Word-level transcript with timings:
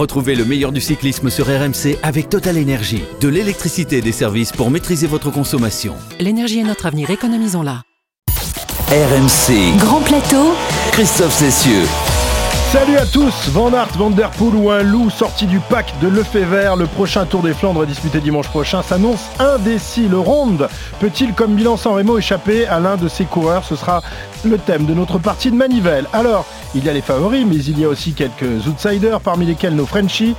Retrouvez 0.00 0.34
le 0.34 0.46
meilleur 0.46 0.72
du 0.72 0.80
cyclisme 0.80 1.28
sur 1.28 1.44
RMC 1.44 1.98
avec 2.02 2.30
Total 2.30 2.56
Énergie. 2.56 3.04
De 3.20 3.28
l'électricité 3.28 3.98
et 3.98 4.00
des 4.00 4.12
services 4.12 4.50
pour 4.50 4.70
maîtriser 4.70 5.06
votre 5.06 5.30
consommation. 5.30 5.94
L'énergie 6.18 6.60
est 6.60 6.64
notre 6.64 6.86
avenir, 6.86 7.10
économisons-la. 7.10 7.82
RMC. 8.88 9.76
Grand 9.76 10.00
plateau. 10.00 10.54
Christophe 10.92 11.34
Cessieux. 11.34 11.84
Salut 12.72 12.96
à 12.96 13.04
tous, 13.04 13.48
Van 13.48 13.74
Aert, 13.74 13.98
Van 13.98 14.10
Der 14.10 14.30
Poel 14.30 14.54
ou 14.54 14.70
un 14.70 14.82
loup 14.82 15.10
sorti 15.10 15.44
du 15.44 15.58
pack 15.58 15.92
de 16.00 16.08
Lefebvre, 16.08 16.76
le 16.76 16.86
prochain 16.86 17.26
Tour 17.26 17.42
des 17.42 17.52
Flandres 17.52 17.84
disputé 17.84 18.20
dimanche 18.20 18.48
prochain 18.48 18.80
s'annonce 18.82 19.26
indécis. 19.40 20.06
Le 20.08 20.20
Ronde 20.20 20.68
peut-il 21.00 21.34
comme 21.34 21.56
bilan 21.56 21.76
sans 21.76 21.94
Remo 21.94 22.16
échapper 22.16 22.66
à 22.68 22.78
l'un 22.78 22.96
de 22.96 23.08
ses 23.08 23.24
coureurs? 23.24 23.64
Ce 23.64 23.74
sera 23.74 24.02
le 24.44 24.56
thème 24.56 24.86
de 24.86 24.94
notre 24.94 25.18
partie 25.18 25.50
de 25.50 25.56
manivelle. 25.56 26.06
Alors, 26.12 26.46
il 26.74 26.84
y 26.84 26.88
a 26.88 26.92
les 26.92 27.00
favoris, 27.00 27.44
mais 27.46 27.56
il 27.56 27.78
y 27.78 27.84
a 27.84 27.88
aussi 27.88 28.12
quelques 28.12 28.66
outsiders, 28.66 29.20
parmi 29.20 29.46
lesquels 29.46 29.74
nos 29.74 29.86
Frenchies, 29.86 30.34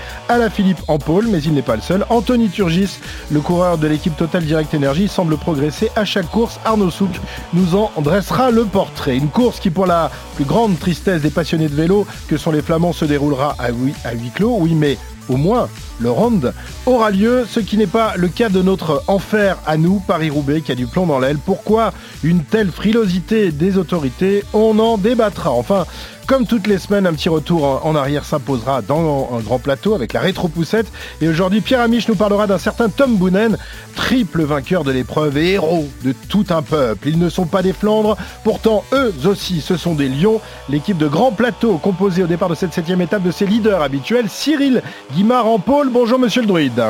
Philippe 0.54 0.80
en 0.88 0.98
pôle, 0.98 1.28
mais 1.28 1.40
il 1.40 1.54
n'est 1.54 1.62
pas 1.62 1.76
le 1.76 1.82
seul. 1.82 2.06
Anthony 2.10 2.50
Turgis, 2.50 3.00
le 3.32 3.42
coureur 3.42 3.78
de 3.78 3.88
l'équipe 3.88 4.16
Total 4.16 4.44
Direct 4.44 4.74
Energy, 4.74 5.08
semble 5.08 5.38
progresser 5.38 5.92
à 5.96 6.06
chaque 6.06 6.30
course. 6.30 6.60
Arnaud 6.66 6.90
Souk 6.90 7.12
nous 7.54 7.76
en 7.76 7.92
dressera 8.02 8.50
le 8.52 8.66
portrait. 8.66 9.18
Une 9.18 9.30
course 9.30 9.60
qui, 9.60 9.70
pour 9.70 9.86
la 9.86 10.10
plus 10.36 10.46
grande 10.46 10.80
tristesse 10.80 11.22
des 11.22 11.30
passionnés 11.30 11.68
de 11.68 11.76
vélo 11.76 12.08
que 12.28 12.38
sont 12.38 12.52
les 12.52 12.62
Flamands, 12.62 12.94
se 12.94 13.06
déroulera 13.06 13.56
à 13.60 13.72
huis, 13.72 13.94
à 14.04 14.14
huis 14.14 14.32
clos. 14.34 14.58
Oui, 14.60 14.74
mais 14.74 14.98
au 15.30 15.38
moins 15.38 15.70
le 16.00 16.10
Ronde 16.10 16.54
aura 16.86 17.12
lieu, 17.12 17.46
ce 17.48 17.60
qui 17.60 17.78
n'est 17.78 17.88
pas 17.88 18.14
le 18.18 18.28
cas 18.28 18.50
de 18.50 18.62
notre 18.62 19.04
enfer 19.08 19.58
à 19.68 19.78
nous, 19.78 20.02
Paris-Roubaix, 20.08 20.62
qui 20.62 20.72
a 20.72 20.76
du 20.76 20.88
plomb 20.88 21.06
dans 21.06 21.20
l'aile. 21.20 21.38
Pourquoi 21.38 21.94
une 22.24 22.44
telle 22.44 22.72
frilosité 22.72 23.52
des 23.52 23.78
autorités? 23.78 24.44
On 24.54 24.80
en 24.80 24.98
débattra. 24.98 25.52
Enfin, 25.52 25.86
comme 26.32 26.48
toutes 26.48 26.68
les 26.68 26.78
semaines, 26.78 27.06
un 27.08 27.12
petit 27.12 27.28
retour 27.28 27.86
en 27.86 27.94
arrière 27.94 28.24
s'imposera 28.24 28.82
dans 28.82 29.32
un 29.38 29.42
grand 29.42 29.60
plateau 29.60 29.96
avec 29.96 30.14
la 30.14 30.22
rétro-poussette. 30.22 30.90
Et 31.20 31.28
aujourd'hui, 31.28 31.60
Pierre 31.60 31.82
Amiche 31.82 32.08
nous 32.08 32.16
parlera 32.16 32.48
d'un 32.48 32.58
certain 32.58 32.88
Tom 32.88 33.18
Boonen, 33.18 33.58
triple 33.98 34.44
vainqueur 34.44 34.86
de 34.86 34.94
l'épreuve 34.94 35.38
et 35.38 35.52
héros 35.52 35.90
de 36.06 36.14
tout 36.30 36.46
un 36.52 36.62
peuple. 36.62 37.10
Ils 37.10 37.20
ne 37.20 37.28
sont 37.28 37.48
pas 37.48 37.62
des 37.62 37.74
Flandres, 37.74 38.16
pourtant 38.46 38.86
eux 38.94 39.14
aussi, 39.26 39.60
ce 39.60 39.76
sont 39.76 39.94
des 39.94 40.08
lions. 40.08 40.40
L'équipe 40.70 40.98
de 40.98 41.10
grand 41.10 41.34
plateau, 41.34 41.78
composée 41.78 42.24
au 42.24 42.28
départ 42.28 42.48
de 42.48 42.56
cette 42.56 42.74
septième 42.74 43.02
étape 43.02 43.24
de 43.24 43.32
ses 43.32 43.46
leaders 43.46 43.82
habituels, 43.82 44.30
Cyril 44.30 44.84
Guimard 45.14 45.48
en 45.48 45.60
pôle. 45.60 45.90
Bonjour 45.90 46.18
monsieur 46.18 46.44
le 46.44 46.48
druide. 46.48 46.82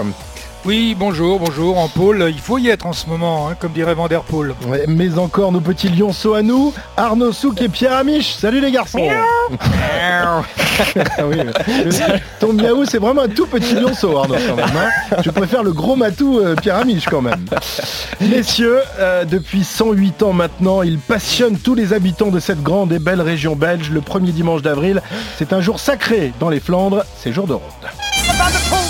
Oui, 0.64 0.96
bonjour, 0.98 1.40
bonjour. 1.40 1.80
En 1.80 1.88
pôle, 1.88 2.26
il 2.30 2.40
faut 2.40 2.60
y 2.60 2.70
être 2.70 2.86
en 2.86 2.94
ce 2.94 3.08
moment, 3.08 3.50
hein, 3.50 3.56
comme 3.60 3.72
dirait 3.72 3.96
Van 3.96 4.08
Der 4.08 4.22
mais 4.88 5.18
encore 5.18 5.52
nos 5.52 5.60
petits 5.60 5.90
lionceaux 5.90 6.36
à 6.36 6.44
nous, 6.44 6.72
Arnaud 6.96 7.32
Souk 7.32 7.60
et 7.64 7.70
Pierre 7.70 7.94
Amiche. 7.94 8.34
Salut 8.34 8.62
les 8.62 8.72
garçons 8.72 9.00
oui, 11.26 11.38
Ton 12.40 12.54
miaou, 12.54 12.86
c'est 12.86 13.00
vraiment 13.00 13.24
un 13.24 13.28
tout 13.28 13.48
petit 13.48 13.74
lionceau, 13.74 14.16
Arnaud, 14.18 14.36
quand 14.48 14.56
même. 14.56 14.66
Hein. 14.78 15.18
Je 15.24 15.32
préfère 15.32 15.64
le 15.64 15.72
gros 15.72 15.96
matou 15.96 16.40
euh, 16.40 16.56
Pierre 16.56 16.78
Amiche, 16.78 17.06
quand 17.06 17.22
même. 17.22 17.46
Messieurs, 18.22 18.82
euh, 19.00 19.26
depuis 19.26 19.64
108 19.64 20.22
ans 20.22 20.34
maintenant, 20.34 20.84
il 20.84 21.00
passionne 21.00 21.58
tous 21.58 21.74
les 21.74 21.94
habitants 21.94 22.30
de 22.30 22.40
cette 22.40 22.62
grande 22.62 22.94
et 22.94 23.00
belle 23.00 23.22
région 23.22 23.56
belge. 23.56 23.90
Le 23.90 24.02
premier 24.02 24.32
dimanche 24.32 24.62
d'avril, 24.62 25.02
c'est 25.40 25.54
un 25.54 25.62
jour 25.62 25.80
sacré 25.80 26.34
dans 26.40 26.50
les 26.50 26.60
Flandres, 26.60 27.04
c'est 27.18 27.34
jour 27.34 27.48
de 27.48 27.54
ronde. 27.54 28.81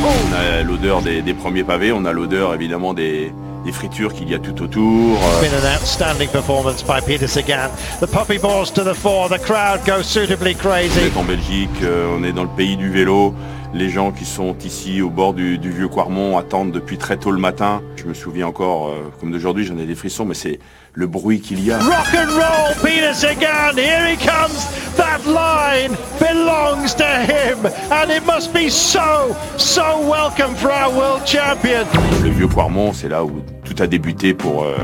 On 0.00 0.34
a 0.34 0.62
l'odeur 0.62 1.02
des, 1.02 1.22
des, 1.22 1.34
premiers 1.34 1.64
pavés, 1.64 1.92
on 1.92 2.04
a 2.04 2.12
l'odeur 2.12 2.54
évidemment 2.54 2.94
des, 2.94 3.32
des 3.64 3.72
fritures 3.72 4.12
qu'il 4.12 4.28
y 4.28 4.34
a 4.34 4.38
tout 4.38 4.62
autour. 4.62 5.16
It's 5.16 5.40
been 5.40 5.54
an 5.54 5.76
outstanding 5.76 6.28
performance 6.28 6.82
by 6.82 7.00
Peter 7.06 7.28
Sagan. 7.28 7.70
The 8.00 8.06
puppy 8.06 8.38
balls 8.38 8.72
to 8.72 8.82
the 8.82 8.94
fore, 8.94 9.28
the 9.28 9.38
crowd 9.38 9.84
goes 9.86 10.04
suitably 10.04 10.54
crazy. 10.54 10.98
On 11.00 11.06
est 11.06 11.16
en 11.16 11.24
Belgique, 11.24 11.82
euh, 11.82 12.16
on 12.18 12.24
est 12.24 12.32
dans 12.32 12.44
le 12.44 12.56
pays 12.56 12.76
du 12.76 12.90
vélo. 12.90 13.34
Les 13.74 13.90
gens 13.90 14.12
qui 14.12 14.24
sont 14.24 14.56
ici 14.64 15.02
au 15.02 15.10
bord 15.10 15.34
du, 15.34 15.58
du 15.58 15.70
vieux 15.70 15.88
Quarmont 15.88 16.38
attendent 16.38 16.72
depuis 16.72 16.96
très 16.96 17.18
tôt 17.18 17.30
le 17.30 17.38
matin. 17.38 17.82
Je 17.96 18.04
me 18.04 18.14
souviens 18.14 18.46
encore, 18.46 18.88
euh, 18.88 19.12
comme 19.20 19.30
d'aujourd'hui, 19.30 19.64
j'en 19.64 19.76
ai 19.78 19.84
des 19.84 19.94
frissons, 19.94 20.24
mais 20.24 20.34
c'est 20.34 20.58
le 20.98 21.06
bruit 21.06 21.40
qu'il 21.40 21.64
y 21.64 21.70
a. 21.70 21.78
Rock 21.78 22.12
and 22.12 22.30
roll, 22.32 22.74
Peter 22.82 23.14
Sagan, 23.14 23.76
here 23.76 24.04
he 24.08 24.16
comes. 24.16 24.66
That 24.96 25.24
line 25.26 25.96
belongs 26.18 26.92
to 26.96 27.04
him, 27.04 27.64
and 27.92 28.10
it 28.10 28.26
must 28.26 28.52
be 28.52 28.68
so, 28.68 29.36
so 29.56 30.00
welcome 30.10 30.56
for 30.56 30.72
our 30.72 30.90
world 30.90 31.24
champion. 31.24 31.86
Le 32.24 32.30
vieux 32.30 32.48
Quarmont, 32.48 32.92
c'est 32.92 33.08
là 33.08 33.22
où 33.22 33.40
tout 33.64 33.80
a 33.80 33.86
débuté 33.86 34.34
pour, 34.34 34.64
euh, 34.64 34.76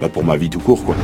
bah 0.00 0.08
pour 0.08 0.24
ma 0.24 0.38
vie 0.38 0.48
tout 0.48 0.60
court, 0.60 0.82
quoi. 0.82 0.96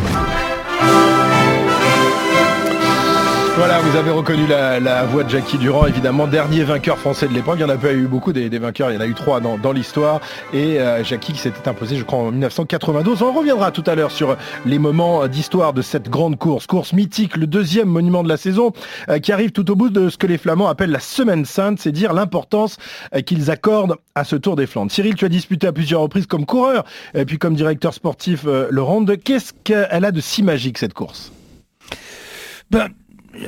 Voilà, 3.56 3.80
vous 3.80 3.96
avez 3.96 4.10
reconnu 4.10 4.46
la, 4.46 5.04
voix 5.04 5.24
de 5.24 5.28
Jackie 5.28 5.58
Durand, 5.58 5.86
évidemment, 5.86 6.26
dernier 6.26 6.62
vainqueur 6.62 6.98
français 6.98 7.28
de 7.28 7.34
l'époque. 7.34 7.56
Il 7.58 7.64
n'y 7.64 7.70
en 7.70 7.74
a 7.74 7.76
pas 7.76 7.92
eu 7.92 8.06
beaucoup 8.06 8.32
des, 8.32 8.48
vainqueurs, 8.58 8.90
il 8.90 8.94
y 8.94 8.96
en 8.96 9.00
a 9.00 9.06
eu 9.06 9.14
trois 9.14 9.40
dans, 9.40 9.72
l'histoire. 9.72 10.20
Et 10.52 10.80
euh, 10.80 11.04
Jackie 11.04 11.32
qui 11.32 11.38
s'était 11.38 11.68
imposé, 11.68 11.96
je 11.96 12.04
crois, 12.04 12.20
en 12.20 12.30
1992. 12.30 13.22
On 13.22 13.32
reviendra 13.32 13.70
tout 13.70 13.84
à 13.86 13.94
l'heure 13.94 14.12
sur 14.12 14.36
les 14.64 14.78
moments 14.78 15.26
d'histoire 15.26 15.72
de 15.72 15.82
cette 15.82 16.08
grande 16.08 16.38
course. 16.38 16.66
Course 16.66 16.92
mythique, 16.92 17.36
le 17.36 17.46
deuxième 17.46 17.88
monument 17.88 18.22
de 18.22 18.28
la 18.28 18.36
saison, 18.36 18.72
euh, 19.08 19.18
qui 19.18 19.32
arrive 19.32 19.50
tout 19.50 19.70
au 19.70 19.76
bout 19.76 19.90
de 19.90 20.08
ce 20.08 20.16
que 20.16 20.26
les 20.26 20.38
Flamands 20.38 20.68
appellent 20.68 20.90
la 20.90 21.00
Semaine 21.00 21.44
Sainte, 21.44 21.80
c'est 21.80 21.92
dire 21.92 22.12
l'importance 22.12 22.78
euh, 23.14 23.20
qu'ils 23.20 23.50
accordent 23.50 23.96
à 24.14 24.24
ce 24.24 24.36
Tour 24.36 24.56
des 24.56 24.66
Flandres. 24.66 24.92
Cyril, 24.92 25.16
tu 25.16 25.24
as 25.24 25.28
disputé 25.28 25.66
à 25.66 25.72
plusieurs 25.72 26.00
reprises 26.00 26.26
comme 26.26 26.46
coureur, 26.46 26.84
et 27.14 27.24
puis 27.24 27.38
comme 27.38 27.54
directeur 27.54 27.94
sportif 27.94 28.44
le 28.44 28.82
Ronde. 28.82 29.16
Qu'est-ce 29.22 29.52
qu'elle 29.64 30.04
a 30.04 30.12
de 30.12 30.20
si 30.20 30.42
magique, 30.42 30.78
cette 30.78 30.94
course 30.94 31.32
ben, 32.70 32.88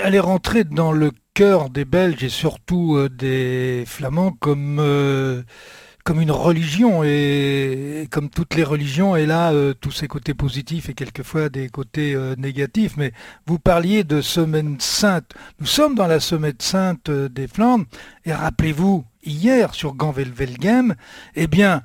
elle 0.01 0.15
est 0.15 0.21
rentrée 0.21 0.65
dans 0.65 0.93
le 0.93 1.13
cœur 1.35 1.71
des 1.71 1.85
Belges 1.85 2.23
et 2.23 2.29
surtout 2.29 2.97
euh, 2.97 3.09
des 3.09 3.85
Flamands 3.87 4.33
comme 4.33 4.79
euh, 4.81 5.43
comme 6.05 6.21
une 6.21 6.33
religion 6.33 7.05
et, 7.05 8.09
comme 8.11 8.29
toutes 8.29 8.57
les 8.57 8.65
religions. 8.65 9.15
Elle 9.15 9.31
a 9.31 9.53
euh, 9.53 9.73
tous 9.73 9.93
ses 9.93 10.09
côtés 10.09 10.35
positifs 10.35 10.89
et 10.89 10.95
quelquefois 10.95 11.49
des 11.49 11.69
côtés 11.69 12.17
négatifs. 12.37 12.97
Mais 12.97 13.13
vous 13.47 13.61
parliez 13.61 14.03
de 14.03 14.21
semaine 14.21 14.81
sainte. 14.81 15.33
Nous 15.61 15.67
sommes 15.67 15.95
dans 15.95 16.09
la 16.09 16.19
semaine 16.19 16.57
sainte 16.59 17.09
des 17.09 17.47
Flandres. 17.47 17.85
Et 18.25 18.33
rappelez-vous 18.33 19.05
hier 19.23 19.75
sur 19.75 19.95
Ganvelvelgem 19.95 20.97
eh 21.37 21.47
bien 21.47 21.83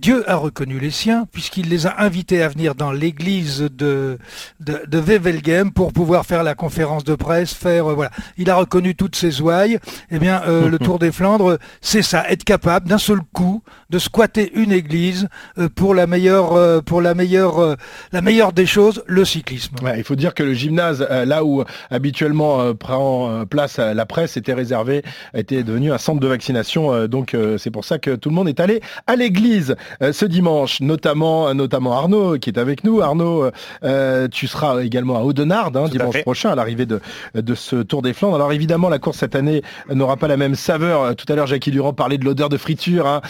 Dieu 0.00 0.28
a 0.28 0.34
reconnu 0.34 0.80
les 0.80 0.90
siens 0.90 1.24
puisqu'il 1.30 1.68
les 1.68 1.86
a 1.86 2.02
invités 2.02 2.42
à 2.42 2.48
venir 2.48 2.74
dans 2.74 2.90
l'église 2.90 3.60
de, 3.60 4.18
de, 4.58 4.82
de 4.88 4.98
Wevelgem 4.98 5.70
pour 5.70 5.92
pouvoir 5.92 6.26
faire 6.26 6.42
la 6.42 6.56
conférence 6.56 7.04
de 7.04 7.14
presse, 7.14 7.54
faire 7.54 7.92
euh, 7.92 7.94
voilà. 7.94 8.10
Il 8.36 8.50
a 8.50 8.56
reconnu 8.56 8.96
toutes 8.96 9.14
ses 9.14 9.40
ouailles. 9.40 9.78
Eh 10.10 10.18
bien, 10.18 10.42
euh, 10.48 10.68
le 10.68 10.78
Tour 10.84 10.98
des 10.98 11.12
Flandres, 11.12 11.58
c'est 11.80 12.02
ça, 12.02 12.28
être 12.28 12.42
capable 12.42 12.88
d'un 12.88 12.98
seul 12.98 13.20
coup 13.32 13.62
de 13.88 14.00
squatter 14.00 14.50
une 14.56 14.72
église 14.72 15.28
euh, 15.58 15.68
pour 15.72 15.94
la 15.94 16.08
meilleure, 16.08 16.82
pour 16.82 17.00
la 17.00 17.14
meilleure, 17.14 17.76
la 18.10 18.20
meilleure 18.20 18.52
des 18.52 18.66
choses, 18.66 19.04
le 19.06 19.24
cyclisme. 19.24 19.76
Ouais, 19.80 19.96
il 19.96 20.04
faut 20.04 20.16
dire 20.16 20.34
que 20.34 20.42
le 20.42 20.54
gymnase, 20.54 21.06
là 21.08 21.44
où 21.44 21.62
habituellement 21.90 22.74
prend 22.74 23.46
place 23.46 23.78
la 23.78 24.06
presse, 24.06 24.36
était 24.36 24.54
réservé, 24.54 25.02
était 25.34 25.62
devenu 25.62 25.92
un 25.92 25.98
centre 25.98 26.18
de 26.18 26.26
vaccination. 26.26 27.06
donc 27.06 27.36
c'est 27.58 27.70
pour 27.70 27.84
ça 27.84 27.98
que 27.98 28.16
tout 28.16 28.28
le 28.28 28.34
monde 28.34 28.48
est 28.48 28.58
allé 28.58 28.80
à 29.06 29.14
l'église. 29.14 29.76
Euh, 30.02 30.12
ce 30.12 30.24
dimanche, 30.24 30.80
notamment, 30.80 31.48
euh, 31.48 31.54
notamment 31.54 31.92
Arnaud 31.92 32.38
qui 32.38 32.50
est 32.50 32.58
avec 32.58 32.84
nous. 32.84 33.00
Arnaud, 33.00 33.50
euh, 33.84 34.28
tu 34.28 34.46
seras 34.46 34.82
également 34.82 35.16
à 35.16 35.22
Audenard 35.22 35.70
hein, 35.74 35.88
dimanche 35.88 36.22
prochain 36.22 36.50
à 36.50 36.54
l'arrivée 36.54 36.86
de, 36.86 37.00
de 37.34 37.54
ce 37.54 37.76
Tour 37.76 38.02
des 38.02 38.12
Flandres. 38.12 38.36
Alors 38.36 38.52
évidemment, 38.52 38.88
la 38.88 38.98
course 38.98 39.18
cette 39.18 39.34
année 39.34 39.62
n'aura 39.90 40.16
pas 40.16 40.28
la 40.28 40.36
même 40.36 40.54
saveur. 40.54 41.14
Tout 41.16 41.30
à 41.32 41.36
l'heure, 41.36 41.46
Jackie 41.46 41.70
Durand 41.70 41.92
parlait 41.92 42.18
de 42.18 42.24
l'odeur 42.24 42.48
de 42.48 42.56
friture. 42.56 43.06
Hein. 43.06 43.20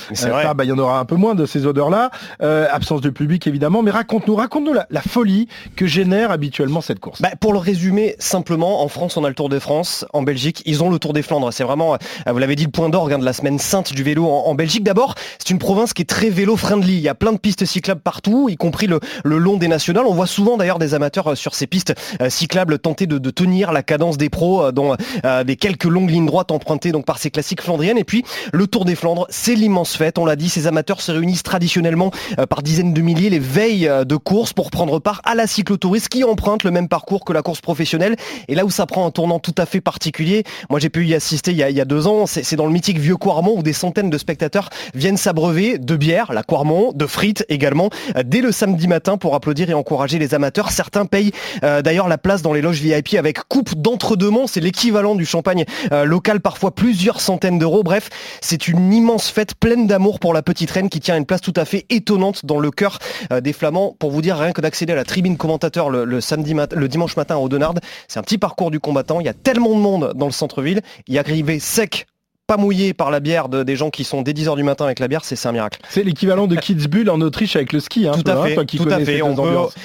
Bah, 0.55 0.65
il 0.65 0.69
y 0.69 0.73
en 0.73 0.79
aura 0.79 0.99
un 0.99 1.05
peu 1.05 1.17
moins 1.17 1.35
de 1.35 1.47
ces 1.47 1.67
odeurs-là. 1.67 2.11
absence 2.41 3.01
de 3.01 3.11
public 3.11 3.47
évidemment. 3.47 3.83
Mais 3.83 3.91
raconte-nous, 3.91 4.37
raconte-nous 4.37 4.75
la, 4.75 5.03
folie 5.03 5.49
que 5.77 5.87
génère 5.87 6.31
habituellement 6.31 6.81
cette 6.81 6.99
course. 6.99 7.21
Bah, 7.21 7.31
pour 7.39 7.53
le 7.53 7.59
résumer 7.59 8.17
simplement, 8.19 8.83
en 8.83 8.89
France, 8.89 9.17
on 9.17 9.25
a 9.25 9.29
le 9.29 9.35
Tour 9.35 9.49
de 9.49 9.59
France. 9.59 10.07
En 10.13 10.23
Belgique, 10.23 10.63
ils 10.65 10.83
ont 10.83 10.91
le 10.91 10.99
Tour 10.99 11.13
des 11.13 11.23
Flandres. 11.23 11.53
C'est 11.53 11.65
vraiment, 11.65 11.97
vous 12.27 12.39
l'avez 12.39 12.57
dit, 12.57 12.65
le 12.65 12.71
point 12.71 12.89
d'orgue 12.89 13.13
hein, 13.13 13.19
de 13.19 13.25
la 13.25 13.33
semaine 13.33 13.59
sainte 13.59 13.93
du 13.93 14.03
vélo 14.03 14.27
en, 14.27 14.47
en 14.47 14.55
Belgique. 14.55 14.83
D'abord, 14.85 15.15
c'est 15.39 15.51
une 15.51 15.59
province 15.59 15.93
qui 15.93 16.03
est 16.03 16.07
très 16.07 16.31
vélo 16.31 16.44
friendly. 16.57 16.95
Il 16.95 17.01
y 17.01 17.09
a 17.09 17.15
plein 17.15 17.33
de 17.33 17.39
pistes 17.39 17.65
cyclables 17.65 18.01
partout, 18.01 18.49
y 18.49 18.57
compris 18.57 18.87
le, 18.87 19.01
long 19.25 19.57
des 19.57 19.69
nationales. 19.69 20.05
On 20.07 20.15
voit 20.15 20.27
souvent 20.27 20.57
d'ailleurs 20.57 20.79
des 20.79 20.95
amateurs 20.95 21.33
euh, 21.33 21.35
sur 21.35 21.55
ces 21.55 21.67
pistes 21.67 21.95
euh, 22.21 22.31
cyclables 22.31 22.79
tenter 22.79 23.07
de, 23.07 23.31
tenir 23.31 23.73
la 23.73 23.83
cadence 23.83 24.17
des 24.17 24.29
pros 24.29 24.67
euh, 24.67 24.73
dans 24.73 24.97
des 25.45 25.57
quelques 25.57 25.85
longues 25.85 26.11
lignes 26.11 26.27
droites 26.27 26.51
empruntées 26.51 26.93
donc 26.93 27.05
par 27.05 27.19
ces 27.19 27.31
classiques 27.31 27.63
flandriennes. 27.63 27.99
Et 27.99 28.05
puis 28.05 28.25
le 28.53 28.67
Tour 28.67 28.85
des 28.85 28.95
Flandres, 28.95 29.27
c'est 29.31 29.55
l'immense 29.55 29.97
fête. 29.97 30.19
On 30.19 30.27
l'a 30.27 30.37
dit, 30.37 30.49
ces 30.49 30.67
amateurs 30.67 31.01
se 31.01 31.13
réunissent 31.13 31.43
traditionnellement 31.43 32.11
par 32.49 32.63
dizaines 32.63 32.93
de 32.93 33.01
milliers 33.01 33.31
les 33.31 33.39
veilles 33.39 33.91
de 34.07 34.17
course 34.17 34.53
pour 34.53 34.71
prendre 34.71 34.99
part 34.99 35.21
à 35.25 35.35
la 35.35 35.47
cyclotourisme 35.47 36.09
qui 36.09 36.25
emprunte 36.25 36.65
le 36.65 36.71
même 36.71 36.89
parcours 36.89 37.25
que 37.25 37.33
la 37.33 37.43
course 37.43 37.61
professionnelle. 37.61 38.17
Et 38.49 38.55
là 38.55 38.65
où 38.65 38.71
ça 38.71 38.87
prend 38.87 39.07
un 39.07 39.11
tournant 39.11 39.39
tout 39.39 39.55
à 39.59 39.67
fait 39.67 39.81
particulier, 39.81 40.45
moi 40.71 40.79
j'ai 40.79 40.91
pu 40.91 41.07
y 41.07 41.15
assister 41.15 41.53
il 41.53 41.59
y 41.59 41.81
a, 41.81 41.85
deux 41.85 42.07
ans, 42.07 42.27
c'est 42.27 42.57
dans 42.57 42.67
le 42.67 42.73
mythique 42.73 42.99
Vieux 42.99 43.17
Quarmont 43.17 43.59
où 43.59 43.63
des 43.63 43.73
centaines 43.73 44.11
de 44.11 44.19
spectateurs 44.19 44.71
viennent 44.95 45.17
s'abreuver 45.17 45.79
de 45.79 45.97
bière 45.97 46.33
la 46.35 46.43
Quarmont, 46.43 46.93
de 46.95 47.07
frites 47.07 47.45
également, 47.49 47.91
dès 48.25 48.41
le 48.41 48.53
samedi 48.53 48.89
matin 48.89 49.17
pour 49.17 49.35
applaudir 49.35 49.71
et 49.71 49.75
encourager 49.75 50.19
les 50.19 50.35
amateurs. 50.35 50.71
Certains 50.71 51.07
payent 51.07 51.33
d'ailleurs 51.63 52.09
la 52.09 52.19
place 52.19 52.43
dans 52.43 52.53
les 52.53 52.61
loges 52.61 52.81
VIP 52.81 53.15
avec 53.15 53.39
coupe 53.49 53.75
d'entre-deux-monts. 53.75 54.47
C'est 54.47 54.61
l'équivalent 54.61 55.15
du 55.15 55.25
champagne 55.25 55.65
local, 55.91 56.41
parfois 56.41 56.75
plusieurs 56.75 57.21
centaines 57.21 57.59
d'euros. 57.59 57.83
Bref, 57.83 58.11
c'est 58.41 58.69
une 58.69 58.93
immense 58.93 59.31
fête 59.31 59.55
pleine 59.55 59.87
d'amour 59.87 60.21
pour 60.21 60.35
la 60.35 60.43
petite 60.43 60.71
reine 60.71 60.89
qui 60.89 61.01
tient 61.01 61.17
une 61.17 61.27
place 61.27 61.41
tout 61.41 61.55
à 61.57 61.65
fait 61.65 61.87
étonnante 61.91 62.45
dans 62.45 62.59
le 62.59 62.71
cœur 62.71 62.99
des 63.43 63.53
Flamands. 63.53 63.97
Pour 63.99 64.11
vous 64.11 64.23
dire, 64.23 64.37
rien 64.37 64.53
que 64.53 64.61
d'accéder 64.61 64.93
à 64.93 64.97
la 64.97 65.05
tribune 65.05 65.37
commentateur 65.37 65.91
le, 65.91 66.21
samedi 66.21 66.55
le 66.73 66.89
dimanche 66.89 67.17
matin 67.17 67.37
à 67.37 67.39
Audenarde, 67.39 67.81
c'est 68.09 68.19
un 68.19 68.23
petit 68.23 68.39
parcours 68.39 68.71
du 68.71 68.81
combattant. 68.81 69.21
Il 69.21 69.27
y 69.27 69.31
a 69.31 69.35
tellement 69.35 69.75
de 69.75 69.81
monde 69.81 70.13
dans 70.15 70.27
le 70.27 70.33
centre-ville. 70.33 70.81
Il 71.07 71.15
y 71.15 71.19
a 71.19 71.21
arrivé 71.21 71.59
sec 71.59 72.07
pas 72.47 72.57
mouillé 72.57 72.93
par 72.93 73.11
la 73.11 73.21
bière 73.21 73.49
de, 73.49 73.63
des 73.63 73.77
gens 73.77 73.91
qui 73.91 74.05
sont 74.05 74.23
dès 74.23 74.33
10h 74.33 74.57
du 74.57 74.63
matin 74.63 74.85
avec 74.85 74.99
la 74.99 75.09
bière, 75.09 75.25
c'est 75.25 75.47
un 75.47 75.53
miracle. 75.53 75.81
C'est 75.89 76.03
l'équivalent 76.03 76.47
de 76.47 76.57
Kitzbühel 76.61 77.09
en 77.11 77.21
Autriche 77.21 77.57
avec 77.57 77.73
le 77.73 77.81
ski. 77.81 78.07
Hein, 78.07 78.13
tout 78.13 78.31
à 78.31 78.43
fait, 78.45 78.55
tout 78.67 78.89
à 78.89 79.01
fait. 79.01 79.23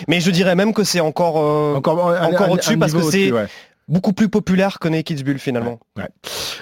Mais 0.08 0.20
je 0.20 0.32
dirais 0.32 0.56
même 0.56 0.74
que 0.74 0.84
c'est 0.84 1.00
encore, 1.00 1.38
euh, 1.38 1.76
encore, 1.76 2.14
encore 2.22 2.52
au-dessus 2.52 2.78
parce 2.78 2.94
que 2.94 3.02
c'est 3.02 3.32
beaucoup 3.88 4.14
plus 4.14 4.30
populaire 4.30 4.80
que 4.80 4.88
né 4.88 5.04
Kitzbühel 5.04 5.40
finalement. 5.40 5.80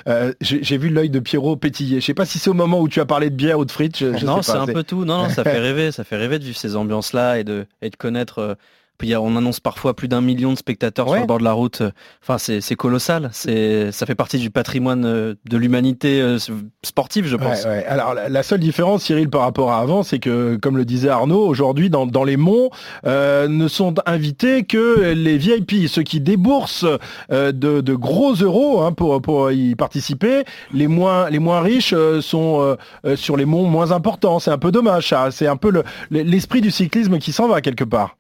Euh, 0.07 0.33
j'ai 0.41 0.77
vu 0.77 0.89
l'œil 0.89 1.09
de 1.09 1.19
Pierrot 1.19 1.57
pétiller. 1.57 1.99
Je 1.99 2.05
sais 2.05 2.13
pas 2.13 2.25
si 2.25 2.39
c'est 2.39 2.49
au 2.49 2.53
moment 2.53 2.79
où 2.79 2.87
tu 2.87 3.01
as 3.01 3.05
parlé 3.05 3.29
de 3.29 3.35
bière 3.35 3.59
ou 3.59 3.65
de 3.65 3.71
frites. 3.71 4.01
non, 4.01 4.41
c'est 4.41 4.53
un 4.53 4.65
peu 4.65 4.83
tout. 4.83 5.05
Non, 5.05 5.23
non 5.23 5.29
ça 5.29 5.43
fait 5.43 5.59
rêver. 5.59 5.91
Ça 5.91 6.03
fait 6.03 6.17
rêver 6.17 6.39
de 6.39 6.43
vivre 6.43 6.57
ces 6.57 6.75
ambiances-là 6.75 7.39
et 7.39 7.43
de, 7.43 7.65
et 7.81 7.89
de 7.89 7.95
connaître 7.95 8.39
euh, 8.39 8.55
on 9.03 9.35
annonce 9.35 9.59
parfois 9.59 9.95
plus 9.95 10.07
d'un 10.07 10.21
million 10.21 10.53
de 10.53 10.57
spectateurs 10.57 11.07
sur 11.07 11.19
le 11.19 11.25
bord 11.25 11.39
de 11.39 11.43
la 11.43 11.53
route. 11.53 11.83
Enfin, 12.21 12.37
c'est 12.37 12.75
colossal. 12.75 13.29
C'est, 13.31 13.91
ça 13.91 14.05
fait 14.05 14.15
partie 14.15 14.39
du 14.39 14.49
patrimoine 14.49 15.05
euh, 15.05 15.35
de 15.49 15.57
l'humanité 15.57 16.21
euh, 16.21 16.37
sportive, 16.83 17.27
je 17.27 17.35
pense. 17.35 17.65
Alors, 17.65 18.13
la 18.13 18.43
seule 18.43 18.59
différence, 18.59 19.03
Cyril, 19.03 19.29
par 19.29 19.41
rapport 19.41 19.71
à 19.71 19.79
avant, 19.79 20.03
c'est 20.03 20.19
que, 20.19 20.57
comme 20.61 20.77
le 20.77 20.85
disait 20.85 21.09
Arnaud, 21.09 21.45
aujourd'hui, 21.45 21.89
dans, 21.89 22.23
les 22.23 22.37
monts, 22.37 22.69
euh, 23.05 23.47
ne 23.47 23.67
sont 23.67 23.95
invités 24.05 24.63
que 24.63 25.13
les 25.13 25.37
VIP, 25.37 25.87
ceux 25.87 26.03
qui 26.03 26.19
déboursent 26.19 26.85
de, 27.29 27.93
gros 27.93 28.33
euros 28.33 28.81
hein, 28.81 28.91
pour, 28.91 29.21
pour 29.21 29.51
y 29.51 29.75
participer. 29.75 30.43
Les 30.73 30.87
moins, 30.87 31.29
les 31.29 31.39
moins 31.39 31.61
riches 31.61 31.95
sont 32.21 32.77
sur 33.15 33.37
les 33.37 33.45
monts 33.45 33.65
moins 33.65 33.91
importants. 33.91 34.39
C'est 34.39 34.51
un 34.51 34.57
peu 34.57 34.71
dommage, 34.71 35.13
C'est 35.31 35.47
un 35.47 35.57
peu 35.57 35.83
l'esprit 36.09 36.61
du 36.61 36.71
cyclisme 36.71 37.19
qui 37.19 37.31
s'en 37.31 37.47
va 37.47 37.61
quelque 37.61 37.83
part. 37.83 38.15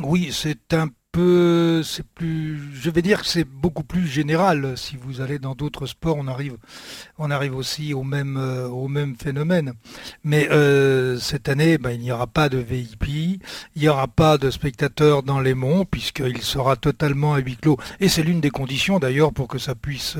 Oui, 0.00 0.30
c'est 0.32 0.72
un 0.72 0.88
peu, 1.12 1.82
c'est 1.82 2.06
plus, 2.06 2.58
je 2.72 2.88
vais 2.88 3.02
dire 3.02 3.20
que 3.20 3.26
c'est 3.26 3.44
beaucoup 3.44 3.84
plus 3.84 4.06
général. 4.06 4.78
Si 4.78 4.96
vous 4.96 5.20
allez 5.20 5.38
dans 5.38 5.54
d'autres 5.54 5.84
sports, 5.84 6.16
on 6.18 6.28
arrive, 6.28 6.56
on 7.18 7.30
arrive 7.30 7.54
aussi 7.54 7.92
au 7.92 8.02
même, 8.02 8.38
euh, 8.38 8.66
au 8.68 8.88
même 8.88 9.16
phénomène. 9.16 9.74
Mais 10.24 10.48
euh, 10.50 11.18
cette 11.18 11.50
année, 11.50 11.76
ben, 11.76 11.90
il 11.90 12.00
n'y 12.00 12.10
aura 12.10 12.26
pas 12.26 12.48
de 12.48 12.56
VIP, 12.56 13.04
il 13.06 13.82
n'y 13.82 13.88
aura 13.88 14.08
pas 14.08 14.38
de 14.38 14.50
spectateurs 14.50 15.22
dans 15.22 15.40
les 15.40 15.52
monts 15.52 15.84
puisqu'il 15.84 16.40
sera 16.40 16.76
totalement 16.76 17.34
à 17.34 17.40
huis 17.40 17.58
clos. 17.58 17.76
Et 18.00 18.08
c'est 18.08 18.22
l'une 18.22 18.40
des 18.40 18.48
conditions 18.50 18.98
d'ailleurs 18.98 19.34
pour 19.34 19.46
que 19.46 19.58
ça 19.58 19.74
puisse, 19.74 20.16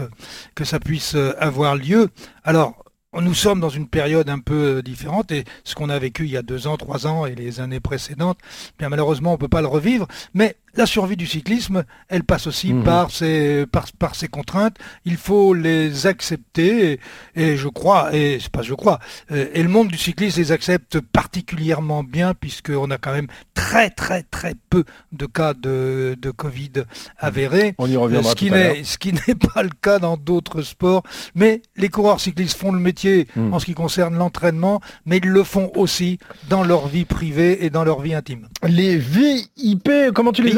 que 0.55 0.65
ça 0.65 0.81
puisse 0.81 1.15
avoir 1.39 1.77
lieu. 1.77 2.11
Alors, 2.45 2.82
nous 3.21 3.35
sommes 3.35 3.61
dans 3.61 3.69
une 3.69 3.89
période 3.89 4.31
un 4.31 4.39
peu 4.39 4.79
euh, 4.79 4.83
différente 4.83 5.31
et 5.33 5.45
ce 5.65 5.75
qu'on 5.75 5.91
a 5.91 5.99
vécu 5.99 6.25
il 6.25 6.31
y 6.31 6.37
a 6.37 6.43
deux 6.43 6.67
ans, 6.67 6.77
trois 6.77 7.07
ans 7.07 7.27
et 7.27 7.35
les 7.35 7.61
années 7.61 7.81
précédentes, 7.81 8.39
bien 8.79 8.89
malheureusement 8.89 9.31
on 9.31 9.35
ne 9.35 9.39
peut 9.39 9.49
pas 9.49 9.61
le 9.61 9.67
revivre, 9.67 10.07
mais 10.33 10.57
la 10.75 10.87
survie 10.87 11.19
du 11.19 11.27
cyclisme, 11.27 11.85
elle 12.09 12.25
passe 12.25 12.47
aussi 12.47 12.73
mhm. 12.73 12.85
par, 12.85 13.11
ces, 13.11 13.67
par, 13.71 13.85
par 13.99 14.15
ces 14.15 14.29
contraintes. 14.29 14.77
Il 15.05 15.19
faut 15.19 15.53
les 15.53 16.07
accepter 16.07 16.99
et, 17.37 17.57
je 17.59 17.69
crois, 17.69 18.15
et 18.15 18.39
c'est 18.41 18.51
pas 18.51 18.63
je 18.63 18.73
crois, 18.73 18.99
euh, 19.31 19.49
et 19.53 19.63
le 19.63 19.69
monde 19.69 19.89
du 19.89 19.99
cyclisme 19.99 20.41
les 20.41 20.51
accepte 20.51 21.01
particulièrement 21.01 22.03
bien 22.03 22.33
puisqu'on 22.33 22.91
a 22.91 22.97
quand 22.97 23.13
même 23.13 23.27
très 23.53 23.91
très 23.91 24.23
très 24.23 24.55
peu 24.71 24.85
de 25.13 25.27
cas 25.27 25.53
de, 25.53 26.17
de 26.19 26.31
Covid 26.31 26.73
avérés. 27.19 27.75
On 27.77 27.87
y 27.87 27.97
reviendra 27.97 28.33
n'est 28.33 28.85
ce 28.85 28.97
qui 28.99 29.13
n'est 29.13 29.35
pas 29.35 29.63
le 29.63 29.71
cas 29.81 29.99
dans 29.99 30.17
d'autres 30.17 30.63
sports. 30.63 31.03
Mais 31.35 31.63
les 31.77 31.89
coureurs 31.89 32.21
cyclistes 32.21 32.57
font 32.57 32.73
le 32.73 32.81
métier 32.81 33.02
mhm. 33.05 33.55
en 33.55 33.59
ce 33.59 33.67
qui 33.67 33.75
concerne 33.75 34.17
l'entraînement, 34.17 34.81
mais 35.07 35.19
ils 35.19 35.29
le 35.29 35.45
font 35.45 35.71
aussi 35.77 36.19
dans 36.49 36.65
leur 36.65 36.89
vie 36.89 37.05
privée 37.05 37.65
et 37.65 37.71
dans 37.71 37.85
leur 37.85 38.01
vie 38.01 38.15
intime. 38.15 38.49
Les 38.67 38.97
VIP, 38.97 39.91
comment 40.15 40.33
tu 40.33 40.43
les 40.43 40.53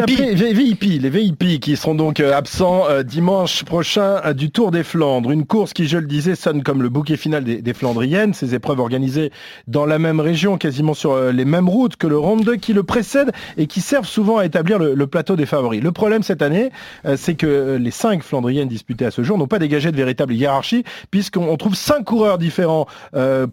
VIP, 0.53 1.03
les 1.03 1.11
VIP 1.11 1.61
qui 1.61 1.77
seront 1.77 1.95
donc 1.95 2.21
euh, 2.21 2.35
absents 2.35 2.89
euh, 2.89 3.03
dimanche 3.03 3.65
prochain 3.65 4.21
euh, 4.25 4.33
du 4.33 4.51
Tour 4.51 4.71
des 4.71 4.83
Flandres. 4.83 5.31
Une 5.31 5.47
course 5.47 5.73
qui, 5.73 5.87
je 5.87 5.99
le 5.99 6.07
disais, 6.07 6.35
sonne 6.35 6.63
comme 6.63 6.83
le 6.83 6.89
bouquet 6.89 7.17
final 7.17 7.45
des, 7.45 7.75
Flandriennes. 7.75 8.35
Ces 8.35 8.55
épreuves 8.55 8.81
organisées 8.81 9.31
dans 9.67 9.87
la 9.87 9.99
même 9.99 10.21
région, 10.21 10.59
quasiment 10.59 10.95
sur 10.95 11.33
les 11.33 11.45
mêmes 11.45 11.69
routes 11.69 11.97
que 11.97 12.07
le 12.07 12.19
Ronde 12.19 12.45
2 12.45 12.57
qui 12.57 12.73
le 12.73 12.83
précède 12.83 13.33
et 13.57 13.67
qui 13.67 13.81
servent 13.81 14.07
souvent 14.07 14.39
à 14.39 14.45
établir 14.45 14.79
le, 14.79 15.07
plateau 15.07 15.37
des 15.37 15.47
favoris. 15.47 15.83
Le 15.83 15.93
problème 15.93 16.23
cette 16.23 16.43
année, 16.43 16.71
c'est 17.17 17.35
que 17.35 17.77
les 17.81 17.91
cinq 17.91 18.23
Flandriennes 18.23 18.69
disputées 18.69 19.07
à 19.07 19.11
ce 19.11 19.23
jour 19.23 19.39
n'ont 19.39 19.47
pas 19.47 19.59
dégagé 19.59 19.91
de 19.91 19.97
véritable 19.97 20.35
hiérarchie 20.35 20.85
puisqu'on 21.11 21.57
trouve 21.57 21.75
cinq 21.75 22.05
coureurs 22.05 22.34
différents 22.39 22.87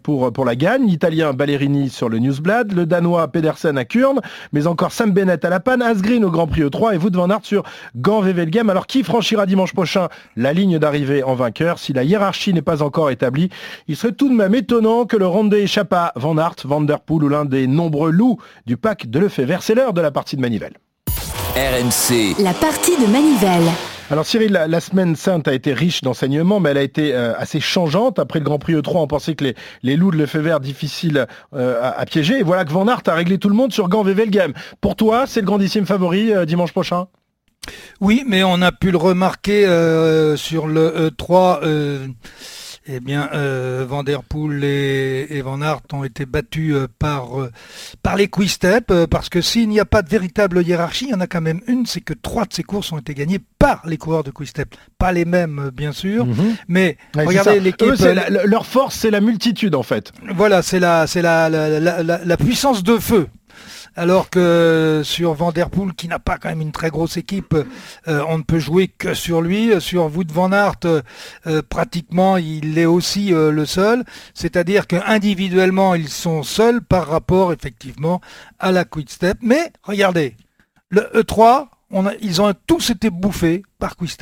pour, 0.02 0.32
pour 0.32 0.44
la 0.44 0.56
gagne. 0.56 0.86
L'Italien 0.86 1.32
Ballerini 1.32 1.88
sur 1.88 2.08
le 2.08 2.18
Newsblad, 2.18 2.72
le 2.72 2.86
Danois 2.86 3.28
Pedersen 3.28 3.78
à 3.78 3.84
Kurn, 3.84 4.20
mais 4.52 4.66
encore 4.66 4.92
Sam 4.92 5.12
Bennett 5.12 5.44
à 5.44 5.50
la 5.50 5.60
panne, 5.60 5.82
Asgreen 5.82 6.24
au 6.24 6.30
Grand 6.30 6.46
Prix 6.46 6.62
E3 6.62 6.94
et 6.94 6.98
vous 6.98 7.10
Van 7.12 7.30
Aert 7.30 7.44
sur 7.44 7.62
Gand 7.96 8.20
Wevelgem. 8.20 8.68
Alors 8.70 8.86
qui 8.86 9.02
franchira 9.02 9.46
dimanche 9.46 9.72
prochain 9.72 10.08
la 10.36 10.52
ligne 10.52 10.78
d'arrivée 10.78 11.22
en 11.22 11.34
vainqueur 11.34 11.78
Si 11.78 11.92
la 11.92 12.04
hiérarchie 12.04 12.52
n'est 12.52 12.62
pas 12.62 12.82
encore 12.82 13.10
établie, 13.10 13.50
il 13.88 13.96
serait 13.96 14.12
tout 14.12 14.28
de 14.28 14.34
même 14.34 14.54
étonnant 14.54 15.04
que 15.04 15.16
le 15.16 15.26
Ronde 15.26 15.54
échappe 15.54 15.92
à 15.92 16.12
Van 16.16 16.36
Aert, 16.38 16.56
Van 16.64 16.80
Der 16.80 17.00
Poel 17.00 17.24
ou 17.24 17.28
l'un 17.28 17.44
des 17.44 17.66
nombreux 17.66 18.10
loups 18.10 18.38
du 18.66 18.76
pack 18.76 19.08
de 19.08 19.18
Lefebvre. 19.18 19.62
C'est 19.62 19.74
l'heure 19.74 19.92
de 19.92 20.00
la 20.00 20.10
partie 20.10 20.36
de 20.36 20.40
Manivelle. 20.40 20.74
RMC. 21.54 22.42
La 22.42 22.54
partie 22.54 22.96
de 22.96 23.06
Manivelle. 23.12 23.91
Alors 24.12 24.26
Cyril, 24.26 24.52
la, 24.52 24.80
semaine 24.80 25.16
sainte 25.16 25.48
a 25.48 25.54
été 25.54 25.72
riche 25.72 26.02
d'enseignements, 26.02 26.60
mais 26.60 26.68
elle 26.68 26.76
a 26.76 26.82
été 26.82 27.14
euh, 27.14 27.32
assez 27.38 27.60
changeante. 27.60 28.18
Après 28.18 28.40
le 28.40 28.44
Grand 28.44 28.58
Prix 28.58 28.74
E3, 28.74 28.98
on 28.98 29.06
pensait 29.06 29.34
que 29.34 29.44
les, 29.44 29.54
les 29.82 29.96
loups 29.96 30.10
de 30.10 30.18
Lefebvre 30.18 30.60
difficiles 30.60 31.26
euh, 31.54 31.80
à, 31.82 32.04
piéger. 32.04 32.40
Et 32.40 32.42
voilà 32.42 32.66
que 32.66 32.72
Van 32.72 32.86
Aert 32.86 33.00
a 33.06 33.14
réglé 33.14 33.38
tout 33.38 33.48
le 33.48 33.54
monde 33.54 33.72
sur 33.72 33.88
Gant 33.88 34.04
Game. 34.04 34.52
Pour 34.82 34.96
toi, 34.96 35.24
c'est 35.26 35.40
le 35.40 35.46
grandissime 35.46 35.86
favori 35.86 36.30
euh, 36.30 36.44
dimanche 36.44 36.72
prochain? 36.72 37.06
Oui, 38.02 38.22
mais 38.26 38.44
on 38.44 38.60
a 38.60 38.70
pu 38.70 38.90
le 38.90 38.98
remarquer 38.98 39.62
sur 40.36 40.66
le 40.66 41.08
E3 41.08 42.12
eh 42.86 43.00
bien, 43.00 43.28
euh, 43.32 43.86
Van 43.88 44.02
Der 44.02 44.22
Poel 44.22 44.64
et, 44.64 45.40
Van 45.42 45.60
Aert 45.62 45.82
ont 45.92 46.04
été 46.04 46.26
battus 46.26 46.74
euh, 46.74 46.88
par, 46.98 47.40
euh, 47.40 47.50
par 48.02 48.16
les 48.16 48.28
quick-step, 48.28 48.90
euh, 48.90 49.06
parce 49.06 49.28
que 49.28 49.40
s'il 49.40 49.68
n'y 49.68 49.78
a 49.78 49.84
pas 49.84 50.02
de 50.02 50.08
véritable 50.08 50.62
hiérarchie, 50.62 51.06
il 51.06 51.10
y 51.10 51.14
en 51.14 51.20
a 51.20 51.26
quand 51.26 51.40
même 51.40 51.60
une, 51.68 51.86
c'est 51.86 52.00
que 52.00 52.14
trois 52.14 52.44
de 52.44 52.52
ces 52.52 52.62
courses 52.62 52.92
ont 52.92 52.98
été 52.98 53.14
gagnées 53.14 53.38
par 53.58 53.82
les 53.86 53.96
coureurs 53.96 54.24
de 54.24 54.30
quick-step. 54.30 54.74
Pas 54.98 55.12
les 55.12 55.24
mêmes, 55.24 55.70
bien 55.72 55.92
sûr, 55.92 56.26
mhm. 56.26 56.56
mais 56.68 56.96
regardez 57.14 57.60
l'équipe... 57.60 57.88
leur 58.44 58.66
force, 58.66 58.96
c'est 58.96 59.10
la 59.10 59.20
multitude, 59.20 59.74
en 59.74 59.82
fait. 59.82 60.12
Voilà, 60.34 60.62
c'est 60.62 60.80
la, 60.80 61.06
c'est 61.06 61.22
la, 61.22 61.48
la, 61.48 61.80
la, 61.80 62.02
la 62.02 62.36
puissance 62.36 62.82
de 62.82 62.98
feu 62.98 63.28
alors 63.96 64.30
que 64.30 65.02
sur 65.04 65.34
Vanderpool, 65.34 65.94
qui 65.94 66.08
n'a 66.08 66.18
pas 66.18 66.38
quand 66.38 66.48
même 66.48 66.60
une 66.60 66.72
très 66.72 66.90
grosse 66.90 67.16
équipe, 67.16 67.54
euh, 67.54 68.24
on 68.28 68.38
ne 68.38 68.42
peut 68.42 68.58
jouer 68.58 68.88
que 68.88 69.14
sur 69.14 69.42
lui. 69.42 69.80
Sur 69.80 70.04
Wout 70.14 70.30
van 70.32 70.52
Aert, 70.52 70.80
euh, 71.46 71.62
pratiquement, 71.68 72.36
il 72.36 72.78
est 72.78 72.86
aussi 72.86 73.32
euh, 73.34 73.50
le 73.50 73.66
seul. 73.66 74.04
C'est-à-dire 74.34 74.86
qu'individuellement, 74.86 75.94
ils 75.94 76.08
sont 76.08 76.42
seuls 76.42 76.82
par 76.82 77.08
rapport, 77.08 77.52
effectivement, 77.52 78.20
à 78.58 78.72
la 78.72 78.84
Quick 78.84 79.10
Step. 79.10 79.38
Mais 79.42 79.72
regardez, 79.82 80.36
le 80.88 81.02
E3, 81.14 81.68
on 81.90 82.08
ils 82.20 82.40
ont 82.40 82.52
tous 82.66 82.90
été 82.90 83.10
bouffés 83.10 83.62
par 83.78 83.96
Quick. 83.96 84.12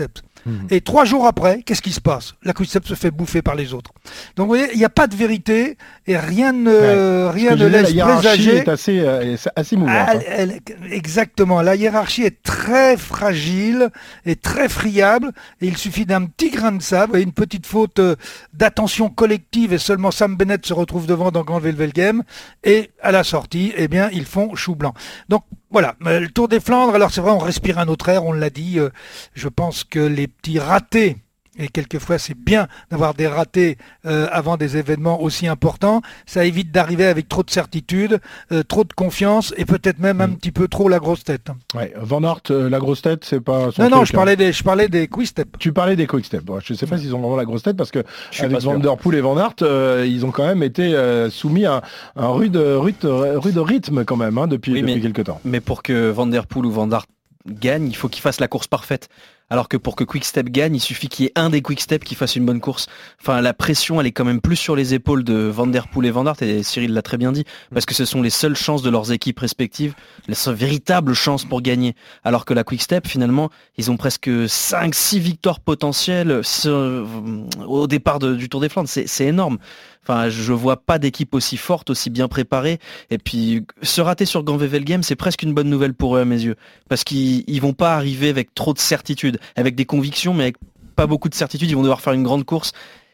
Et 0.70 0.80
trois 0.80 1.04
jours 1.04 1.26
après, 1.26 1.62
qu'est-ce 1.62 1.82
qui 1.82 1.92
se 1.92 2.00
passe? 2.00 2.34
La 2.42 2.52
concept 2.52 2.86
se 2.86 2.94
fait 2.94 3.10
bouffer 3.10 3.42
par 3.42 3.54
les 3.54 3.74
autres. 3.74 3.92
Donc 4.36 4.46
vous 4.46 4.54
voyez, 4.54 4.68
il 4.72 4.78
n'y 4.78 4.84
a 4.84 4.90
pas 4.90 5.06
de 5.06 5.14
vérité 5.14 5.76
et 6.06 6.16
rien 6.16 6.52
ne, 6.52 7.26
rien 7.26 7.56
ne 7.56 7.66
laisse 7.66 7.94
la 7.94 8.06
présager. 8.06 8.56
est 8.56 8.68
assez, 8.68 9.00
euh, 9.00 9.36
assez 9.56 9.76
mouvante. 9.76 10.08
Hein. 10.08 10.48
exactement. 10.90 11.62
La 11.62 11.76
hiérarchie 11.76 12.24
est 12.24 12.42
très 12.42 12.96
fragile 12.96 13.90
et 14.26 14.36
très 14.36 14.68
friable. 14.68 15.32
Et 15.60 15.66
il 15.66 15.76
suffit 15.76 16.06
d'un 16.06 16.24
petit 16.26 16.50
grain 16.50 16.72
de 16.72 16.82
sable 16.82 17.18
et 17.18 17.22
une 17.22 17.32
petite 17.32 17.66
faute 17.66 17.98
euh, 17.98 18.16
d'attention 18.52 19.08
collective 19.08 19.72
et 19.72 19.78
seulement 19.78 20.10
Sam 20.10 20.36
Bennett 20.36 20.64
se 20.64 20.74
retrouve 20.74 21.06
devant 21.06 21.30
dans 21.30 21.44
Grand 21.44 21.60
Game. 21.60 22.22
Et 22.64 22.90
à 23.02 23.12
la 23.12 23.24
sortie, 23.24 23.72
eh 23.76 23.88
bien, 23.88 24.08
ils 24.12 24.24
font 24.24 24.54
chou 24.54 24.74
blanc. 24.74 24.94
Donc 25.28 25.44
voilà, 25.70 25.94
le 26.00 26.26
Tour 26.26 26.48
des 26.48 26.58
Flandres, 26.60 26.94
alors 26.94 27.12
c'est 27.12 27.20
vrai, 27.20 27.30
on 27.30 27.38
respire 27.38 27.78
un 27.78 27.88
autre 27.88 28.08
air, 28.08 28.24
on 28.24 28.32
l'a 28.32 28.50
dit. 28.50 28.78
Euh, 28.78 28.90
je 29.34 29.48
pense 29.48 29.84
que 29.84 30.00
les 30.00 30.26
petits 30.26 30.58
ratés 30.58 31.16
et 31.58 31.68
quelquefois 31.68 32.18
c'est 32.18 32.36
bien 32.36 32.68
d'avoir 32.90 33.14
des 33.14 33.26
ratés 33.26 33.76
euh, 34.06 34.28
avant 34.30 34.56
des 34.56 34.76
événements 34.76 35.20
aussi 35.20 35.46
importants. 35.46 36.02
Ça 36.26 36.44
évite 36.44 36.70
d'arriver 36.70 37.06
avec 37.06 37.28
trop 37.28 37.42
de 37.42 37.50
certitude, 37.50 38.20
euh, 38.52 38.62
trop 38.62 38.84
de 38.84 38.92
confiance 38.92 39.52
et 39.56 39.64
peut-être 39.64 39.98
même 39.98 40.20
un 40.20 40.28
mm. 40.28 40.36
petit 40.36 40.52
peu 40.52 40.68
trop 40.68 40.88
la 40.88 40.98
grosse 40.98 41.24
tête. 41.24 41.48
Ouais, 41.74 41.92
Van 41.96 42.22
Aert, 42.22 42.42
euh, 42.50 42.70
la 42.70 42.78
grosse 42.78 43.02
tête, 43.02 43.24
c'est 43.24 43.40
pas 43.40 43.70
son 43.72 43.82
Non, 43.82 43.90
non, 43.90 44.04
je 44.04 44.12
parlais, 44.12 44.36
des, 44.36 44.52
je 44.52 44.62
parlais 44.62 44.88
des 44.88 45.08
quick 45.08 45.26
steps. 45.26 45.50
Tu 45.58 45.72
parlais 45.72 45.96
des 45.96 46.06
quick 46.06 46.24
steps. 46.24 46.44
je 46.64 46.74
sais 46.74 46.86
pas 46.86 46.98
s'ils 46.98 47.14
ont 47.14 47.20
vraiment 47.20 47.36
la 47.36 47.44
grosse 47.44 47.62
tête 47.62 47.76
parce 47.76 47.90
que 47.90 48.04
avec 48.38 48.60
Van 48.60 48.78
Der 48.78 48.96
Poel 48.96 49.18
et 49.18 49.20
Van 49.20 49.36
Aert, 49.36 50.04
ils 50.06 50.24
ont 50.24 50.30
quand 50.30 50.46
même 50.46 50.62
été 50.62 50.94
soumis 51.30 51.66
à 51.66 51.82
un 52.16 52.28
rude, 52.28 52.56
rude, 52.56 53.04
rude 53.04 53.58
rythme 53.58 54.04
quand 54.04 54.16
même 54.16 54.38
hein, 54.38 54.46
depuis, 54.46 54.80
depuis 54.80 55.00
quelques 55.00 55.24
temps. 55.24 55.40
Mais 55.44 55.60
pour 55.60 55.82
que 55.82 56.10
Van 56.10 56.26
Der 56.26 56.46
Poel 56.46 56.66
ou 56.66 56.70
Van 56.70 56.90
Aert 56.90 57.06
gagne, 57.48 57.88
il 57.88 57.96
faut 57.96 58.08
qu'il 58.08 58.22
fasse 58.22 58.40
la 58.40 58.48
course 58.48 58.66
parfaite. 58.66 59.08
Alors 59.50 59.68
que 59.68 59.76
pour 59.76 59.96
que 59.96 60.04
Quickstep 60.04 60.48
gagne, 60.48 60.76
il 60.76 60.80
suffit 60.80 61.08
qu'il 61.08 61.24
y 61.24 61.28
ait 61.28 61.32
un 61.34 61.50
des 61.50 61.60
Quickstep 61.60 62.04
qui 62.04 62.14
fasse 62.14 62.36
une 62.36 62.46
bonne 62.46 62.60
course. 62.60 62.86
Enfin, 63.20 63.40
la 63.40 63.52
pression, 63.52 64.00
elle 64.00 64.06
est 64.06 64.12
quand 64.12 64.24
même 64.24 64.40
plus 64.40 64.56
sur 64.56 64.76
les 64.76 64.94
épaules 64.94 65.24
de 65.24 65.34
Van 65.34 65.66
Der 65.66 65.88
Poel 65.88 66.06
et 66.06 66.10
Van 66.12 66.24
Aert, 66.24 66.40
et 66.42 66.62
Cyril 66.62 66.92
l'a 66.92 67.02
très 67.02 67.18
bien 67.18 67.32
dit, 67.32 67.44
parce 67.72 67.84
que 67.84 67.94
ce 67.94 68.04
sont 68.04 68.22
les 68.22 68.30
seules 68.30 68.56
chances 68.56 68.82
de 68.82 68.90
leurs 68.90 69.10
équipes 69.10 69.40
respectives, 69.40 69.94
les 70.28 70.34
seules 70.34 70.54
véritables 70.54 71.14
chances 71.14 71.44
pour 71.44 71.62
gagner. 71.62 71.96
Alors 72.22 72.44
que 72.44 72.54
la 72.54 72.62
Quickstep, 72.62 73.08
finalement, 73.08 73.50
ils 73.76 73.90
ont 73.90 73.96
presque 73.96 74.28
5-6 74.28 75.18
victoires 75.18 75.58
potentielles 75.58 76.42
au 76.64 77.86
départ 77.88 78.20
du 78.20 78.48
Tour 78.48 78.60
des 78.60 78.68
Flandres. 78.68 78.88
C'est 78.88 79.26
énorme. 79.26 79.58
Enfin, 80.02 80.30
je 80.30 80.52
vois 80.54 80.78
pas 80.78 80.98
d'équipe 80.98 81.34
aussi 81.34 81.58
forte, 81.58 81.90
aussi 81.90 82.08
bien 82.08 82.26
préparée. 82.26 82.78
Et 83.10 83.18
puis, 83.18 83.66
se 83.82 84.00
rater 84.00 84.24
sur 84.24 84.42
Game, 84.44 85.02
c'est 85.02 85.16
presque 85.16 85.42
une 85.42 85.52
bonne 85.52 85.68
nouvelle 85.68 85.92
pour 85.92 86.16
eux 86.16 86.20
à 86.20 86.24
mes 86.24 86.40
yeux. 86.40 86.56
Parce 86.88 87.04
qu'ils 87.04 87.60
vont 87.60 87.74
pas 87.74 87.96
arriver 87.96 88.30
avec 88.30 88.54
trop 88.54 88.72
de 88.72 88.78
certitude, 88.78 89.38
avec 89.56 89.74
des 89.74 89.84
convictions, 89.84 90.34
mais 90.34 90.44
avec 90.44 90.56
pas 90.96 91.06
beaucoup 91.06 91.28
de 91.28 91.34
certitude. 91.34 91.70
Ils 91.70 91.76
vont 91.76 91.82
devoir 91.82 92.00
faire 92.00 92.12
une 92.12 92.22
grande 92.22 92.44
course. 92.44 92.72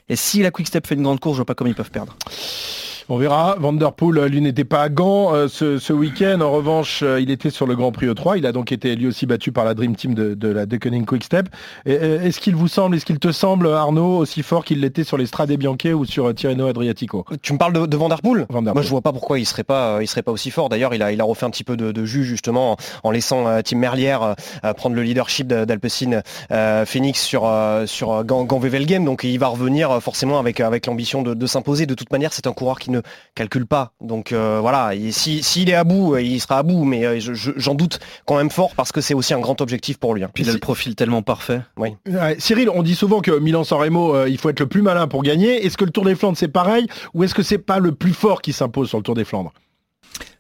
Et 0.09 0.17
si 0.17 0.43
la 0.43 0.51
Quick 0.51 0.67
Step 0.67 0.87
fait 0.87 0.95
une 0.95 1.03
grande 1.03 1.21
course, 1.21 1.35
je 1.35 1.39
vois 1.39 1.47
pas 1.47 1.55
comment 1.55 1.71
ils 1.71 1.75
peuvent 1.75 1.91
perdre. 1.91 2.17
On 3.09 3.19
verra. 3.19 3.55
Vanderpool, 3.61 4.25
lui, 4.25 4.41
n'était 4.41 4.65
pas 4.65 4.83
à 4.83 4.89
Gand 4.89 5.33
euh, 5.33 5.47
ce, 5.47 5.93
week-end. 5.93 6.41
En 6.41 6.51
revanche, 6.51 7.05
euh, 7.05 7.21
il 7.21 7.31
était 7.31 7.51
sur 7.51 7.65
le 7.65 7.77
Grand 7.77 7.93
Prix 7.93 8.07
E3. 8.09 8.37
Il 8.37 8.47
a 8.47 8.51
donc 8.51 8.73
été 8.73 8.97
lui 8.97 9.07
aussi 9.07 9.27
battu 9.27 9.53
par 9.53 9.65
la 9.65 9.75
Dream 9.75 9.95
Team 9.95 10.15
de, 10.15 10.49
la 10.49 10.67
Deceuninck 10.67 11.07
Quick 11.07 11.23
Step. 11.23 11.49
Est-ce 11.85 12.41
qu'il 12.41 12.57
vous 12.57 12.67
semble, 12.67 12.97
est-ce 12.97 13.05
qu'il 13.05 13.21
te 13.21 13.31
semble, 13.31 13.69
Arnaud, 13.69 14.19
aussi 14.19 14.43
fort 14.43 14.65
qu'il 14.65 14.81
l'était 14.81 15.05
sur 15.05 15.19
les 15.19 15.27
Strade 15.27 15.53
Bianche 15.53 15.85
ou 15.95 16.05
sur 16.05 16.27
euh, 16.27 16.33
Tirreno 16.33 16.67
Adriatico? 16.67 17.25
Tu 17.43 17.53
me 17.53 17.59
parles 17.59 17.75
de, 17.75 17.87
de 17.87 17.97
Vanderpool? 17.97 18.47
Moi, 18.51 18.83
je 18.83 18.89
vois 18.89 19.03
pas 19.03 19.13
pourquoi 19.13 19.39
il 19.39 19.47
serait 19.47 19.63
pas, 19.63 19.99
il 20.01 20.09
serait 20.09 20.23
pas 20.23 20.33
aussi 20.33 20.51
fort. 20.51 20.69
D'ailleurs, 20.69 20.93
il 20.93 21.03
a, 21.03 21.13
il 21.13 21.21
a 21.21 21.25
refait 21.25 21.47
un 21.47 21.51
petit 21.51 21.65
peu 21.65 21.77
de, 21.77 22.05
jus 22.05 22.25
justement 22.25 22.77
en 23.05 23.11
laissant 23.11 23.45
Tim 23.63 23.79
Merlière 23.79 24.35
prendre 24.77 24.97
le 24.97 25.03
leadership 25.03 25.47
d'Alpecin 25.47 26.23
Phoenix 26.85 27.23
sur 27.23 27.51
sur 27.87 28.25
Gand, 28.25 28.45
Game. 28.45 29.05
Donc, 29.05 29.23
il 29.25 29.39
va 29.39 29.49
revenir 29.49 30.03
forcément 30.03 30.39
avec 30.39 30.61
avec 30.61 30.87
l'ambition 30.87 31.23
de, 31.23 31.35
de 31.35 31.47
s'imposer. 31.47 31.87
De 31.87 31.95
toute 31.95 32.11
manière, 32.11 32.33
c'est 32.33 32.47
un 32.47 32.53
coureur 32.53 32.79
qui 32.79 32.91
ne 32.91 32.96
calcule 33.35 33.67
pas 33.67 33.93
donc 34.01 34.33
euh, 34.33 34.59
voilà, 34.61 34.93
s'il 35.11 35.71
est 35.71 35.75
à 35.75 35.85
bout, 35.85 36.15
euh, 36.15 36.23
il 36.23 36.41
sera 36.41 36.59
à 36.59 36.63
bout, 36.63 36.85
mais 36.85 37.05
euh, 37.05 37.19
j'en 37.21 37.75
doute 37.75 37.99
quand 38.25 38.37
même 38.37 38.51
fort 38.51 38.75
parce 38.75 38.93
que 38.93 39.01
c'est 39.01 39.15
aussi 39.15 39.35
un 39.35 39.41
grand 39.41 39.61
objectif 39.61 39.99
pour 39.99 40.15
lui. 40.15 40.25
Hein. 40.25 40.31
Puis 40.33 40.45
il 40.45 40.51
a 40.51 40.53
le 40.53 40.59
profil 40.59 40.95
tellement 40.95 41.23
parfait. 41.23 41.61
Oui. 41.77 41.97
Cyril, 42.39 42.71
on 42.71 42.83
dit 42.83 42.95
souvent 42.95 43.21
que 43.21 43.39
Milan-San 43.39 43.79
Remo, 43.79 44.27
il 44.27 44.39
faut 44.39 44.51
être 44.51 44.61
le 44.61 44.67
plus 44.67 44.83
malin 44.83 45.09
pour 45.09 45.23
gagner. 45.23 45.65
Est-ce 45.65 45.77
que 45.77 45.85
le 45.85 45.91
Tour 45.91 46.05
des 46.05 46.15
Flandres 46.15 46.39
c'est 46.39 46.49
pareil 46.49 46.87
ou 47.15 47.25
est-ce 47.25 47.35
que 47.35 47.43
c'est 47.43 47.59
pas 47.59 47.79
le 47.79 47.93
plus 47.93 48.13
fort 48.13 48.43
qui 48.43 48.53
s'impose 48.53 48.89
sur 48.89 48.99
le 48.99 49.05
Tour 49.05 49.15
des 49.15 49.25
Flandres? 49.25 49.53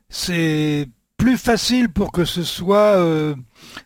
C'est 0.08 0.88
plus 1.16 1.36
facile 1.36 1.88
pour 1.88 2.12
que 2.12 2.24
ce 2.24 2.42
soit 2.42 2.96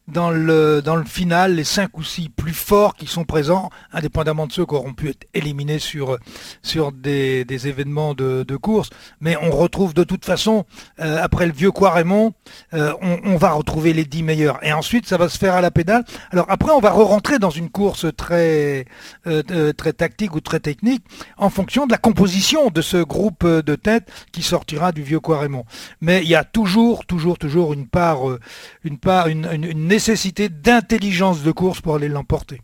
dans 0.09 0.31
le, 0.31 0.83
dans 0.83 0.97
le 0.97 1.05
final 1.05 1.55
les 1.55 1.65
cinq 1.65 1.99
ou 1.99 2.03
six 2.03 2.29
plus 2.29 2.53
forts 2.53 2.95
qui 2.95 3.07
sont 3.07 3.25
présents, 3.25 3.71
indépendamment 3.93 4.47
de 4.47 4.53
ceux 4.53 4.67
qui 4.67 4.75
auront 4.75 4.95
pu 4.95 5.11
être 5.11 5.27
éliminés 5.35 5.79
sur, 5.79 6.19
sur 6.63 6.93
des, 6.93 7.45
des 7.45 7.69
événements 7.69 8.15
de, 8.15 8.57
course. 8.57 8.91
Mais 9.21 9.37
on 9.41 9.51
retrouve 9.51 9.95
de 9.95 10.05
toute 10.05 10.25
façon, 10.25 10.67
euh, 11.01 11.19
après 11.23 11.47
le 11.47 11.53
vieux 11.53 11.71
Quaremont, 11.71 12.35
euh, 12.75 12.93
on, 13.01 13.21
on, 13.25 13.37
va 13.37 13.53
retrouver 13.53 13.93
les 13.93 14.05
dix 14.05 14.23
meilleurs. 14.23 14.59
Et 14.63 14.73
ensuite, 14.73 15.07
ça 15.07 15.17
va 15.17 15.29
se 15.29 15.39
faire 15.39 15.55
à 15.55 15.61
la 15.61 15.71
pédale. 15.71 16.05
Alors 16.31 16.47
après, 16.49 16.73
on 16.73 16.81
va 16.81 16.91
re-rentrer 16.91 17.39
dans 17.39 17.51
une 17.51 17.71
course 17.71 18.07
très, 18.17 18.85
euh, 19.27 19.73
très 19.73 19.93
tactique 19.93 20.35
ou 20.35 20.41
très 20.41 20.61
technique 20.61 21.05
en 21.39 21.49
fonction 21.49 21.87
de 21.87 21.93
la 21.93 21.99
composition 21.99 22.71
de 22.71 22.83
ce 22.83 22.99
groupe 22.99 23.47
de 23.47 23.75
tête 23.77 24.11
qui 24.33 24.43
sortira 24.43 24.93
du 24.93 25.03
vieux 25.03 25.21
Quaremont. 25.21 25.65
Mais 26.01 26.23
il 26.23 26.29
y 26.29 26.35
a 26.35 26.45
toujours, 26.45 27.07
toujours, 27.07 27.39
toujours 27.39 27.73
une 27.73 27.87
part, 27.87 28.21
une 28.85 28.99
part, 28.99 29.29
une 29.29 29.60
une 29.65 29.87
nécessité 29.87 30.49
d'intelligence 30.49 31.43
de 31.43 31.53
course 31.53 31.81
pour 31.81 31.95
aller 31.97 32.09
l'emporter. 32.09 32.61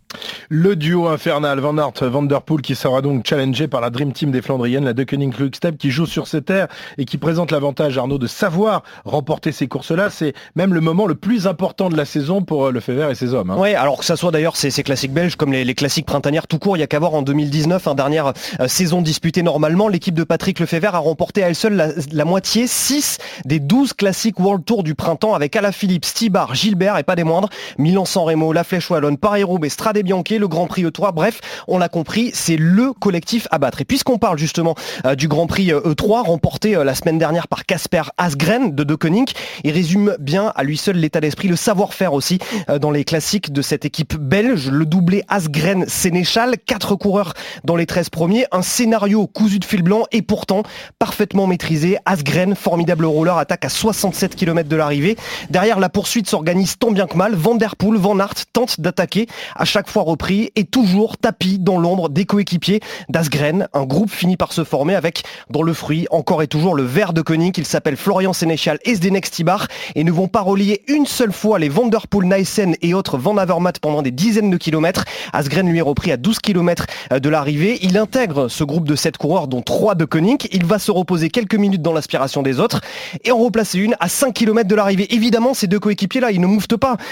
Le 0.48 0.76
duo 0.76 1.08
infernal 1.08 1.58
Van 1.58 1.76
Aert 1.76 1.92
Van 2.02 2.22
Der 2.22 2.42
Poel 2.42 2.62
qui 2.62 2.74
sera 2.74 3.02
donc 3.02 3.26
challengé 3.26 3.66
par 3.66 3.80
la 3.80 3.90
Dream 3.90 4.12
Team 4.12 4.30
des 4.30 4.42
Flandriennes, 4.42 4.84
la 4.84 4.92
Deceuninck 4.92 5.34
Quick-Step 5.34 5.76
qui 5.76 5.90
joue 5.90 6.06
sur 6.06 6.28
ses 6.28 6.42
terres 6.42 6.68
et 6.98 7.04
qui 7.04 7.18
présente 7.18 7.50
l'avantage 7.50 7.98
Arnaud 7.98 8.18
de 8.18 8.26
savoir 8.26 8.82
remporter 9.04 9.50
ces 9.50 9.66
courses-là. 9.66 10.10
C'est 10.10 10.34
même 10.54 10.72
le 10.72 10.80
moment 10.80 11.06
le 11.06 11.14
plus 11.14 11.46
important 11.46 11.88
de 11.88 11.96
la 11.96 12.04
saison 12.04 12.42
pour 12.42 12.66
euh, 12.66 12.70
le 12.70 12.80
Fever 12.80 13.08
et 13.10 13.14
ses 13.14 13.34
hommes. 13.34 13.50
Hein. 13.50 13.56
Oui, 13.58 13.74
alors 13.74 13.98
que 13.98 14.04
ça 14.04 14.16
soit 14.16 14.30
d'ailleurs 14.30 14.56
ces, 14.56 14.70
classiques 14.82 15.12
belges 15.12 15.36
comme 15.36 15.52
les, 15.52 15.74
classiques 15.74 16.06
printanières 16.06 16.46
tout 16.46 16.58
court, 16.58 16.76
il 16.76 16.80
y 16.80 16.84
a 16.84 16.86
qu'à 16.86 16.98
voir 16.98 17.14
en 17.14 17.22
2019, 17.22 17.88
un 17.88 17.94
dernière 17.94 18.32
euh, 18.60 18.68
saison 18.68 19.02
disputée 19.02 19.42
normalement, 19.42 19.88
l'équipe 19.88 20.14
de 20.14 20.24
Patrick 20.24 20.60
Lefebvre 20.60 20.94
a 20.94 20.98
remporté 20.98 21.42
à 21.42 21.48
elle 21.48 21.54
seule 21.54 21.94
la, 22.12 22.24
moitié, 22.24 22.66
6 22.66 23.18
des 23.44 23.58
12 23.58 23.94
classiques 23.94 24.38
World 24.38 24.64
Tour 24.64 24.84
du 24.84 24.94
printemps 24.94 25.34
avec 25.34 25.56
Alaphilippe, 25.56 26.04
Stibar, 26.04 26.54
Gilbert 26.54 26.85
et 26.96 27.02
pas 27.02 27.16
des 27.16 27.24
moindres, 27.24 27.48
Milan-San 27.78 28.24
Remo, 28.24 28.52
La 28.52 28.64
Flèche 28.64 28.90
Wallonne, 28.90 29.18
Paris-Roubaix, 29.18 29.68
Strade 29.68 29.98
Bianchi, 29.98 30.38
le 30.38 30.46
Grand 30.46 30.66
Prix 30.66 30.84
E3. 30.84 31.12
Bref, 31.12 31.40
on 31.66 31.78
l'a 31.78 31.88
compris, 31.88 32.30
c'est 32.32 32.56
le 32.56 32.92
collectif 32.92 33.48
à 33.50 33.58
battre. 33.58 33.80
Et 33.80 33.84
puisqu'on 33.84 34.18
parle 34.18 34.38
justement 34.38 34.74
euh, 35.04 35.14
du 35.14 35.26
Grand 35.28 35.46
Prix 35.46 35.70
E3 35.70 35.80
euh, 35.80 35.94
e 35.94 36.26
remporté 36.26 36.76
euh, 36.76 36.84
la 36.84 36.94
semaine 36.94 37.18
dernière 37.18 37.48
par 37.48 37.66
Casper 37.66 38.02
Asgren 38.18 38.74
de 38.74 38.84
De 38.84 38.94
Koning, 38.94 39.26
il 39.64 39.72
résume 39.72 40.16
bien 40.20 40.52
à 40.54 40.62
lui 40.62 40.76
seul 40.76 40.96
l'état 40.96 41.20
d'esprit, 41.20 41.48
le 41.48 41.56
savoir-faire 41.56 42.12
aussi 42.12 42.38
dans 42.80 42.90
les 42.90 43.04
classiques 43.04 43.52
de 43.52 43.62
cette 43.62 43.84
équipe 43.84 44.16
belge. 44.16 44.70
Le 44.70 44.86
doublé 44.86 45.24
Asgren-Sénéchal, 45.28 46.56
quatre 46.64 46.94
coureurs 46.94 47.34
dans 47.64 47.76
les 47.76 47.86
13 47.86 48.10
premiers, 48.10 48.46
un 48.52 48.62
scénario 48.62 49.26
cousu 49.26 49.58
de 49.58 49.64
fil 49.64 49.82
blanc 49.82 50.04
et 50.12 50.22
pourtant 50.22 50.62
parfaitement 50.98 51.46
maîtrisé. 51.46 51.98
Asgren, 52.04 52.54
formidable 52.54 53.06
roller, 53.06 53.38
attaque 53.38 53.64
à 53.64 53.68
67 53.68 54.36
km 54.36 54.68
de 54.68 54.76
l'arrivée. 54.76 55.16
Derrière, 55.50 55.78
la 55.78 55.88
poursuite 55.88 56.28
s'organise 56.28 56.75
tant 56.78 56.90
bien 56.90 57.06
que 57.06 57.16
mal. 57.16 57.34
Van 57.34 57.54
Der 57.54 57.76
Poel, 57.76 57.98
Van 57.98 58.18
Aert 58.18 58.46
tente 58.52 58.80
d'attaquer, 58.80 59.26
à 59.54 59.64
chaque 59.64 59.88
fois 59.88 60.02
repris 60.02 60.50
et 60.56 60.64
toujours 60.64 61.16
tapis 61.16 61.58
dans 61.58 61.78
l'ombre 61.78 62.08
des 62.08 62.24
coéquipiers 62.24 62.80
d'Asgren. 63.08 63.68
Un 63.72 63.84
groupe 63.84 64.10
finit 64.10 64.36
par 64.36 64.52
se 64.52 64.64
former 64.64 64.94
avec, 64.94 65.24
dans 65.50 65.62
le 65.62 65.72
fruit, 65.72 66.06
encore 66.10 66.42
et 66.42 66.46
toujours 66.46 66.74
le 66.74 66.82
vert 66.82 67.12
de 67.12 67.22
Koenig. 67.22 67.56
Il 67.58 67.66
s'appelle 67.66 67.96
Florian 67.96 68.32
Sénéchal 68.32 68.78
et 68.84 68.94
Zdenek 68.94 69.26
Stibar 69.26 69.66
et 69.94 70.04
ne 70.04 70.12
vont 70.12 70.28
pas 70.28 70.40
relier 70.40 70.82
une 70.88 71.06
seule 71.06 71.32
fois 71.32 71.58
les 71.58 71.68
Vanderpool, 71.68 72.26
Nyssen 72.26 72.76
et 72.82 72.94
autres 72.94 73.18
Van 73.18 73.36
Avermaet 73.36 73.78
pendant 73.80 74.02
des 74.02 74.10
dizaines 74.10 74.50
de 74.50 74.56
kilomètres. 74.56 75.04
Asgren 75.32 75.68
lui 75.68 75.78
est 75.78 75.82
repris 75.82 76.12
à 76.12 76.16
12 76.16 76.38
km 76.40 76.86
de 77.10 77.28
l'arrivée. 77.28 77.78
Il 77.82 77.96
intègre 77.98 78.48
ce 78.48 78.64
groupe 78.64 78.86
de 78.86 78.96
7 78.96 79.16
coureurs, 79.16 79.48
dont 79.48 79.62
3 79.62 79.94
de 79.94 80.04
Koenig. 80.04 80.48
Il 80.52 80.64
va 80.64 80.78
se 80.78 80.90
reposer 80.90 81.30
quelques 81.30 81.54
minutes 81.54 81.82
dans 81.82 81.92
l'aspiration 81.92 82.42
des 82.42 82.60
autres 82.60 82.80
et 83.24 83.32
en 83.32 83.38
replacer 83.38 83.78
une 83.78 83.96
à 84.00 84.08
5 84.08 84.32
km 84.32 84.68
de 84.68 84.74
l'arrivée. 84.74 85.14
Évidemment, 85.14 85.54
ces 85.54 85.66
deux 85.66 85.80
coéquipiers-là, 85.80 86.30
ils 86.30 86.40
ne 86.40 86.46
mouvent 86.46 86.65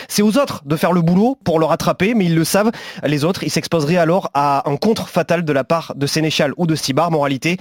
C'est 0.08 0.22
aux 0.22 0.38
autres 0.38 0.62
de 0.64 0.76
faire 0.76 0.92
le 0.92 1.02
boulot 1.02 1.38
pour 1.44 1.58
le 1.58 1.66
rattraper, 1.66 2.14
mais 2.14 2.26
ils 2.26 2.34
le 2.34 2.44
savent. 2.44 2.70
Les 3.04 3.24
autres, 3.24 3.42
ils 3.42 3.50
s'exposeraient 3.50 3.96
alors 3.96 4.30
à 4.34 4.68
un 4.68 4.76
contre 4.76 5.08
fatal 5.08 5.44
de 5.44 5.52
la 5.52 5.64
part 5.64 5.94
de 5.96 6.06
Sénéchal 6.06 6.52
ou 6.56 6.66
de 6.66 6.74
Stibar. 6.74 7.10
Moralité, 7.10 7.58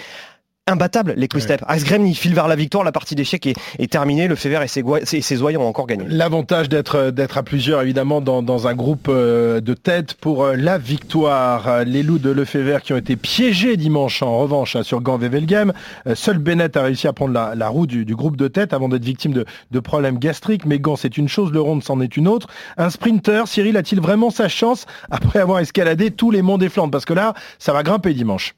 imbattable 0.68 1.14
les 1.18 1.28
quick 1.28 1.44
steps. 1.44 1.64
Asgrem 1.68 2.06
il 2.06 2.16
file 2.16 2.34
vers 2.34 2.48
la 2.48 2.56
victoire, 2.56 2.84
la 2.84 2.94
partie 2.94 3.16
d'échec 3.16 3.46
est, 3.46 3.56
est, 3.80 3.92
terminée, 3.92 4.28
le 4.28 4.36
Fever 4.36 4.62
et 4.64 4.68
ses, 4.68 5.22
ses 5.22 5.42
ont 5.42 5.68
encore 5.68 5.88
gagné. 5.88 6.06
L'avantage 6.08 6.70
d'être 6.70 7.12
d'être 7.12 7.38
à 7.38 7.44
plusieurs 7.44 7.82
évidemment 7.82 8.22
dans, 8.22 8.42
dans 8.42 8.68
un 8.68 8.74
groupe 8.74 9.08
euh, 9.10 9.60
de 9.60 9.74
tête 9.74 10.14
pour 10.14 10.44
euh, 10.44 10.56
la 10.56 10.78
victoire. 10.78 11.84
Les 11.86 12.02
loups 12.02 12.20
de 12.20 12.30
Lefebvre 12.30 12.82
qui 12.82 12.94
ont 12.94 12.98
été 12.98 13.16
piégés 13.16 13.76
dimanche 13.78 14.22
en 14.22 14.38
revanche 14.40 14.82
sur. 14.82 15.02
Euh, 15.04 16.16
seul 16.16 16.38
Bennett 16.38 16.78
a 16.78 16.84
réussi 16.84 17.08
à 17.08 17.14
prendre 17.14 17.34
la, 17.34 17.56
la 17.56 17.68
roue 17.68 17.86
du, 17.86 18.06
du, 18.06 18.16
groupe 18.16 18.38
de 18.38 18.48
tête 18.48 18.74
avant 18.74 18.88
d'être 18.88 19.04
victime 19.04 19.34
de, 19.34 19.46
de 19.72 19.80
problèmes 19.80 20.18
gastriques. 20.18 20.66
Mais 20.66 20.80
Gand 20.80 20.96
c'est 20.96 21.18
une 21.18 21.28
chose, 21.28 21.52
le 21.52 21.60
ronde 21.60 21.84
c'en 21.84 22.00
est 22.00 22.16
une 22.16 22.28
autre. 22.28 22.48
Un 22.78 22.90
sprinter, 22.90 23.48
Cyril 23.48 23.76
a-t-il 23.76 24.02
vraiment 24.02 24.30
sa 24.30 24.48
chance 24.48 24.86
après 25.12 25.40
avoir 25.40 25.60
escaladé 25.60 26.12
tous 26.12 26.32
les 26.32 26.42
monts 26.42 26.58
des 26.58 26.70
Flandres? 26.70 26.92
Parce 26.92 27.06
que 27.06 27.14
là, 27.14 27.34
ça 27.60 27.74
va 27.74 27.84
grimper 27.84 28.14
dimanche. 28.14 28.56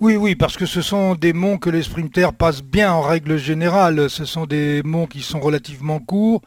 Oui, 0.00 0.16
oui, 0.16 0.34
parce 0.34 0.56
que 0.56 0.66
ce 0.66 0.82
sont 0.82 1.14
des 1.14 1.32
monts 1.32 1.58
que 1.58 1.70
les 1.70 1.82
sprinters 1.82 2.32
passent 2.32 2.62
bien 2.62 2.92
en 2.92 3.00
règle 3.00 3.38
générale. 3.38 4.10
Ce 4.10 4.24
sont 4.24 4.46
des 4.46 4.82
monts 4.84 5.06
qui 5.06 5.22
sont 5.22 5.40
relativement 5.40 5.98
courts, 5.98 6.42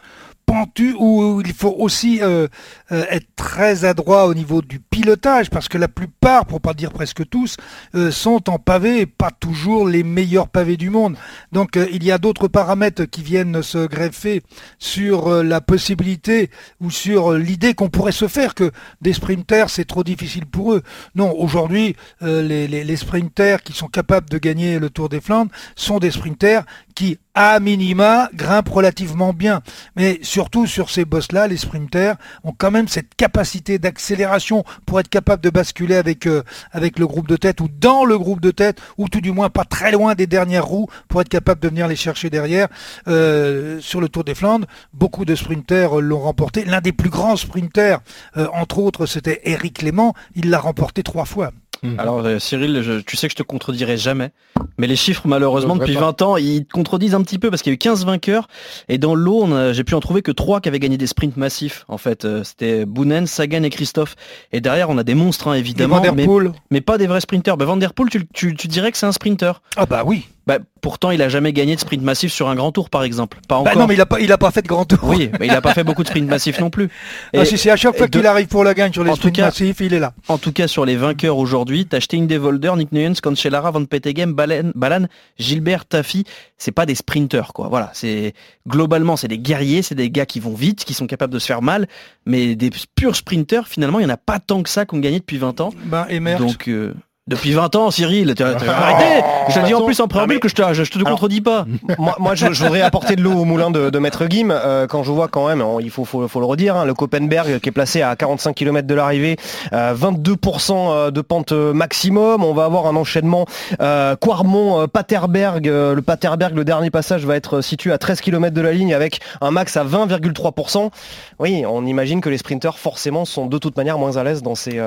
où 0.97 1.41
il 1.45 1.53
faut 1.53 1.75
aussi 1.77 2.21
euh, 2.21 2.47
euh, 2.91 3.05
être 3.09 3.27
très 3.35 3.85
adroit 3.85 4.25
au 4.25 4.33
niveau 4.33 4.61
du 4.61 4.79
pilotage 4.79 5.49
parce 5.49 5.67
que 5.67 5.77
la 5.77 5.87
plupart, 5.87 6.45
pour 6.45 6.61
pas 6.61 6.73
dire 6.73 6.91
presque 6.91 7.27
tous, 7.29 7.57
euh, 7.95 8.11
sont 8.11 8.49
en 8.49 8.57
pavé 8.57 9.05
pas 9.05 9.31
toujours 9.31 9.87
les 9.87 10.03
meilleurs 10.03 10.47
pavés 10.47 10.77
du 10.77 10.89
monde. 10.89 11.15
Donc 11.51 11.77
il 11.91 12.03
y 12.03 12.11
a 12.11 12.17
d'autres 12.17 12.47
paramètres 12.47 13.05
qui 13.05 13.21
viennent 13.21 13.61
se 13.61 13.85
greffer 13.85 14.41
sur 14.79 15.43
la 15.43 15.61
possibilité 15.61 16.49
ou 16.79 16.91
sur 16.91 17.33
l'idée 17.33 17.73
qu'on 17.73 17.89
pourrait 17.89 18.11
se 18.11 18.27
faire 18.27 18.55
que 18.55 18.71
des 19.01 19.13
sprinters 19.13 19.69
c'est 19.69 19.85
trop 19.85 20.03
difficile 20.03 20.45
pour 20.45 20.73
eux. 20.73 20.83
Non, 21.15 21.33
aujourd'hui 21.37 21.95
les, 22.21 22.67
les, 22.67 22.83
les 22.83 22.95
sprinters 22.95 23.61
qui 23.63 23.73
sont 23.73 23.87
capables 23.87 24.29
de 24.29 24.37
gagner 24.37 24.79
le 24.79 24.89
Tour 24.89 25.09
des 25.09 25.21
Flandres 25.21 25.51
sont 25.75 25.99
des 25.99 26.11
sprinters 26.11 26.65
qui 26.99 27.17
à 27.33 27.61
minima, 27.61 28.29
grimpe 28.33 28.67
relativement 28.67 29.31
bien. 29.31 29.61
Mais 29.95 30.19
surtout 30.21 30.67
sur 30.67 30.89
ces 30.89 31.05
bosses-là, 31.05 31.47
les 31.47 31.55
sprinters 31.55 32.17
ont 32.43 32.51
quand 32.51 32.71
même 32.71 32.89
cette 32.89 33.15
capacité 33.15 33.79
d'accélération 33.79 34.65
pour 34.85 34.99
être 34.99 35.07
capable 35.07 35.41
de 35.41 35.49
basculer 35.49 35.95
avec, 35.95 36.27
euh, 36.27 36.43
avec 36.73 36.99
le 36.99 37.07
groupe 37.07 37.29
de 37.29 37.37
tête 37.37 37.61
ou 37.61 37.69
dans 37.69 38.03
le 38.03 38.17
groupe 38.17 38.41
de 38.41 38.51
tête, 38.51 38.81
ou 38.97 39.07
tout 39.07 39.21
du 39.21 39.31
moins 39.31 39.49
pas 39.49 39.63
très 39.63 39.93
loin 39.93 40.13
des 40.13 40.27
dernières 40.27 40.65
roues 40.65 40.89
pour 41.07 41.21
être 41.21 41.29
capable 41.29 41.61
de 41.61 41.69
venir 41.69 41.87
les 41.87 41.95
chercher 41.95 42.29
derrière. 42.29 42.67
Euh, 43.07 43.79
sur 43.79 44.01
le 44.01 44.09
Tour 44.09 44.25
des 44.25 44.35
Flandres, 44.35 44.67
beaucoup 44.91 45.23
de 45.23 45.35
sprinters 45.35 46.01
l'ont 46.01 46.19
remporté. 46.19 46.65
L'un 46.65 46.81
des 46.81 46.91
plus 46.91 47.09
grands 47.09 47.37
sprinters, 47.37 48.01
euh, 48.35 48.47
entre 48.51 48.79
autres, 48.79 49.05
c'était 49.05 49.39
Eric 49.45 49.77
Clément. 49.77 50.13
Il 50.35 50.49
l'a 50.49 50.59
remporté 50.59 51.03
trois 51.03 51.23
fois. 51.23 51.53
Mhm. 51.83 51.99
Alors 51.99 52.25
euh, 52.25 52.39
Cyril, 52.39 53.03
tu 53.05 53.17
sais 53.17 53.27
que 53.27 53.31
je 53.31 53.37
te 53.37 53.43
contredirai 53.43 53.97
jamais, 53.97 54.31
mais 54.77 54.87
les 54.87 54.95
chiffres 54.95 55.27
malheureusement 55.27 55.75
depuis 55.75 55.95
20 55.95 56.21
ans, 56.21 56.37
ils 56.37 56.65
te 56.65 56.73
contredisent 56.73 57.15
un 57.15 57.21
petit 57.21 57.39
peu 57.39 57.49
parce 57.49 57.61
qu'il 57.61 57.71
y 57.71 57.73
a 57.73 57.75
eu 57.75 57.79
15 57.79 58.05
vainqueurs 58.05 58.47
et 58.87 58.97
dans 58.97 59.15
l'eau, 59.15 59.47
j'ai 59.71 59.83
pu 59.83 59.95
en 59.95 59.99
trouver 59.99 60.21
que 60.21 60.31
3 60.31 60.61
qui 60.61 60.69
avaient 60.69 60.79
gagné 60.79 60.97
des 60.97 61.07
sprints 61.07 61.37
massifs. 61.37 61.85
En 61.87 61.97
fait, 61.97 62.25
euh, 62.25 62.43
c'était 62.43 62.85
Bounen, 62.85 63.27
Sagan 63.27 63.63
et 63.63 63.69
Christophe. 63.69 64.15
Et 64.51 64.61
derrière, 64.61 64.89
on 64.89 64.97
a 64.97 65.03
des 65.03 65.15
monstres 65.15 65.47
hein, 65.47 65.53
évidemment, 65.53 66.01
mais, 66.15 66.27
mais, 66.71 66.81
pas 66.81 66.97
des 66.97 67.07
vrais 67.07 67.21
sprinteurs. 67.21 67.57
Van 67.57 67.77
Der 67.77 67.93
Poel, 67.93 68.09
tu, 68.09 68.55
tu 68.55 68.67
dirais 68.67 68.91
que 68.91 68.97
c'est 68.97 69.05
un 69.05 69.11
sprinter 69.11 69.61
Ah 69.75 69.85
bah 69.85 70.03
oui. 70.05 70.27
Bah, 70.49 70.57
pourtant, 70.81 71.11
il 71.11 71.21
a 71.21 71.29
jamais 71.29 71.53
gagné 71.53 71.75
de 71.75 71.79
sprint 71.79 72.01
massif 72.01 72.33
sur 72.33 72.49
un 72.49 72.55
grand 72.55 72.71
tour, 72.71 72.89
par 72.89 73.03
exemple. 73.03 73.37
Pas 73.47 73.61
bah 73.61 73.75
non, 73.75 73.85
mais 73.85 73.93
il 73.93 74.01
a 74.01 74.07
pas, 74.07 74.19
il 74.19 74.31
a 74.31 74.37
pas 74.39 74.49
fait 74.49 74.63
de 74.63 74.67
grand 74.67 74.83
tour. 74.83 74.97
Oui, 75.03 75.29
mais 75.39 75.45
il 75.45 75.51
a 75.51 75.61
pas 75.61 75.75
fait 75.75 75.83
beaucoup 75.85 76.01
de 76.01 76.07
sprint 76.07 76.27
massifs 76.27 76.59
non 76.59 76.71
plus. 76.71 76.89
Ah, 77.37 77.45
si 77.45 77.55
c'est 77.59 77.69
à 77.69 77.75
chaque 77.75 77.95
fois 77.95 78.07
qu'il 78.07 78.25
arrive 78.25 78.47
pour 78.47 78.63
la 78.63 78.73
gagne 78.73 78.91
sur 78.91 79.03
les 79.03 79.13
sprints 79.13 79.37
massifs, 79.37 79.79
il 79.79 79.93
est 79.93 79.99
là. 79.99 80.11
En 80.27 80.39
tout 80.39 80.51
cas, 80.51 80.67
sur 80.67 80.85
les 80.85 80.95
vainqueurs 80.95 81.37
aujourd'hui, 81.37 81.85
t'as 81.85 81.97
acheté 81.97 82.17
une 82.17 82.25
des 82.25 82.39
Volder, 82.39 82.71
Nick 82.77 82.91
Nuyens, 82.91 83.13
Cancellara, 83.21 83.69
Van 83.69 83.85
Petegem, 83.85 84.33
Balan, 84.33 85.05
Gilbert, 85.37 85.85
Tafi. 85.85 86.23
C'est 86.57 86.71
pas 86.71 86.87
des 86.87 86.95
sprinters, 86.95 87.53
quoi. 87.53 87.67
Voilà, 87.67 87.91
c'est 87.93 88.33
globalement, 88.67 89.17
c'est 89.17 89.27
des 89.27 89.37
guerriers, 89.37 89.83
c'est 89.83 89.93
des 89.93 90.09
gars 90.09 90.25
qui 90.25 90.39
vont 90.39 90.55
vite, 90.55 90.83
qui 90.83 90.95
sont 90.95 91.05
capables 91.05 91.31
de 91.31 91.37
se 91.37 91.45
faire 91.45 91.61
mal, 91.61 91.87
mais 92.25 92.55
des 92.55 92.71
purs 92.95 93.15
sprinters, 93.15 93.67
finalement, 93.67 93.99
il 93.99 94.03
y 94.03 94.05
en 94.07 94.09
a 94.09 94.17
pas 94.17 94.39
tant 94.39 94.63
que 94.63 94.69
ça 94.69 94.85
qu'on 94.85 94.97
gagné 94.97 95.19
depuis 95.19 95.37
20 95.37 95.61
ans. 95.61 95.69
Ben, 95.85 96.07
et 96.09 96.19
Donc, 96.19 96.67
euh, 96.67 96.95
depuis 97.29 97.53
20 97.53 97.75
ans, 97.75 97.91
Cyril, 97.91 98.33
tu 98.35 98.43
arrêté 98.43 99.23
Je 99.49 99.59
te 99.59 99.65
dis 99.65 99.73
en 99.73 99.85
plus 99.85 99.99
en 99.99 100.07
préambule 100.07 100.39
que 100.39 100.49
je 100.49 100.55
te, 100.55 100.73
je, 100.73 100.83
te 100.83 101.03
contredis 101.03 101.41
pas. 101.41 101.65
Moi, 101.97 102.15
moi 102.19 102.35
je, 102.35 102.47
voudrais 102.47 102.81
apporter 102.81 103.15
de 103.15 103.21
l'eau 103.21 103.33
au 103.33 103.45
moulin 103.45 103.69
de, 103.69 103.99
Maître 103.99 104.25
Guim. 104.25 104.49
Euh, 104.49 104.87
quand 104.87 105.03
je 105.03 105.11
vois 105.11 105.27
quand 105.27 105.47
même, 105.47 105.63
il 105.79 105.91
faut, 105.91 106.05
faut, 106.05 106.39
le 106.39 106.45
redire, 106.45 106.75
hein, 106.75 106.85
le 106.85 106.93
Copenberg 106.93 107.59
qui 107.59 107.69
est 107.69 107.71
placé 107.71 108.01
à 108.01 108.15
45 108.15 108.55
km 108.55 108.87
de 108.87 108.95
l'arrivée, 108.95 109.37
22% 109.71 110.71
euh, 110.73 111.11
de 111.11 111.21
pente 111.21 111.51
maximum. 111.51 112.43
On 112.43 112.53
va 112.53 112.65
avoir 112.65 112.87
un 112.87 112.95
enchaînement 112.95 113.45
euh, 113.79 114.15
Quarmont-Paterberg. 114.15 115.67
le 115.67 116.01
Paterberg, 116.01 116.55
le 116.55 116.65
dernier 116.65 116.89
passage 116.89 117.25
va 117.25 117.35
être 117.35 117.61
situé 117.61 117.91
à 117.91 117.99
13 117.99 118.21
km 118.21 118.55
de 118.55 118.61
la 118.61 118.71
ligne 118.71 118.93
avec 118.93 119.19
un 119.41 119.51
max 119.51 119.77
à 119.77 119.83
20,3%. 119.85 120.89
Oui, 121.37 121.63
on 121.67 121.85
imagine 121.85 122.21
que 122.21 122.29
les 122.29 122.37
sprinteurs 122.39 122.79
forcément 122.79 123.25
sont 123.25 123.45
de 123.45 123.57
toute 123.59 123.77
manière 123.77 123.99
moins 123.99 124.17
à 124.17 124.23
l'aise 124.23 124.41
dans 124.41 124.55
ces, 124.55 124.81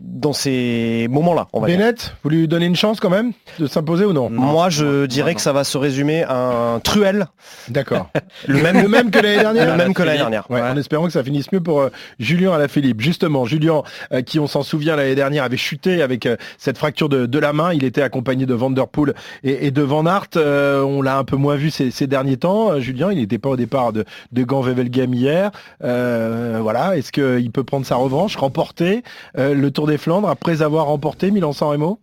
dans 0.00 0.32
ces 0.32 1.06
moments-là. 1.10 1.46
Bennett, 1.68 2.14
vous 2.22 2.30
lui 2.30 2.48
donnez 2.48 2.64
une 2.64 2.76
chance 2.76 2.98
quand 2.98 3.10
même 3.10 3.32
de 3.58 3.66
s'imposer 3.66 4.06
ou 4.06 4.14
non 4.14 4.30
Moi, 4.30 4.70
je 4.70 5.04
dirais 5.04 5.34
que 5.34 5.40
ça 5.42 5.52
va 5.52 5.64
se 5.64 5.76
résumer 5.76 6.22
à 6.22 6.36
un 6.36 6.80
truel. 6.80 7.26
D'accord. 7.68 8.08
le, 8.48 8.62
même, 8.62 8.80
le 8.80 8.88
même 8.88 9.10
que 9.10 9.18
l'année 9.18 9.42
dernière 9.42 9.72
Le 9.72 9.76
même 9.76 9.92
que 9.92 10.02
l'année 10.02 10.16
dernière. 10.16 10.46
En 10.50 10.78
espérant 10.78 11.04
que 11.04 11.12
ça 11.12 11.22
finisse 11.22 11.52
mieux 11.52 11.60
pour 11.60 11.82
euh, 11.82 11.90
Julien 12.18 12.52
à 12.52 12.58
la 12.58 12.68
Philippe. 12.68 13.02
Justement, 13.02 13.44
Julien, 13.44 13.82
euh, 14.12 14.22
qui 14.22 14.40
on 14.40 14.46
s'en 14.46 14.62
souvient 14.62 14.96
l'année 14.96 15.14
dernière, 15.14 15.44
avait 15.44 15.58
chuté 15.58 16.00
avec 16.00 16.24
euh, 16.24 16.36
cette 16.56 16.78
fracture 16.78 17.10
de, 17.10 17.38
la 17.38 17.52
main. 17.52 17.74
Il 17.74 17.84
était 17.84 18.00
accompagné 18.00 18.46
de 18.46 18.54
Van 18.54 18.70
Der 18.70 18.88
Poel 18.88 19.12
et, 19.44 19.70
de 19.70 19.82
Van 19.82 20.06
Aert. 20.06 20.28
on 20.36 21.02
l'a 21.02 21.18
un 21.18 21.24
peu 21.24 21.36
moins 21.36 21.56
vu 21.56 21.68
ces, 21.70 22.06
derniers 22.06 22.38
temps. 22.38 22.80
Julien, 22.80 23.12
il 23.12 23.18
n'était 23.18 23.36
pas 23.36 23.50
au 23.50 23.56
départ 23.56 23.92
de, 23.92 24.06
de 24.32 24.42
Gant 24.42 24.62
Wevelgem 24.62 25.12
hier. 25.12 25.50
voilà. 25.80 26.96
Est-ce 26.96 27.12
qu'il 27.12 27.50
peut 27.50 27.64
prendre 27.64 27.84
sa 27.84 27.96
revanche, 27.96 28.36
remporter 28.36 29.02
le 29.36 29.68
Tour 29.68 29.86
des 29.86 29.98
Flandres 29.98 30.30
après 30.30 30.62
avoir 30.62 30.86
remporté 30.86 31.30
Milan 31.30 31.47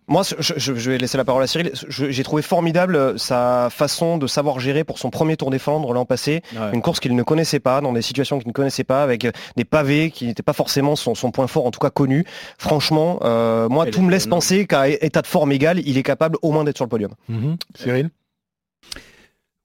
moi, 0.08 0.22
je, 0.38 0.72
vais 0.72 0.98
laisser 0.98 1.16
la 1.16 1.24
parole 1.24 1.42
à 1.42 1.46
Cyril. 1.46 1.72
J'ai 1.88 2.22
trouvé 2.22 2.42
formidable 2.42 2.96
euh, 2.96 3.16
sa 3.18 3.68
façon 3.70 4.18
de 4.18 4.26
savoir 4.26 4.60
gérer 4.60 4.84
pour 4.84 4.98
son 4.98 5.10
premier 5.10 5.36
Tour 5.36 5.50
des 5.50 5.58
Flandres 5.58 5.92
l'an 5.92 6.04
passé. 6.04 6.42
Une 6.72 6.82
course 6.82 7.00
qu'il 7.00 7.14
ne 7.14 7.22
connaissait 7.22 7.60
pas, 7.60 7.80
dans 7.80 7.92
des 7.92 8.02
situations 8.02 8.38
qu'il 8.38 8.48
ne 8.48 8.52
connaissait 8.52 8.84
pas, 8.84 9.02
avec 9.02 9.24
euh, 9.24 9.32
des 9.56 9.64
pavés 9.64 10.10
qui 10.10 10.26
n'étaient 10.26 10.42
pas 10.42 10.52
forcément 10.52 10.96
son, 10.96 11.14
point 11.30 11.46
fort, 11.46 11.66
en 11.66 11.70
tout 11.70 11.80
cas 11.80 11.90
connu. 11.90 12.24
Franchement, 12.58 13.18
euh, 13.22 13.68
moi, 13.68 13.86
tout 13.86 14.02
me 14.02 14.10
laisse 14.10 14.26
penser 14.26 14.66
qu'à 14.66 14.88
état 14.88 15.22
de 15.22 15.26
forme 15.26 15.52
égal, 15.52 15.80
il 15.84 15.98
est 15.98 16.02
capable 16.02 16.38
au 16.42 16.52
moins 16.52 16.64
d'être 16.64 16.76
sur 16.76 16.84
le 16.84 16.90
podium. 16.90 17.12
Mhm. 17.28 17.56
Cyril? 17.74 18.10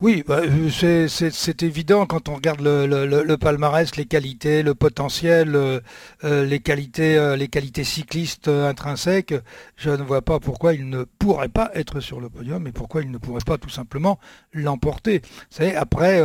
Oui, 0.01 0.23
bah, 0.27 0.41
euh, 0.43 1.07
c'est 1.07 1.61
évident 1.61 2.07
quand 2.07 2.27
on 2.27 2.33
regarde 2.33 2.61
le, 2.61 3.35
palmarès, 3.35 3.95
les 3.95 4.05
qualités, 4.05 4.63
le 4.63 4.73
potentiel, 4.73 5.55
euh, 5.55 5.79
euh, 6.23 6.43
les 6.43 6.59
qualités, 6.59 7.83
cyclistes 7.83 8.47
intrinsèques. 8.47 9.35
Je 9.75 9.91
ne 9.91 10.01
vois 10.01 10.23
pas 10.23 10.39
pourquoi 10.39 10.73
il 10.73 10.89
ne 10.89 11.03
pourrait 11.03 11.49
pas 11.49 11.69
être 11.75 11.99
sur 11.99 12.19
le 12.19 12.29
podium 12.29 12.65
et 12.65 12.71
pourquoi 12.71 13.03
il 13.03 13.11
ne 13.11 13.19
pourrait 13.19 13.45
pas 13.45 13.59
tout 13.59 13.69
simplement 13.69 14.17
l'emporter. 14.53 15.21
Après, 15.75 16.19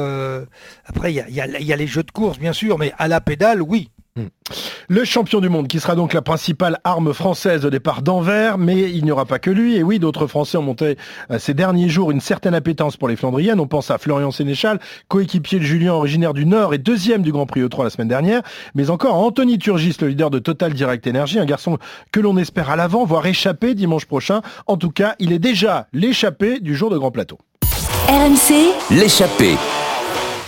après 0.86 1.12
il 1.12 1.34
y 1.34 1.72
a 1.72 1.76
les 1.76 1.86
jeux 1.86 2.02
de 2.02 2.10
course 2.10 2.38
bien 2.38 2.54
sûr, 2.54 2.78
mais 2.78 2.92
à 2.96 3.08
la 3.08 3.20
pédale, 3.20 3.60
oui. 3.60 3.90
Le 4.88 5.05
champion 5.05 5.40
du 5.40 5.48
monde, 5.48 5.66
qui 5.66 5.81
sera 5.81 5.96
donc 5.96 6.12
la 6.12 6.22
principale 6.22 6.79
arme 6.85 7.12
française 7.12 7.66
au 7.66 7.70
départ 7.70 8.02
d'Anvers, 8.02 8.57
mais 8.57 8.90
il 8.92 9.05
n'y 9.05 9.11
aura 9.11 9.26
pas 9.26 9.38
que 9.38 9.50
lui. 9.50 9.76
Et 9.76 9.83
oui, 9.83 9.98
d'autres 9.98 10.26
Français 10.26 10.57
ont 10.57 10.62
monté 10.62 10.96
euh, 11.31 11.38
ces 11.38 11.55
derniers 11.55 11.88
jours 11.88 12.11
une 12.12 12.20
certaine 12.20 12.55
appétence 12.55 12.96
pour 12.96 13.09
les 13.09 13.16
Flandriennes. 13.16 13.59
On 13.59 13.66
pense 13.66 13.90
à 13.90 13.98
Florian 13.98 14.31
Sénéchal, 14.31 14.79
coéquipier 15.09 15.59
de 15.59 15.64
Julien, 15.64 15.92
originaire 15.92 16.35
du 16.35 16.46
Nord 16.46 16.72
et 16.72 16.79
deuxième 16.79 17.22
du 17.22 17.33
Grand 17.33 17.46
Prix 17.46 17.62
E3 17.62 17.85
la 17.85 17.90
semaine 17.90 18.09
dernière. 18.09 18.42
Mais 18.74 18.90
encore 18.90 19.16
à 19.16 19.18
Anthony 19.18 19.59
Turgis, 19.59 19.96
le 20.00 20.09
leader 20.09 20.31
de 20.31 20.38
Total 20.38 20.72
Direct 20.72 21.07
Energy, 21.07 21.38
un 21.38 21.46
garçon 21.46 21.79
que 22.12 22.20
l'on 22.20 22.37
espère 22.37 22.70
à 22.70 22.76
l'avant, 22.76 23.05
voire 23.05 23.26
échapper 23.26 23.74
dimanche 23.74 24.07
prochain. 24.07 24.40
En 24.66 24.76
tout 24.76 24.90
cas, 24.90 25.16
il 25.18 25.33
est 25.33 25.40
déjà 25.40 25.88
l'échappé 25.92 26.61
du 26.61 26.76
jour 26.76 26.90
de 26.90 26.98
Grand 26.98 27.11
Plateau. 27.11 27.38
RMC, 28.09 28.72
l'échappé. 28.92 29.57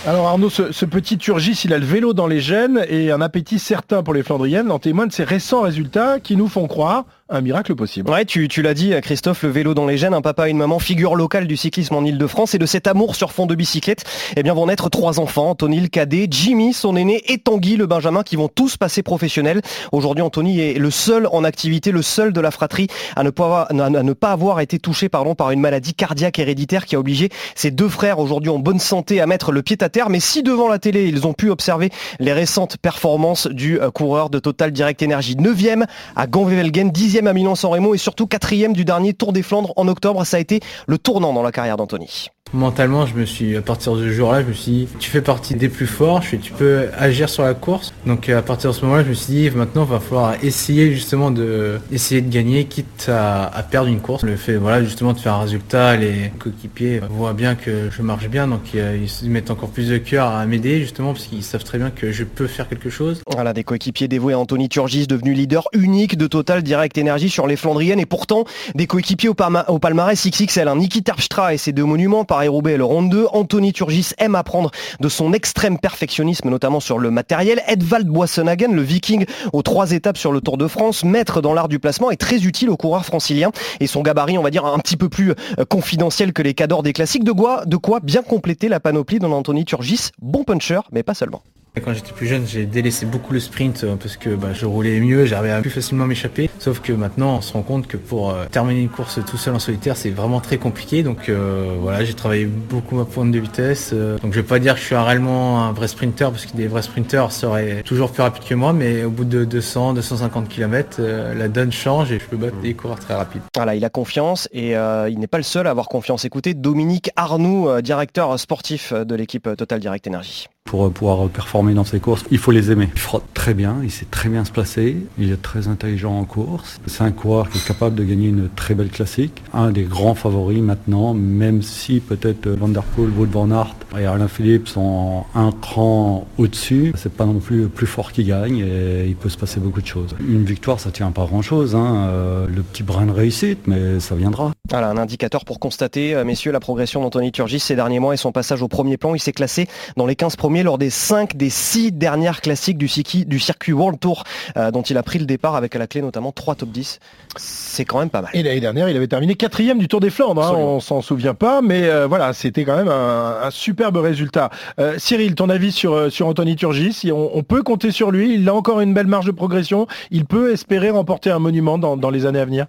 Alors 0.07 0.27
Arnaud, 0.27 0.49
ce, 0.49 0.85
petit 0.85 1.17
Turgis, 1.17 1.61
il 1.65 1.73
a 1.73 1.77
le 1.77 1.85
vélo 1.85 2.13
dans 2.13 2.25
les 2.25 2.39
gènes 2.39 2.85
et 2.87 3.11
un 3.11 3.19
appétit 3.19 3.59
certain 3.59 4.01
pour 4.01 4.13
les 4.13 4.23
Flandriennes. 4.23 4.71
En 4.71 4.79
témoignent 4.79 5.11
ses 5.11 5.25
récents 5.25 5.61
résultats 5.61 6.21
qui 6.21 6.37
nous 6.37 6.47
font 6.47 6.67
croire 6.67 7.05
un 7.29 7.41
miracle 7.41 7.75
possible. 7.75 8.09
Ouais, 8.09 8.25
tu, 8.25 8.47
l'as 8.61 8.73
dit, 8.73 8.93
Christophe, 9.01 9.43
le 9.43 9.49
vélo 9.49 9.73
dans 9.73 9.85
les 9.85 9.97
gènes, 9.97 10.13
un 10.13 10.21
papa 10.21 10.47
et 10.47 10.51
une 10.51 10.57
maman, 10.57 10.79
figure 10.79 11.15
locale 11.15 11.47
du 11.47 11.57
cyclisme 11.57 11.95
en 11.95 12.03
Ile-de-France. 12.03 12.55
Et 12.55 12.57
de 12.57 12.65
cet 12.65 12.87
amour 12.87 13.15
sur 13.15 13.31
fond 13.31 13.45
de 13.45 13.55
bicyclette, 13.55 14.03
eh 14.35 14.43
bien, 14.43 14.53
vont 14.53 14.65
naître 14.65 14.89
trois 14.89 15.19
enfants. 15.19 15.51
Anthony, 15.51 15.79
le 15.79 15.87
cadet, 15.87 16.27
Jimmy, 16.29 16.73
son 16.73 16.95
aîné, 16.95 17.21
et 17.31 17.37
Tanguy, 17.37 17.77
le 17.77 17.85
benjamin, 17.85 18.23
qui 18.23 18.35
vont 18.35 18.47
tous 18.47 18.77
passer 18.77 19.03
professionnels. 19.03 19.61
Aujourd'hui, 19.91 20.23
Anthony 20.23 20.59
est 20.59 20.79
le 20.79 20.89
seul 20.89 21.27
en 21.31 21.43
activité, 21.43 21.91
le 21.91 22.01
seul 22.01 22.33
de 22.33 22.41
la 22.41 22.51
fratrie 22.51 22.87
à 23.15 23.23
ne 23.23 23.29
pas 23.29 23.45
avoir, 23.45 23.71
à 23.71 23.89
ne 23.89 24.13
pas 24.13 24.31
avoir 24.31 24.59
été 24.59 24.79
touché 24.79 25.09
pardon, 25.09 25.35
par 25.35 25.51
une 25.51 25.59
maladie 25.59 25.93
cardiaque 25.93 26.39
héréditaire 26.39 26.85
qui 26.85 26.95
a 26.95 26.99
obligé 26.99 27.29
ses 27.55 27.71
deux 27.71 27.89
frères, 27.89 28.19
aujourd'hui 28.19 28.49
en 28.49 28.59
bonne 28.59 28.79
santé, 28.79 29.21
à 29.21 29.27
mettre 29.27 29.51
le 29.51 29.61
pied 29.61 29.77
à 29.81 29.89
terre. 29.89 30.09
Mais 30.09 30.19
si 30.19 30.41
devant 30.41 30.67
la 30.67 30.79
télé, 30.79 31.07
ils 31.07 31.27
ont 31.27 31.33
pu 31.33 31.49
observer 31.49 31.91
les 32.19 32.33
récentes 32.33 32.77
performances 32.77 33.47
du 33.47 33.79
euh, 33.79 33.91
coureur 33.91 34.29
de 34.29 34.39
Total 34.39 34.71
Direct 34.71 35.03
Energy, 35.03 35.35
9e 35.35 35.85
à 36.15 36.27
Gand-Wevelgem, 36.27 36.89
10e 36.89 37.18
à 37.27 37.33
Milan-San 37.33 37.71
Remo 37.71 37.93
et 37.93 37.97
surtout 37.97 38.27
quatrième 38.27 38.73
du 38.73 38.85
dernier 38.85 39.13
Tour 39.13 39.33
des 39.33 39.43
Flandres 39.43 39.73
en 39.75 39.87
octobre. 39.87 40.25
Ça 40.25 40.37
a 40.37 40.39
été 40.39 40.59
le 40.87 40.97
tournant 40.97 41.33
dans 41.33 41.43
la 41.43 41.51
carrière 41.51 41.77
d'Anthony. 41.77 42.29
Mentalement, 42.53 43.05
je 43.05 43.13
me 43.15 43.25
suis, 43.25 43.55
à 43.55 43.61
partir 43.61 43.95
de 43.95 44.03
ce 44.03 44.09
jour-là, 44.09 44.41
je 44.41 44.47
me 44.47 44.53
suis 44.53 44.71
dit, 44.71 44.87
tu 44.99 45.09
fais 45.09 45.21
partie 45.21 45.55
des 45.55 45.69
plus 45.69 45.87
forts, 45.87 46.21
je 46.21 46.35
tu 46.37 46.51
peux 46.51 46.87
agir 46.97 47.29
sur 47.29 47.43
la 47.43 47.53
course. 47.53 47.93
Donc 48.05 48.29
à 48.29 48.41
partir 48.41 48.71
de 48.71 48.75
ce 48.75 48.81
moment-là, 48.85 49.03
je 49.03 49.09
me 49.09 49.13
suis 49.13 49.33
dit, 49.33 49.51
maintenant, 49.51 49.85
il 49.85 49.91
va 49.91 49.99
falloir 49.99 50.35
essayer 50.43 50.91
justement 50.91 51.31
de, 51.31 51.79
essayer 51.91 52.21
de 52.21 52.31
gagner, 52.31 52.65
quitte 52.65 53.09
à, 53.09 53.63
perdre 53.69 53.89
une 53.89 53.99
course. 53.99 54.23
Le 54.23 54.35
fait, 54.35 54.55
voilà, 54.55 54.83
justement, 54.83 55.13
de 55.13 55.19
faire 55.19 55.33
un 55.33 55.41
résultat, 55.41 55.95
les 55.95 56.31
coéquipiers 56.39 57.01
voient 57.09 57.33
bien 57.33 57.55
que 57.55 57.89
je 57.91 58.01
marche 58.01 58.29
bien, 58.29 58.47
donc 58.47 58.73
ils 58.73 59.29
mettent 59.29 59.51
encore 59.51 59.69
plus 59.69 59.89
de 59.89 59.97
cœur 59.97 60.27
à 60.27 60.45
m'aider, 60.45 60.79
justement, 60.79 61.13
parce 61.13 61.25
qu'ils 61.25 61.43
savent 61.43 61.63
très 61.63 61.77
bien 61.77 61.91
que 61.91 62.11
je 62.11 62.23
peux 62.23 62.47
faire 62.47 62.67
quelque 62.67 62.89
chose. 62.89 63.21
Voilà, 63.31 63.53
des 63.53 63.63
coéquipiers 63.63 64.07
dévoués 64.07 64.33
à 64.33 64.39
Anthony 64.39 64.69
Turgis, 64.69 65.07
devenu 65.07 65.33
leader 65.33 65.67
unique 65.73 66.17
de 66.17 66.27
Total 66.27 66.63
Direct 66.63 66.97
Energy 66.97 67.29
sur 67.29 67.47
les 67.47 67.55
Flandriennes 67.55 67.99
et 67.99 68.05
pourtant 68.05 68.45
des 68.75 68.87
coéquipiers 68.87 69.29
au, 69.29 69.79
palmarès 69.79 70.27
XXL. 70.27 70.67
Un 70.67 70.79
Terpstra 71.03 71.53
et 71.53 71.57
ses 71.57 71.71
deux 71.71 71.85
monuments, 71.85 72.25
Paris-Roubaix 72.39 72.75
et 72.75 72.77
le 72.77 72.85
Ronde 72.85 73.09
2. 73.09 73.27
Anthony 73.33 73.73
Turgis 73.73 74.11
aime 74.17 74.33
apprendre 74.33 74.71
de 75.01 75.09
son 75.09 75.33
extrême 75.33 75.77
perfectionnisme, 75.77 76.49
notamment 76.49 76.79
sur 76.79 76.97
le 76.97 77.11
matériel. 77.11 77.61
Edvald 77.67 78.07
Boissonhagen, 78.07 78.71
le 78.71 78.81
viking 78.81 79.25
aux 79.51 79.61
trois 79.61 79.91
étapes 79.91 80.17
sur 80.17 80.31
le 80.31 80.39
Tour 80.39 80.57
de 80.57 80.65
France, 80.65 81.03
maître 81.03 81.41
dans 81.41 81.53
l'art 81.53 81.67
du 81.67 81.79
placement, 81.79 82.11
est 82.11 82.15
très 82.15 82.45
utile 82.45 82.69
aux 82.69 82.77
coureurs 82.77 83.03
franciliens 83.03 83.51
et 83.81 83.87
son 83.87 84.03
gabarit, 84.03 84.37
on 84.37 84.41
va 84.41 84.51
dire, 84.51 84.65
un 84.65 84.79
petit 84.79 84.95
peu 84.95 85.09
plus 85.09 85.31
euh, 85.31 85.65
confidentiel 85.67 86.31
que 86.31 86.41
les 86.41 86.53
cadors 86.53 86.81
des 86.81 86.93
classiques. 86.93 87.25
De 87.25 87.33
quoi, 87.33 87.65
de 87.65 87.75
quoi 87.75 87.99
bien 87.99 88.21
compléter 88.21 88.69
la 88.69 88.79
panoplie 88.79 89.19
d'un 89.19 89.33
Anthony 89.33 89.65
Turgis, 89.65 90.11
bon 90.21 90.45
puncher, 90.45 90.79
mais 90.93 91.03
pas 91.03 91.15
seulement. 91.15 91.43
Quand 91.83 91.93
j'étais 91.93 92.11
plus 92.11 92.27
jeune, 92.27 92.45
j'ai 92.45 92.65
délaissé 92.65 93.05
beaucoup 93.05 93.33
le 93.33 93.39
sprint 93.39 93.83
euh, 93.83 93.95
parce 93.95 94.17
que 94.17 94.29
bah, 94.29 94.49
je 94.53 94.65
roulais 94.65 94.99
mieux, 94.99 95.25
j'arrivais 95.25 95.53
à 95.53 95.61
plus 95.61 95.69
facilement 95.69 96.05
m'échapper. 96.05 96.49
Sauf 96.59 96.81
que 96.81 96.93
maintenant, 96.93 97.37
on 97.37 97.41
se 97.41 97.53
rend 97.53 97.61
compte 97.61 97.87
que 97.87 97.97
pour 97.97 98.31
euh, 98.31 98.45
terminer 98.51 98.81
une 98.81 98.89
course 98.89 99.19
tout 99.25 99.37
seul 99.37 99.55
en 99.55 99.59
solitaire, 99.59 99.95
c'est 99.95 100.09
vraiment 100.09 100.39
très 100.39 100.57
compliqué. 100.57 101.03
Donc 101.03 101.29
euh, 101.29 101.75
voilà, 101.79 102.03
j'ai 102.03 102.13
travaillé 102.13 102.45
beaucoup 102.45 102.95
ma 102.95 103.05
pointe 103.05 103.31
de 103.31 103.39
vitesse. 103.39 103.93
donc 103.93 104.33
je 104.33 104.39
vais 104.39 104.43
pas 104.43 104.59
dire 104.59 104.75
que 104.75 104.79
je 104.79 104.85
suis 104.85 104.95
réellement 104.95 105.63
un 105.63 105.71
vrai 105.71 105.87
sprinter 105.87 106.31
parce 106.31 106.45
que 106.45 106.55
des 106.55 106.67
vrais 106.67 106.81
sprinters 106.81 107.31
seraient 107.31 107.83
toujours 107.83 108.11
plus 108.11 108.23
rapides 108.23 108.43
que 108.43 108.55
moi, 108.55 108.73
mais 108.73 109.03
au 109.03 109.09
bout 109.09 109.25
de 109.25 109.45
200, 109.45 109.93
250 109.93 110.49
km, 110.49 111.01
la 111.01 111.47
donne 111.47 111.71
change 111.71 112.11
et 112.11 112.19
je 112.19 112.25
peux 112.25 112.37
battre 112.37 112.57
des 112.61 112.73
coureurs 112.73 112.99
très 112.99 113.13
rapides. 113.13 113.41
Voilà, 113.55 113.75
il 113.75 113.85
a 113.85 113.89
confiance 113.89 114.47
et 114.51 114.71
il 114.71 115.19
n'est 115.19 115.27
pas 115.27 115.37
le 115.37 115.43
seul 115.43 115.67
à 115.67 115.71
avoir 115.71 115.87
confiance. 115.87 116.25
Écoutez, 116.25 116.53
Dominique 116.53 117.09
Arnoux, 117.15 117.69
directeur 117.81 118.39
sportif 118.39 118.93
de 118.93 119.15
l'équipe 119.15 119.49
Total 119.55 119.79
Direct 119.79 120.07
Energy 120.07 120.47
pour 120.69 120.91
pouvoir 120.91 121.27
performer 121.29 121.73
dans 121.73 121.83
ces 121.83 121.99
courses, 121.99 122.23
il 122.29 122.37
faut 122.37 122.51
les 122.51 122.71
aimer. 122.71 122.89
Il 122.93 122.99
frotte 122.99 123.23
très 123.33 123.55
bien, 123.55 123.77
il 123.83 123.89
sait 123.89 124.05
très 124.05 124.29
bien 124.29 124.45
se 124.45 124.51
placer, 124.51 124.97
il 125.17 125.31
est 125.31 125.41
très 125.41 125.67
intelligent 125.67 126.15
en 126.15 126.25
course. 126.25 126.79
C'est 126.85 127.03
un 127.03 127.11
coureur 127.11 127.49
qui 127.49 127.57
est 127.57 127.65
capable 127.65 127.95
de 127.95 128.03
gagner 128.03 128.27
une 128.29 128.49
très 128.55 128.75
belle 128.75 128.89
classique. 128.89 129.41
Un 129.51 129.71
des 129.71 129.83
grands 129.83 130.13
favoris 130.13 130.61
maintenant, 130.61 131.15
même 131.15 131.63
si 131.63 131.99
peut-être 131.99 132.47
Van 132.47 132.67
Der 132.67 132.83
Poel, 132.83 133.09
Wout 133.09 133.25
Van 133.25 133.49
et 133.97 134.05
Alain 134.05 134.27
Philippe 134.27 134.67
sont 134.67 135.25
un 135.33 135.51
cran 135.51 136.27
au-dessus, 136.37 136.93
c'est 136.95 137.11
pas 137.11 137.25
non 137.25 137.39
plus 137.39 137.61
le 137.61 137.67
plus 137.67 137.87
fort 137.87 138.11
qui 138.11 138.23
gagne 138.23 138.59
et 138.59 139.07
il 139.07 139.15
peut 139.15 139.29
se 139.29 139.37
passer 139.37 139.59
beaucoup 139.59 139.81
de 139.81 139.87
choses. 139.87 140.15
Une 140.19 140.45
victoire, 140.45 140.79
ça 140.79 140.91
tient 140.91 141.09
pas 141.09 141.25
grand-chose, 141.25 141.75
hein. 141.75 142.07
Euh, 142.09 142.47
le 142.47 142.61
petit 142.61 142.83
brin 142.83 143.07
de 143.07 143.11
réussite, 143.11 143.65
mais 143.65 143.99
ça 143.99 144.13
viendra. 144.13 144.51
Voilà, 144.69 144.89
un 144.89 144.97
indicateur 144.97 145.45
pour 145.45 145.59
constater, 145.59 146.13
euh, 146.13 146.23
messieurs, 146.23 146.51
la 146.51 146.59
progression 146.59 147.01
d'Anthony 147.01 147.31
Turgis 147.31 147.59
ces 147.59 147.75
derniers 147.75 147.99
mois 147.99 148.13
et 148.13 148.17
son 148.17 148.31
passage 148.31 148.61
au 148.61 148.67
premier 148.67 148.97
plan. 148.97 149.15
Il 149.15 149.19
s'est 149.19 149.31
classé 149.31 149.67
dans 149.97 150.05
les 150.05 150.15
15 150.15 150.35
premiers 150.35 150.58
lors 150.63 150.77
des 150.77 150.89
5 150.89 151.35
des 151.35 151.49
6 151.49 151.91
dernières 151.91 152.41
classiques 152.41 152.77
du, 152.77 152.89
du 153.25 153.39
circuit 153.39 153.73
World 153.73 153.99
Tour 153.99 154.23
euh, 154.57 154.71
dont 154.71 154.81
il 154.81 154.97
a 154.97 155.03
pris 155.03 155.19
le 155.19 155.25
départ 155.25 155.55
avec 155.55 155.75
à 155.75 155.79
la 155.79 155.87
clé 155.87 156.01
notamment 156.01 156.31
3 156.31 156.55
top 156.55 156.69
10. 156.69 156.99
C'est 157.37 157.85
quand 157.85 157.99
même 157.99 158.09
pas 158.09 158.21
mal. 158.21 158.31
Et 158.33 158.43
l'année 158.43 158.59
dernière, 158.59 158.89
il 158.89 158.97
avait 158.97 159.07
terminé 159.07 159.35
quatrième 159.35 159.77
du 159.77 159.87
Tour 159.87 159.99
des 159.99 160.09
Flandres, 160.09 160.43
hein, 160.43 160.53
on 160.55 160.79
s'en 160.79 161.01
souvient 161.01 161.33
pas, 161.33 161.61
mais 161.61 161.83
euh, 161.83 162.07
voilà, 162.07 162.33
c'était 162.33 162.65
quand 162.65 162.77
même 162.77 162.89
un, 162.89 163.49
superbe 163.51 163.97
résultat. 163.97 164.49
Euh, 164.79 164.95
Cyril, 164.97 165.35
ton 165.35 165.49
avis 165.49 165.71
sur, 165.71 166.11
sur 166.11 166.27
Anthony 166.27 166.55
Turgis 166.55 167.09
on, 167.11 167.31
on, 167.33 167.43
peut 167.43 167.63
compter 167.63 167.91
sur 167.91 168.11
lui, 168.11 168.35
il 168.35 168.47
a 168.47 168.53
encore 168.53 168.81
une 168.81 168.93
belle 168.93 169.07
marge 169.07 169.25
de 169.25 169.31
progression, 169.31 169.87
il 170.11 170.25
peut 170.25 170.51
espérer 170.51 170.89
remporter 170.91 171.31
un 171.31 171.39
monument 171.39 171.77
dans 171.77 172.09
les 172.09 172.25
années 172.25 172.39
à 172.39 172.45
venir? 172.45 172.67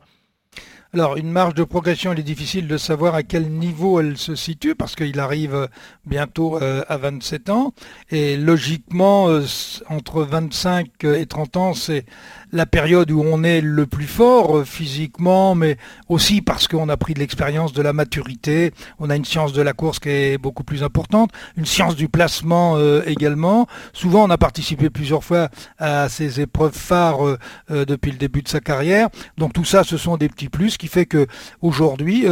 Alors, 0.92 1.16
une 1.16 1.30
marge 1.30 1.54
de 1.54 1.62
progression, 1.62 2.12
il 2.12 2.18
est 2.18 2.24
difficile 2.24 2.66
de 2.66 2.76
savoir 2.76 3.14
à 3.14 3.22
quel 3.22 3.48
niveau 3.48 4.00
elle 4.00 4.16
se 4.16 4.34
situe 4.34 4.74
parce 4.74 4.96
qu'il 4.96 5.20
arrive 5.20 5.68
bientôt 6.04 6.60
euh, 6.60 6.82
à 6.88 6.96
27 6.96 7.48
ans. 7.48 7.72
Et 8.10 8.36
logiquement, 8.36 9.28
euh, 9.28 9.44
entre 9.88 10.22
25 10.24 11.04
et 11.04 11.26
30 11.26 11.56
ans, 11.56 11.74
c'est 11.74 12.06
la 12.52 12.66
période 12.66 13.10
où 13.10 13.22
on 13.24 13.44
est 13.44 13.60
le 13.60 13.86
plus 13.86 14.06
fort 14.06 14.58
euh, 14.58 14.64
physiquement, 14.64 15.54
mais 15.54 15.76
aussi 16.08 16.42
parce 16.42 16.68
qu'on 16.68 16.88
a 16.88 16.96
pris 16.96 17.14
de 17.14 17.20
l'expérience, 17.20 17.72
de 17.72 17.82
la 17.82 17.92
maturité. 17.92 18.72
On 18.98 19.10
a 19.10 19.16
une 19.16 19.24
science 19.24 19.52
de 19.52 19.62
la 19.62 19.72
course 19.72 19.98
qui 19.98 20.08
est 20.08 20.38
beaucoup 20.38 20.64
plus 20.64 20.82
importante, 20.82 21.30
une 21.56 21.66
science 21.66 21.96
du 21.96 22.08
placement 22.08 22.76
euh, 22.76 23.02
également. 23.06 23.66
Souvent, 23.92 24.24
on 24.24 24.30
a 24.30 24.38
participé 24.38 24.90
plusieurs 24.90 25.24
fois 25.24 25.48
à 25.78 26.08
ces 26.08 26.40
épreuves 26.40 26.74
phares 26.74 27.26
euh, 27.26 27.38
depuis 27.68 28.10
le 28.10 28.18
début 28.18 28.42
de 28.42 28.48
sa 28.48 28.60
carrière. 28.60 29.08
Donc 29.38 29.52
tout 29.52 29.64
ça, 29.64 29.84
ce 29.84 29.96
sont 29.96 30.16
des 30.16 30.28
petits 30.28 30.48
plus, 30.48 30.76
qui 30.76 30.88
fait 30.88 31.06
que 31.06 31.26
aujourd'hui, 31.62 32.26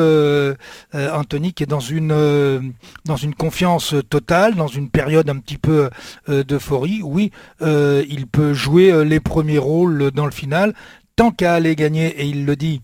Anthony 0.95 1.53
qui 1.53 1.63
est 1.63 1.67
dans 1.67 1.81
une 1.81 2.73
dans 3.05 3.17
une 3.17 3.35
confiance 3.35 3.95
totale, 4.11 4.55
dans 4.55 4.67
une 4.67 4.89
période 4.91 5.29
un 5.29 5.37
petit 5.39 5.59
peu 5.59 5.91
d'euphorie, 6.27 7.01
oui, 7.03 7.31
il 7.61 8.27
peut 8.31 8.53
jouer 8.53 9.05
les 9.05 9.21
premiers 9.21 9.59
rôles 9.59 10.08
dans 10.11 10.25
le 10.25 10.33
final. 10.33 10.75
Tant 11.17 11.31
qu'à 11.33 11.55
aller 11.55 11.75
gagner, 11.75 12.09
et 12.21 12.27
il 12.27 12.47
le 12.47 12.55
dit, 12.55 12.81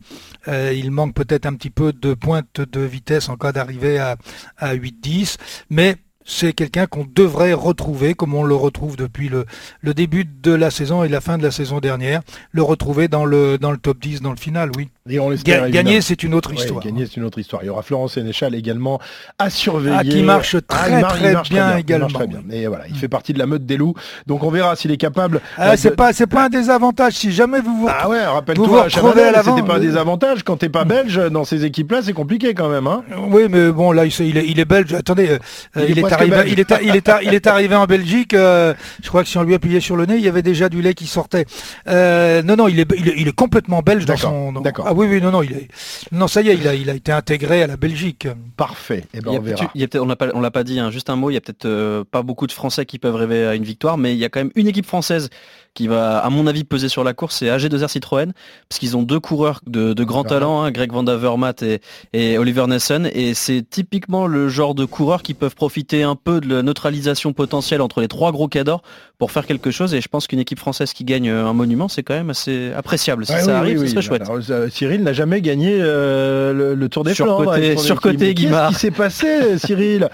euh, 0.49 0.73
il 0.75 0.91
manque 0.91 1.15
peut-être 1.15 1.47
un 1.47 1.55
petit 1.55 1.71
peu 1.71 1.93
de 1.93 2.15
pointe 2.15 2.61
de 2.61 2.81
vitesse 2.81 3.29
en 3.29 3.37
cas 3.37 3.53
d'arriver 3.53 3.99
à, 3.99 4.17
à 4.57 4.75
8-10, 4.75 5.37
mais 5.71 5.97
c'est 6.25 6.53
quelqu'un 6.53 6.87
qu'on 6.87 7.07
devrait 7.07 7.53
retrouver, 7.53 8.15
comme 8.15 8.35
on 8.35 8.43
le 8.43 8.55
retrouve 8.55 8.97
depuis 8.97 9.29
le, 9.29 9.45
le, 9.83 9.95
début 9.95 10.25
de 10.25 10.53
la 10.53 10.71
saison 10.71 11.05
et 11.05 11.09
la 11.09 11.21
fin 11.21 11.39
de 11.39 11.43
la 11.43 11.51
saison 11.51 11.81
dernière, 11.81 12.23
le 12.51 12.63
retrouver 12.63 13.09
dans 13.09 13.25
le, 13.25 13.59
dans 13.59 13.71
le 13.71 13.79
top 13.79 14.01
10, 14.01 14.23
dans 14.23 14.31
le 14.31 14.37
final, 14.37 14.71
oui. 14.77 14.89
Et 15.11 15.21
on 15.21 15.29
gagner, 15.35 16.01
c'est 16.01 16.23
une 16.23 16.33
autre 16.33 16.55
histoire. 16.55 16.83
gagner, 16.83 17.05
c'est 17.05 17.19
une 17.19 17.25
autre 17.25 17.39
histoire. 17.39 17.63
Il 17.63 17.67
y 17.67 17.69
aura 17.69 17.83
Florence 17.83 18.15
Sénéchal 18.15 18.55
également 18.55 18.99
à 19.39 19.51
surveiller. 19.51 19.97
Ah, 19.99 20.03
qui 20.03 20.23
marche 20.23 20.57
très, 20.67 21.03
très, 21.03 21.43
bien, 21.43 21.77
également. 21.77 22.07
très 22.07 22.27
bien. 22.27 22.41
Et 22.51 22.67
voilà, 22.69 22.85
il 22.89 22.97
fait 22.97 23.09
partie 23.09 23.35
de 23.35 23.39
la 23.39 23.45
meute 23.45 23.67
des 23.67 23.77
loups. 23.77 23.93
Donc 24.27 24.43
on 24.43 24.51
verra 24.51 24.77
s'il 24.77 24.93
est 24.93 24.97
capable. 24.97 25.43
Ah, 25.59 25.77
c'est 25.77 25.95
pas, 25.95 26.15
c'est 26.15 26.27
pas 26.27 26.47
un 26.47 26.49
désavantage. 26.49 27.13
Si 27.13 27.33
jamais 27.33 27.61
vous 27.61 27.81
vous. 27.81 27.87
Ah 27.87 28.09
ouais, 28.09 28.25
rappelle-toi, 28.25 28.87
c'était 28.89 29.63
pas 29.63 29.75
un 29.75 29.79
désavantage. 29.79 30.43
Quand 30.43 30.57
t'es 30.57 30.71
pas 30.71 30.87
belge, 30.87 31.21
dans 31.31 31.45
ces 31.45 31.67
équipes-là, 31.67 32.01
c'est 32.03 32.15
compliqué 32.15 32.55
quand 32.55 32.71
même, 32.71 32.87
hein. 32.87 33.05
Oui, 33.29 33.43
mais 33.51 33.73
bon, 33.73 33.93
là, 33.93 34.07
il 34.07 34.39
est, 34.39 34.49
il 34.49 34.59
est 34.59 34.65
belge. 34.65 34.95
Attendez, 34.95 35.29
euh, 35.29 35.87
il, 35.87 35.99
est, 35.99 36.13
arrivé, 36.13 36.37
il 36.47 36.61
est, 36.61 36.73
il 36.83 36.97
est, 36.97 37.11
il 37.25 37.35
est 37.35 37.47
arrivé 37.47 37.75
en 37.75 37.85
Belgique. 37.85 38.33
Euh, 38.33 38.73
je 39.03 39.09
crois 39.11 39.23
que 39.23 39.29
si 39.29 39.37
on 39.37 39.43
lui 39.43 39.53
appuyait 39.53 39.81
sur 39.81 39.97
le 39.97 40.07
nez, 40.07 40.17
il 40.17 40.25
y 40.25 40.29
avait 40.29 40.41
déjà 40.41 40.71
du 40.71 40.81
lait 40.81 40.95
qui 40.95 41.07
sortait. 41.07 41.45
Euh, 41.89 42.43
non, 42.43 42.57
non, 42.57 42.69
il 42.69 42.81
est, 42.81 42.91
il 42.97 43.29
est, 43.29 43.35
complètement 43.37 43.83
belge 43.83 44.07
dans 44.07 44.17
son. 44.17 44.53
D'accord. 44.53 44.94
Ah 44.95 44.97
oui, 44.97 45.09
oui, 45.11 45.21
non, 45.21 45.33
non, 45.33 45.43
il 45.43 45.53
est. 45.53 45.69
Non, 46.13 46.29
ça 46.29 46.41
y 46.41 46.51
est, 46.51 46.55
il 46.55 46.69
a, 46.69 46.75
il 46.75 46.89
a 46.89 46.95
été 46.95 47.11
intégré 47.11 47.63
à 47.63 47.67
la 47.67 47.77
Belgique. 47.77 48.29
Parfait. 48.57 49.05
Eh 49.13 49.21
ben, 49.21 49.33
on 49.33 49.41
verra. 49.41 49.73
on 49.97 50.07
l'a 50.07 50.17
pas, 50.17 50.27
l'a 50.27 50.51
pas 50.53 50.63
dit, 50.63 50.79
hein, 50.79 50.93
juste 50.93 51.11
un 51.11 51.17
mot, 51.17 51.31
il 51.31 51.35
y 51.35 51.37
a 51.37 51.41
peut-être 51.41 51.65
euh, 51.65 52.05
pas 52.09 52.23
beaucoup 52.23 52.47
de 52.47 52.53
Français 52.53 52.87
qui 52.87 53.01
peuvent 53.01 53.17
rêver 53.17 53.45
à 53.45 53.57
une 53.57 53.65
victoire, 53.65 53.99
mais 53.99 54.13
il 54.13 54.19
y 54.19 54.25
a 54.25 54.29
quand 54.29 54.41
même 54.41 54.53
une 54.55 54.69
équipe 54.69 54.87
française 54.87 55.31
qui 55.75 55.89
va, 55.89 56.19
à 56.19 56.31
mon 56.31 56.47
avis, 56.47 56.63
peser 56.63 56.89
sur 56.89 57.03
la 57.03 57.15
course, 57.15 57.39
c'est 57.39 57.47
AG2R 57.47 57.89
Citroën, 57.89 58.33
parce 58.69 58.79
qu'ils 58.79 58.97
ont 58.97 59.03
deux 59.03 59.19
coureurs 59.19 59.61
de, 59.67 59.93
de 59.93 60.05
grand 60.05 60.23
talent, 60.23 60.63
hein, 60.63 60.71
Greg 60.71 60.93
Van 60.93 61.03
Davermaet 61.03 61.63
et, 61.63 61.81
et 62.13 62.39
Oliver 62.39 62.65
Nessen, 62.69 63.11
et 63.13 63.35
c'est 63.35 63.69
typiquement 63.69 64.29
le 64.29 64.49
genre 64.49 64.77
de 64.77 64.85
coureurs 64.85 65.23
qui 65.25 65.35
peuvent 65.35 65.57
profiter 65.57 66.05
un 66.05 66.15
peu 66.15 66.41
de 66.41 66.49
la 66.55 66.63
neutralisation 66.63 67.33
potentielle 67.33 67.83
entre 67.83 68.01
les 68.01 68.07
trois 68.07 68.31
gros 68.31 68.47
cadors 68.47 68.83
pour 69.19 69.33
faire 69.33 69.47
quelque 69.47 69.73
chose, 69.73 69.95
et 69.95 70.01
je 70.01 70.07
pense 70.07 70.29
qu'une 70.29 70.39
équipe 70.39 70.61
française 70.61 70.93
qui 70.93 71.03
gagne 71.03 71.29
un 71.29 71.53
monument, 71.53 71.89
c'est 71.89 72.05
quand 72.05 72.15
même 72.15 72.31
assez 72.31 72.73
appréciable. 72.73 73.27
Si 73.27 73.33
ça 73.33 73.59
arrive, 73.59 73.81
ce 73.81 73.87
serait 73.89 74.03
chouette. 74.03 74.23
Euh, 74.51 74.69
Cyril 74.85 75.03
n'a 75.03 75.15
jamais 75.15 75.41
gagné 75.41 75.79
euh, 75.81 76.75
le, 76.75 76.89
Tour 76.91 77.05
des 77.05 77.15
sur 77.15 77.25
Flandres. 77.25 77.55
Côté, 77.55 77.79
sur 77.79 78.03
côté 78.03 78.35
Guimard. 78.35 78.69
Qu'est-ce 78.69 78.81
qui 78.81 78.81
s'est 78.83 78.91
passé, 78.91 79.59
Cyril 79.59 80.11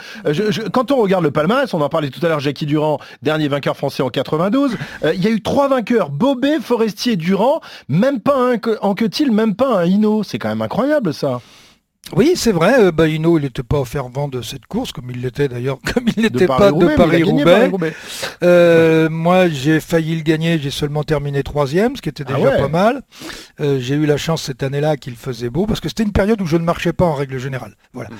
Quand 0.73 0.93
on 0.93 0.97
regarde 0.97 1.25
le 1.25 1.33
palmarès, 1.33 1.75
on 1.75 1.81
en 1.81 1.89
parlait 1.89 2.09
tout 2.11 2.25
à 2.25 2.29
l'heure, 2.29 2.39
Jackie 2.39 2.67
Durand, 2.67 3.01
dernier 3.21 3.49
vainqueur 3.49 3.77
français 3.77 4.05
en 4.05 4.11
92, 4.11 4.77
euh, 5.03 5.13
il 5.13 5.25
y 5.25 5.27
a 5.27 5.31
eu 5.31 5.43
trois 5.43 5.67
vainqueurs, 5.67 6.11
Bobet, 6.11 6.61
Forestier, 6.61 7.17
Durand, 7.17 7.61
même 7.89 8.21
pas 8.21 8.37
un 8.37 8.61
en 8.81 8.95
que-t-il, 8.95 9.33
même 9.33 9.57
pas 9.57 9.81
un 9.81 9.87
Hino. 9.87 10.23
C'est 10.23 10.39
quand 10.39 10.51
même 10.51 10.63
incroyable 10.63 11.13
ça. 11.13 11.41
Oui, 12.17 12.33
c'est 12.35 12.51
vrai. 12.51 12.75
Euh, 12.81 12.93
Baino, 12.93 13.39
il 13.39 13.43
n'était 13.43 13.63
pas 13.63 13.85
fervent 13.85 14.27
de 14.27 14.43
cette 14.43 14.67
course, 14.67 14.91
comme 14.91 15.11
il 15.11 15.21
l'était 15.21 15.49
d'ailleurs, 15.49 15.79
comme 15.95 16.05
il 16.17 16.23
n'était 16.25 16.47
pas 16.47 16.73
de 16.73 16.97
Paris-Roubaix. 16.97 17.71
Euh, 18.43 19.09
moi, 19.09 19.49
j'ai 19.49 19.79
failli 19.81 20.17
le 20.17 20.23
gagner. 20.23 20.59
J'ai 20.59 20.71
seulement 20.71 21.05
terminé 21.05 21.43
troisième, 21.43 21.97
ce 21.97 22.03
qui 22.03 22.09
était 22.09 22.25
ah 22.27 22.35
déjà 22.35 22.51
pas 22.53 22.69
mal. 22.69 23.03
Euh, 23.61 23.79
j'ai 23.79 23.95
eu 23.95 24.07
la 24.07 24.17
chance 24.17 24.43
cette 24.43 24.63
année-là 24.63 24.97
qu'il 24.97 25.15
faisait 25.15 25.51
beau, 25.51 25.67
parce 25.67 25.79
que 25.79 25.89
c'était 25.89 26.03
une 26.03 26.13
période 26.13 26.41
où 26.41 26.47
je 26.47 26.57
ne 26.57 26.65
marchais 26.65 26.93
pas 26.93 27.05
en 27.05 27.15
règle 27.15 27.39
générale. 27.39 27.75
Voilà. 27.93 28.11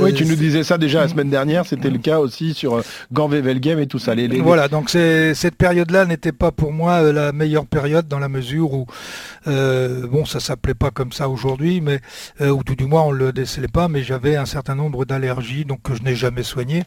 oui, 0.00 0.12
tu 0.14 0.24
nous 0.24 0.36
disais 0.36 0.64
ça 0.64 0.76
déjà 0.76 1.02
la 1.02 1.08
semaine 1.08 1.30
dernière. 1.30 1.66
C'était 1.66 1.90
le 1.90 1.98
cas 1.98 2.18
aussi 2.18 2.54
sur 2.54 2.82
Ganvé-Velgem 3.12 3.78
et 3.78 3.86
tout 3.86 3.98
ça. 3.98 4.14
Les, 4.14 4.40
Voilà. 4.40 4.66
Donc 4.68 4.90
cette 4.90 5.56
période-là 5.56 6.04
n'était 6.04 6.32
pas 6.32 6.50
pour 6.50 6.72
moi 6.72 7.12
la 7.12 7.32
meilleure 7.32 7.66
période 7.66 8.08
dans 8.08 8.18
la 8.18 8.28
mesure 8.28 8.72
où, 8.72 8.86
bon, 9.46 10.24
ça 10.24 10.40
s'appelait 10.40 10.74
pas 10.74 10.90
comme 10.90 11.12
ça 11.12 11.28
aujourd'hui, 11.28 11.80
mais 11.80 12.00
ou 12.40 12.64
tout 12.64 12.74
du 12.74 12.86
moins 12.86 13.09
on 13.10 13.12
le 13.12 13.32
décelait 13.32 13.68
pas, 13.68 13.88
mais 13.88 14.02
j'avais 14.02 14.36
un 14.36 14.46
certain 14.46 14.76
nombre 14.76 15.04
d'allergies, 15.04 15.64
donc 15.64 15.82
que 15.82 15.94
je 15.94 16.02
n'ai 16.02 16.14
jamais 16.14 16.44
soigné. 16.44 16.84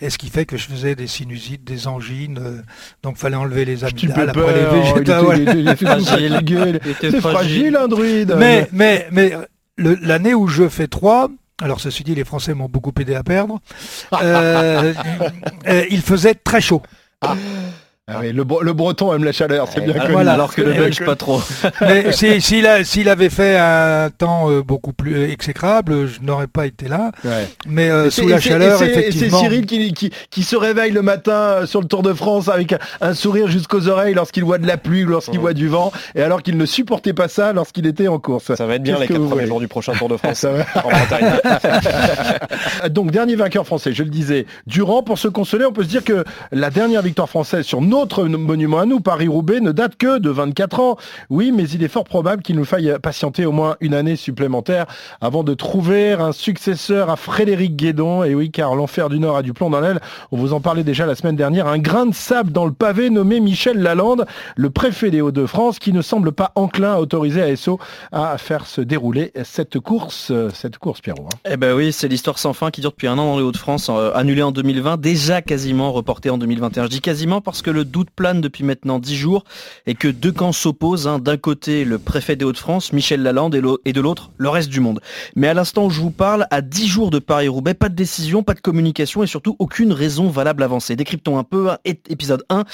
Et 0.00 0.10
ce 0.10 0.18
qui 0.18 0.28
fait 0.28 0.44
que 0.44 0.56
je 0.56 0.66
faisais 0.66 0.96
des 0.96 1.06
sinusites, 1.06 1.62
des 1.64 1.86
angines, 1.86 2.38
euh, 2.42 2.62
donc 3.04 3.16
fallait 3.16 3.36
enlever 3.36 3.64
les 3.64 3.84
amygdales 3.84 4.30
après 4.30 4.52
les 4.52 4.66
végétaux. 4.66 5.32
C'est 7.00 7.20
fragile, 7.20 7.76
un 7.76 7.86
druide. 7.86 8.34
Mais, 8.36 8.68
mais, 8.72 9.06
mais 9.12 9.32
l'année 9.78 10.34
où 10.34 10.48
je 10.48 10.68
fais 10.68 10.88
3, 10.88 11.30
alors 11.62 11.80
ceci 11.80 12.02
dit, 12.02 12.16
les 12.16 12.24
Français 12.24 12.52
m'ont 12.54 12.68
beaucoup 12.68 12.92
aidé 12.98 13.14
à 13.14 13.22
perdre, 13.22 13.60
euh, 14.14 14.92
euh, 15.68 15.84
il 15.90 16.02
faisait 16.02 16.34
très 16.34 16.60
chaud. 16.60 16.82
Ah. 17.22 17.36
Ah 18.12 18.22
le, 18.22 18.72
breton 18.72 19.14
aime 19.14 19.24
la 19.24 19.32
chaleur, 19.32 19.68
c'est 19.72 19.80
bien 19.80 19.94
connu. 19.94 20.12
Voilà, 20.12 20.32
alors 20.32 20.54
que 20.54 20.62
le 20.62 20.72
belge 20.72 21.04
pas 21.04 21.16
trop. 21.16 21.40
Mais 21.80 22.10
s'il 22.12 23.08
avait 23.08 23.28
fait 23.28 23.56
un 23.56 24.10
temps 24.10 24.50
euh, 24.50 24.62
beaucoup 24.62 24.92
plus 24.92 25.30
exécrable, 25.30 26.08
je 26.08 26.20
n'aurais 26.20 26.46
pas 26.48 26.66
été 26.66 26.88
là. 26.88 27.12
Mais 27.66 27.90
euh, 27.90 28.10
sous 28.10 28.26
la 28.26 28.40
chaleur, 28.40 28.82
effectivement. 28.82 29.38
C'est 29.38 29.44
Cyril 29.44 29.66
qui, 29.66 30.10
qui, 30.30 30.42
se 30.42 30.56
réveille 30.56 30.92
le 30.92 31.02
matin 31.02 31.32
euh, 31.32 31.66
sur 31.66 31.80
le 31.80 31.86
Tour 31.86 32.02
de 32.02 32.12
France 32.12 32.48
avec 32.48 32.74
un 33.00 33.14
sourire 33.14 33.48
jusqu'aux 33.48 33.88
oreilles 33.88 34.14
lorsqu'il 34.14 34.44
voit 34.44 34.58
de 34.58 34.66
la 34.66 34.76
pluie, 34.76 35.04
lorsqu'il 35.04 35.38
voit 35.38 35.54
du 35.54 35.68
vent, 35.68 35.92
et 36.14 36.22
alors 36.22 36.42
qu'il 36.42 36.56
ne 36.56 36.66
supportait 36.66 37.12
pas 37.12 37.28
ça 37.28 37.52
lorsqu'il 37.52 37.86
était 37.86 38.08
en 38.08 38.18
course. 38.18 38.54
Ça 38.54 38.66
va 38.66 38.74
être 38.76 38.82
bien 38.82 38.98
les 38.98 39.06
quatre 39.06 39.24
premiers 39.26 39.46
jours 39.46 39.60
du 39.60 39.68
prochain 39.68 39.92
Tour 39.92 40.08
de 40.08 40.16
France 40.18 40.44
en 40.44 40.88
Bretagne. 40.88 41.30
Donc 42.90 43.10
dernier 43.10 43.36
vainqueur 43.36 43.66
français, 43.66 43.92
je 43.92 44.02
le 44.02 44.10
disais, 44.10 44.46
Durand. 44.66 45.02
Pour 45.02 45.18
se 45.18 45.28
consoler, 45.28 45.64
on 45.64 45.72
peut 45.72 45.82
se 45.82 45.88
dire 45.88 46.04
que 46.04 46.24
la 46.52 46.70
dernière 46.70 47.02
victoire 47.02 47.28
française 47.28 47.64
sur 47.64 47.80
notre 48.00 48.24
monument 48.24 48.78
à 48.78 48.86
nous, 48.86 49.00
Paris-Roubaix, 49.00 49.60
ne 49.60 49.72
date 49.72 49.96
que 49.96 50.18
de 50.18 50.30
24 50.30 50.80
ans. 50.80 50.96
Oui, 51.28 51.52
mais 51.54 51.68
il 51.68 51.82
est 51.82 51.88
fort 51.88 52.04
probable 52.04 52.42
qu'il 52.42 52.56
nous 52.56 52.64
faille 52.64 52.94
patienter 53.02 53.44
au 53.44 53.52
moins 53.52 53.76
une 53.80 53.92
année 53.92 54.16
supplémentaire 54.16 54.86
avant 55.20 55.44
de 55.44 55.52
trouver 55.52 56.12
un 56.12 56.32
successeur 56.32 57.10
à 57.10 57.16
Frédéric 57.16 57.76
Guédon. 57.76 58.24
Et 58.24 58.34
oui, 58.34 58.50
car 58.50 58.74
l'enfer 58.74 59.10
du 59.10 59.18
Nord 59.18 59.36
a 59.36 59.42
du 59.42 59.52
plomb 59.52 59.68
dans 59.68 59.80
l'aile. 59.80 60.00
On 60.32 60.38
vous 60.38 60.54
en 60.54 60.60
parlait 60.60 60.82
déjà 60.82 61.04
la 61.04 61.14
semaine 61.14 61.36
dernière. 61.36 61.66
Un 61.66 61.76
grain 61.76 62.06
de 62.06 62.14
sable 62.14 62.52
dans 62.52 62.64
le 62.64 62.72
pavé 62.72 63.10
nommé 63.10 63.38
Michel 63.38 63.78
Lalande, 63.78 64.24
le 64.56 64.70
préfet 64.70 65.10
des 65.10 65.20
Hauts-de-France, 65.20 65.78
qui 65.78 65.92
ne 65.92 66.00
semble 66.00 66.32
pas 66.32 66.52
enclin 66.54 66.94
à 66.94 67.00
autoriser 67.00 67.42
ASO 67.42 67.78
à 68.12 68.38
faire 68.38 68.66
se 68.66 68.80
dérouler 68.80 69.30
cette 69.44 69.78
course, 69.78 70.32
cette 70.54 70.78
course, 70.78 71.02
Pierrot. 71.02 71.26
Hein. 71.26 71.38
Eh 71.50 71.58
ben 71.58 71.74
oui, 71.74 71.92
c'est 71.92 72.08
l'histoire 72.08 72.38
sans 72.38 72.54
fin 72.54 72.70
qui 72.70 72.80
dure 72.80 72.92
depuis 72.92 73.08
un 73.08 73.18
an 73.18 73.26
dans 73.26 73.36
les 73.36 73.44
Hauts-de-France, 73.44 73.90
euh, 73.90 74.10
annulée 74.14 74.42
en 74.42 74.52
2020, 74.52 74.98
déjà 74.98 75.42
quasiment 75.42 75.92
reportée 75.92 76.30
en 76.30 76.38
2021. 76.38 76.84
Je 76.84 76.88
dis 76.88 77.00
quasiment 77.02 77.42
parce 77.42 77.60
que 77.60 77.70
le 77.70 77.79
doute 77.84 78.10
plane 78.10 78.40
depuis 78.40 78.64
maintenant 78.64 78.98
dix 78.98 79.16
jours 79.16 79.44
et 79.86 79.94
que 79.94 80.08
deux 80.08 80.32
camps 80.32 80.52
s'opposent. 80.52 81.06
Hein. 81.06 81.18
D'un 81.18 81.36
côté, 81.36 81.84
le 81.84 81.98
préfet 81.98 82.36
des 82.36 82.44
Hauts-de-France, 82.44 82.92
Michel 82.92 83.22
Lalande, 83.22 83.54
et 83.84 83.92
de 83.92 84.00
l'autre, 84.00 84.30
le 84.36 84.48
reste 84.48 84.68
du 84.68 84.80
monde. 84.80 85.00
Mais 85.36 85.48
à 85.48 85.54
l'instant 85.54 85.86
où 85.86 85.90
je 85.90 86.00
vous 86.00 86.10
parle, 86.10 86.46
à 86.50 86.60
dix 86.60 86.86
jours 86.86 87.10
de 87.10 87.18
Paris-Roubaix, 87.18 87.74
pas 87.74 87.88
de 87.88 87.94
décision, 87.94 88.42
pas 88.42 88.54
de 88.54 88.60
communication 88.60 89.22
et 89.22 89.26
surtout 89.26 89.56
aucune 89.58 89.92
raison 89.92 90.28
valable 90.28 90.62
avancée. 90.62 90.96
Décryptons 90.96 91.38
un 91.38 91.44
peu. 91.44 91.70
Hein. 91.70 91.78
Épisode 92.08 92.44
1. 92.48 92.64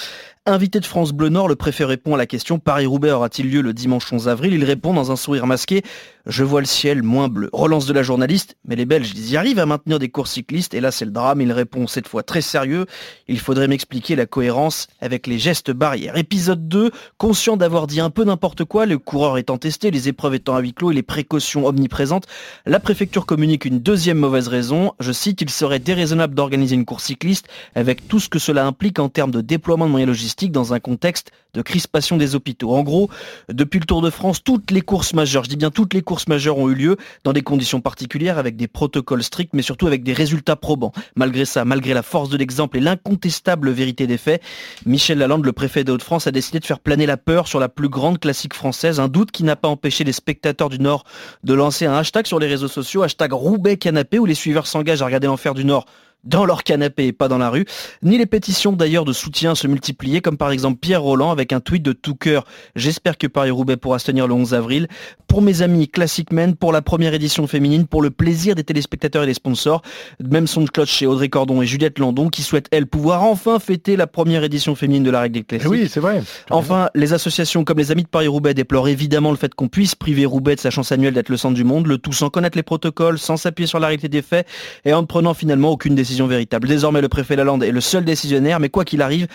Invité 0.48 0.78
de 0.78 0.86
France 0.86 1.10
Bleu 1.10 1.28
Nord, 1.28 1.48
le 1.48 1.56
préfet 1.56 1.84
répond 1.84 2.14
à 2.14 2.16
la 2.16 2.24
question 2.24 2.60
Paris-Roubaix 2.60 3.10
aura-t-il 3.10 3.50
lieu 3.50 3.62
le 3.62 3.74
dimanche 3.74 4.12
11 4.12 4.28
avril? 4.28 4.54
Il 4.54 4.62
répond 4.62 4.94
dans 4.94 5.10
un 5.10 5.16
sourire 5.16 5.44
masqué 5.44 5.82
Je 6.24 6.44
vois 6.44 6.60
le 6.60 6.68
ciel 6.68 7.02
moins 7.02 7.26
bleu. 7.26 7.50
Relance 7.52 7.84
de 7.86 7.92
la 7.92 8.04
journaliste 8.04 8.56
Mais 8.64 8.76
les 8.76 8.84
Belges, 8.84 9.10
ils 9.16 9.32
y 9.32 9.36
arrivent 9.36 9.58
à 9.58 9.66
maintenir 9.66 9.98
des 9.98 10.08
courses 10.08 10.30
cyclistes 10.30 10.72
Et 10.72 10.80
là, 10.80 10.92
c'est 10.92 11.04
le 11.04 11.10
drame. 11.10 11.40
Il 11.40 11.50
répond 11.50 11.88
cette 11.88 12.06
fois 12.06 12.22
très 12.22 12.42
sérieux 12.42 12.86
Il 13.26 13.40
faudrait 13.40 13.66
m'expliquer 13.66 14.14
la 14.14 14.26
cohérence 14.26 14.86
avec 15.00 15.26
les 15.26 15.40
gestes 15.40 15.72
barrières. 15.72 16.16
Épisode 16.16 16.68
2 16.68 16.92
Conscient 17.18 17.56
d'avoir 17.56 17.88
dit 17.88 17.98
un 17.98 18.10
peu 18.10 18.22
n'importe 18.22 18.64
quoi, 18.64 18.86
le 18.86 18.98
coureur 18.98 19.38
étant 19.38 19.58
testé, 19.58 19.90
les 19.90 20.08
épreuves 20.08 20.36
étant 20.36 20.54
à 20.54 20.60
huis 20.60 20.74
clos 20.74 20.92
et 20.92 20.94
les 20.94 21.02
précautions 21.02 21.66
omniprésentes, 21.66 22.28
la 22.66 22.78
préfecture 22.78 23.26
communique 23.26 23.64
une 23.64 23.80
deuxième 23.80 24.18
mauvaise 24.18 24.46
raison. 24.46 24.92
Je 25.00 25.10
cite 25.10 25.40
Il 25.40 25.50
serait 25.50 25.80
déraisonnable 25.80 26.36
d'organiser 26.36 26.76
une 26.76 26.84
course 26.84 27.06
cycliste 27.06 27.48
avec 27.74 28.06
tout 28.06 28.20
ce 28.20 28.28
que 28.28 28.38
cela 28.38 28.64
implique 28.64 29.00
en 29.00 29.08
termes 29.08 29.32
de 29.32 29.40
déploiement 29.40 29.86
de 29.86 29.90
moyens 29.90 30.06
logistiques 30.06 30.35
dans 30.44 30.74
un 30.74 30.80
contexte 30.80 31.32
de 31.54 31.62
crispation 31.62 32.16
des 32.16 32.34
hôpitaux. 32.34 32.74
En 32.74 32.82
gros, 32.82 33.08
depuis 33.48 33.80
le 33.80 33.86
Tour 33.86 34.02
de 34.02 34.10
France, 34.10 34.44
toutes 34.44 34.70
les 34.70 34.82
courses 34.82 35.14
majeures, 35.14 35.44
je 35.44 35.48
dis 35.48 35.56
bien 35.56 35.70
toutes 35.70 35.94
les 35.94 36.02
courses 36.02 36.28
majeures 36.28 36.58
ont 36.58 36.68
eu 36.68 36.74
lieu 36.74 36.96
dans 37.24 37.32
des 37.32 37.42
conditions 37.42 37.80
particulières, 37.80 38.38
avec 38.38 38.56
des 38.56 38.68
protocoles 38.68 39.22
stricts, 39.22 39.54
mais 39.54 39.62
surtout 39.62 39.86
avec 39.86 40.02
des 40.02 40.12
résultats 40.12 40.56
probants. 40.56 40.92
Malgré 41.16 41.44
ça, 41.46 41.64
malgré 41.64 41.94
la 41.94 42.02
force 42.02 42.28
de 42.28 42.36
l'exemple 42.36 42.76
et 42.76 42.80
l'incontestable 42.80 43.70
vérité 43.70 44.06
des 44.06 44.18
faits, 44.18 44.42
Michel 44.84 45.18
Lalande, 45.18 45.46
le 45.46 45.52
préfet 45.52 45.82
des 45.82 45.92
Hauts-de-France, 45.92 46.26
a 46.26 46.30
décidé 46.30 46.60
de 46.60 46.66
faire 46.66 46.80
planer 46.80 47.06
la 47.06 47.16
peur 47.16 47.48
sur 47.48 47.58
la 47.58 47.70
plus 47.70 47.88
grande 47.88 48.20
classique 48.20 48.54
française, 48.54 49.00
un 49.00 49.08
doute 49.08 49.30
qui 49.30 49.42
n'a 49.42 49.56
pas 49.56 49.68
empêché 49.68 50.04
les 50.04 50.12
spectateurs 50.12 50.68
du 50.68 50.78
Nord 50.78 51.04
de 51.42 51.54
lancer 51.54 51.86
un 51.86 51.94
hashtag 51.94 52.26
sur 52.26 52.38
les 52.38 52.46
réseaux 52.46 52.68
sociaux, 52.68 53.02
hashtag 53.02 53.32
Roubaix 53.32 53.78
Canapé, 53.78 54.18
où 54.18 54.26
les 54.26 54.34
suiveurs 54.34 54.66
s'engagent 54.66 55.02
à 55.02 55.06
regarder 55.06 55.26
l'enfer 55.26 55.54
du 55.54 55.64
Nord 55.64 55.86
dans 56.26 56.44
leur 56.44 56.64
canapé 56.64 57.06
et 57.06 57.12
pas 57.12 57.28
dans 57.28 57.38
la 57.38 57.50
rue, 57.50 57.64
ni 58.02 58.18
les 58.18 58.26
pétitions 58.26 58.72
d'ailleurs 58.72 59.04
de 59.04 59.12
soutien 59.12 59.54
se 59.54 59.66
multiplier, 59.66 60.20
comme 60.20 60.36
par 60.36 60.50
exemple 60.50 60.78
Pierre 60.78 61.02
Roland 61.02 61.30
avec 61.30 61.52
un 61.52 61.60
tweet 61.60 61.82
de 61.82 61.92
tout 61.92 62.14
cœur 62.14 62.44
«J'espère 62.76 63.16
que 63.16 63.26
Paris-Roubaix 63.26 63.76
pourra 63.76 63.98
se 63.98 64.06
tenir 64.06 64.26
le 64.26 64.34
11 64.34 64.54
avril». 64.54 64.88
Pour 65.28 65.42
mes 65.42 65.62
amis 65.62 65.88
Classic 65.88 66.32
Men, 66.32 66.54
pour 66.54 66.72
la 66.72 66.82
première 66.82 67.12
édition 67.12 67.46
féminine, 67.46 67.86
pour 67.86 68.00
le 68.00 68.10
plaisir 68.10 68.54
des 68.54 68.64
téléspectateurs 68.64 69.24
et 69.24 69.26
des 69.26 69.34
sponsors, 69.34 69.82
même 70.20 70.46
son 70.46 70.62
de 70.62 70.70
cloche 70.70 70.90
chez 70.90 71.06
Audrey 71.06 71.28
Cordon 71.28 71.62
et 71.62 71.66
Juliette 71.66 71.98
Landon 71.98 72.28
qui 72.28 72.42
souhaitent, 72.42 72.68
elles, 72.70 72.86
pouvoir 72.86 73.22
enfin 73.22 73.58
fêter 73.58 73.96
la 73.96 74.06
première 74.06 74.44
édition 74.44 74.74
féminine 74.74 75.02
de 75.02 75.10
la 75.10 75.20
règle 75.20 75.34
des 75.34 75.42
classiques. 75.42 75.68
Oui, 75.68 75.88
c'est 75.88 76.00
vrai. 76.00 76.22
Enfin, 76.50 76.88
les 76.94 77.12
associations 77.12 77.64
comme 77.64 77.78
les 77.78 77.90
Amis 77.90 78.04
de 78.04 78.08
Paris-Roubaix 78.08 78.54
déplorent 78.54 78.88
évidemment 78.88 79.30
le 79.30 79.36
fait 79.36 79.54
qu'on 79.54 79.68
puisse 79.68 79.94
priver 79.94 80.26
Roubaix 80.26 80.54
de 80.54 80.60
sa 80.60 80.70
chance 80.70 80.92
annuelle 80.92 81.14
d'être 81.14 81.28
le 81.28 81.36
centre 81.36 81.54
du 81.54 81.64
monde, 81.64 81.86
le 81.86 81.98
tout 81.98 82.12
sans 82.12 82.30
connaître 82.30 82.56
les 82.56 82.62
protocoles, 82.62 83.18
sans 83.18 83.36
s'appuyer 83.36 83.66
sur 83.66 83.80
la 83.80 83.88
réalité 83.88 84.08
des 84.08 84.22
faits 84.22 84.46
et 84.84 84.92
en 84.92 85.02
ne 85.02 85.06
prenant 85.06 85.34
finalement 85.34 85.70
aucune 85.70 85.94
décision 85.94 86.15
véritable. 86.24 86.66
Désormais, 86.68 87.02
le 87.02 87.08
préfet 87.08 87.36
Lalande 87.36 87.62
est 87.62 87.70
le 87.70 87.80
seul 87.82 88.04
décisionnaire, 88.04 88.60
mais 88.60 88.70
quoi 88.70 88.86
qu'il 88.86 89.02
arrive, 89.02 89.26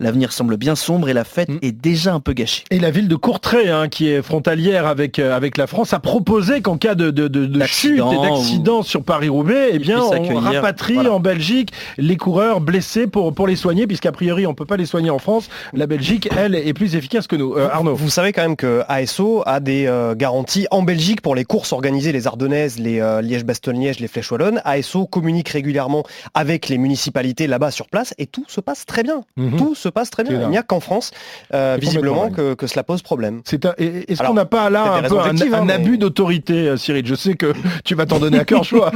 l'avenir 0.00 0.32
semble 0.32 0.56
bien 0.56 0.76
sombre 0.76 1.08
et 1.08 1.12
la 1.12 1.24
fête 1.24 1.48
mm. 1.48 1.58
est 1.62 1.72
déjà 1.72 2.14
un 2.14 2.20
peu 2.20 2.32
gâchée. 2.32 2.64
Et 2.70 2.78
la 2.78 2.90
ville 2.90 3.08
de 3.08 3.16
Courtrai, 3.16 3.68
hein, 3.68 3.88
qui 3.88 4.08
est 4.08 4.22
frontalière 4.22 4.86
avec, 4.86 5.18
euh, 5.18 5.34
avec 5.34 5.56
la 5.56 5.66
France, 5.66 5.92
a 5.92 6.00
proposé 6.00 6.60
qu'en 6.60 6.76
cas 6.76 6.94
de, 6.94 7.10
de, 7.10 7.64
chute 7.66 7.98
et 7.98 8.22
d'accident 8.22 8.82
sur 8.82 9.02
Paris-Roubaix, 9.02 9.70
eh 9.72 9.78
bien, 9.78 10.00
on 10.00 10.38
rapatrie 10.38 10.98
en 11.08 11.20
Belgique 11.20 11.72
les 11.96 12.16
coureurs 12.16 12.60
blessés 12.60 13.06
pour, 13.06 13.34
pour 13.34 13.46
les 13.46 13.56
soigner, 13.56 13.86
puisqu'a 13.86 14.12
priori, 14.12 14.46
on 14.46 14.50
ne 14.50 14.54
peut 14.54 14.66
pas 14.66 14.76
les 14.76 14.86
soigner 14.86 15.10
en 15.10 15.18
France. 15.18 15.48
La 15.72 15.86
Belgique, 15.86 16.28
elle, 16.36 16.54
est 16.54 16.72
plus 16.72 16.96
efficace 16.96 17.26
que 17.26 17.36
nous. 17.36 17.54
Euh, 17.54 17.68
Arnaud. 17.70 17.94
Vous 17.94 18.10
savez 18.10 18.32
quand 18.32 18.42
même 18.42 18.56
que 18.56 18.82
ASO 18.88 19.42
a 19.46 19.60
des 19.60 19.86
euh, 19.86 20.14
garanties 20.14 20.66
en 20.70 20.82
Belgique 20.82 21.20
pour 21.20 21.34
les 21.34 21.44
courses 21.44 21.72
organisées, 21.72 22.12
les 22.12 22.26
Ardennaises, 22.26 22.78
les 22.78 22.98
Liège-Bastogne-Liège, 23.22 24.00
les 24.00 24.08
Flèches 24.08 24.30
Wallonnes. 24.30 24.60
ASO 24.64 25.06
communique 25.06 25.48
régulièrement 25.48 26.04
avec 26.34 26.68
les 26.68 26.78
municipalités 26.78 27.46
là-bas 27.46 27.70
sur 27.70 27.88
place 27.88 28.14
et 28.18 28.26
tout 28.26 28.44
se 28.48 28.60
passe 28.60 28.86
très 28.86 29.02
bien. 29.02 29.22
Mhm. 29.36 29.56
Tout 29.56 29.74
se 29.74 29.87
passe 29.90 30.10
très 30.10 30.24
bien. 30.24 30.42
Il 30.42 30.48
n'y 30.48 30.58
a 30.58 30.62
qu'en 30.62 30.80
France, 30.80 31.10
euh, 31.54 31.76
visiblement, 31.80 32.30
que, 32.30 32.66
cela 32.66 32.82
pose 32.82 33.02
problème. 33.02 33.42
Est-ce 33.46 34.22
qu'on 34.22 34.34
n'a 34.34 34.44
pas 34.44 34.70
là 34.70 34.94
un, 34.94 35.02
peu 35.02 35.18
un, 35.18 35.34
hein, 35.54 35.68
abus 35.68 35.98
d'autorité, 35.98 36.68
euh, 36.68 36.76
Cyril? 36.76 37.06
Je 37.06 37.14
sais 37.14 37.34
que 37.34 37.52
tu 37.84 37.94
vas 37.94 38.06
t'en 38.06 38.18
donner 38.18 38.38
à 38.38 38.44
cœur 38.44 38.64
choix. 38.64 38.92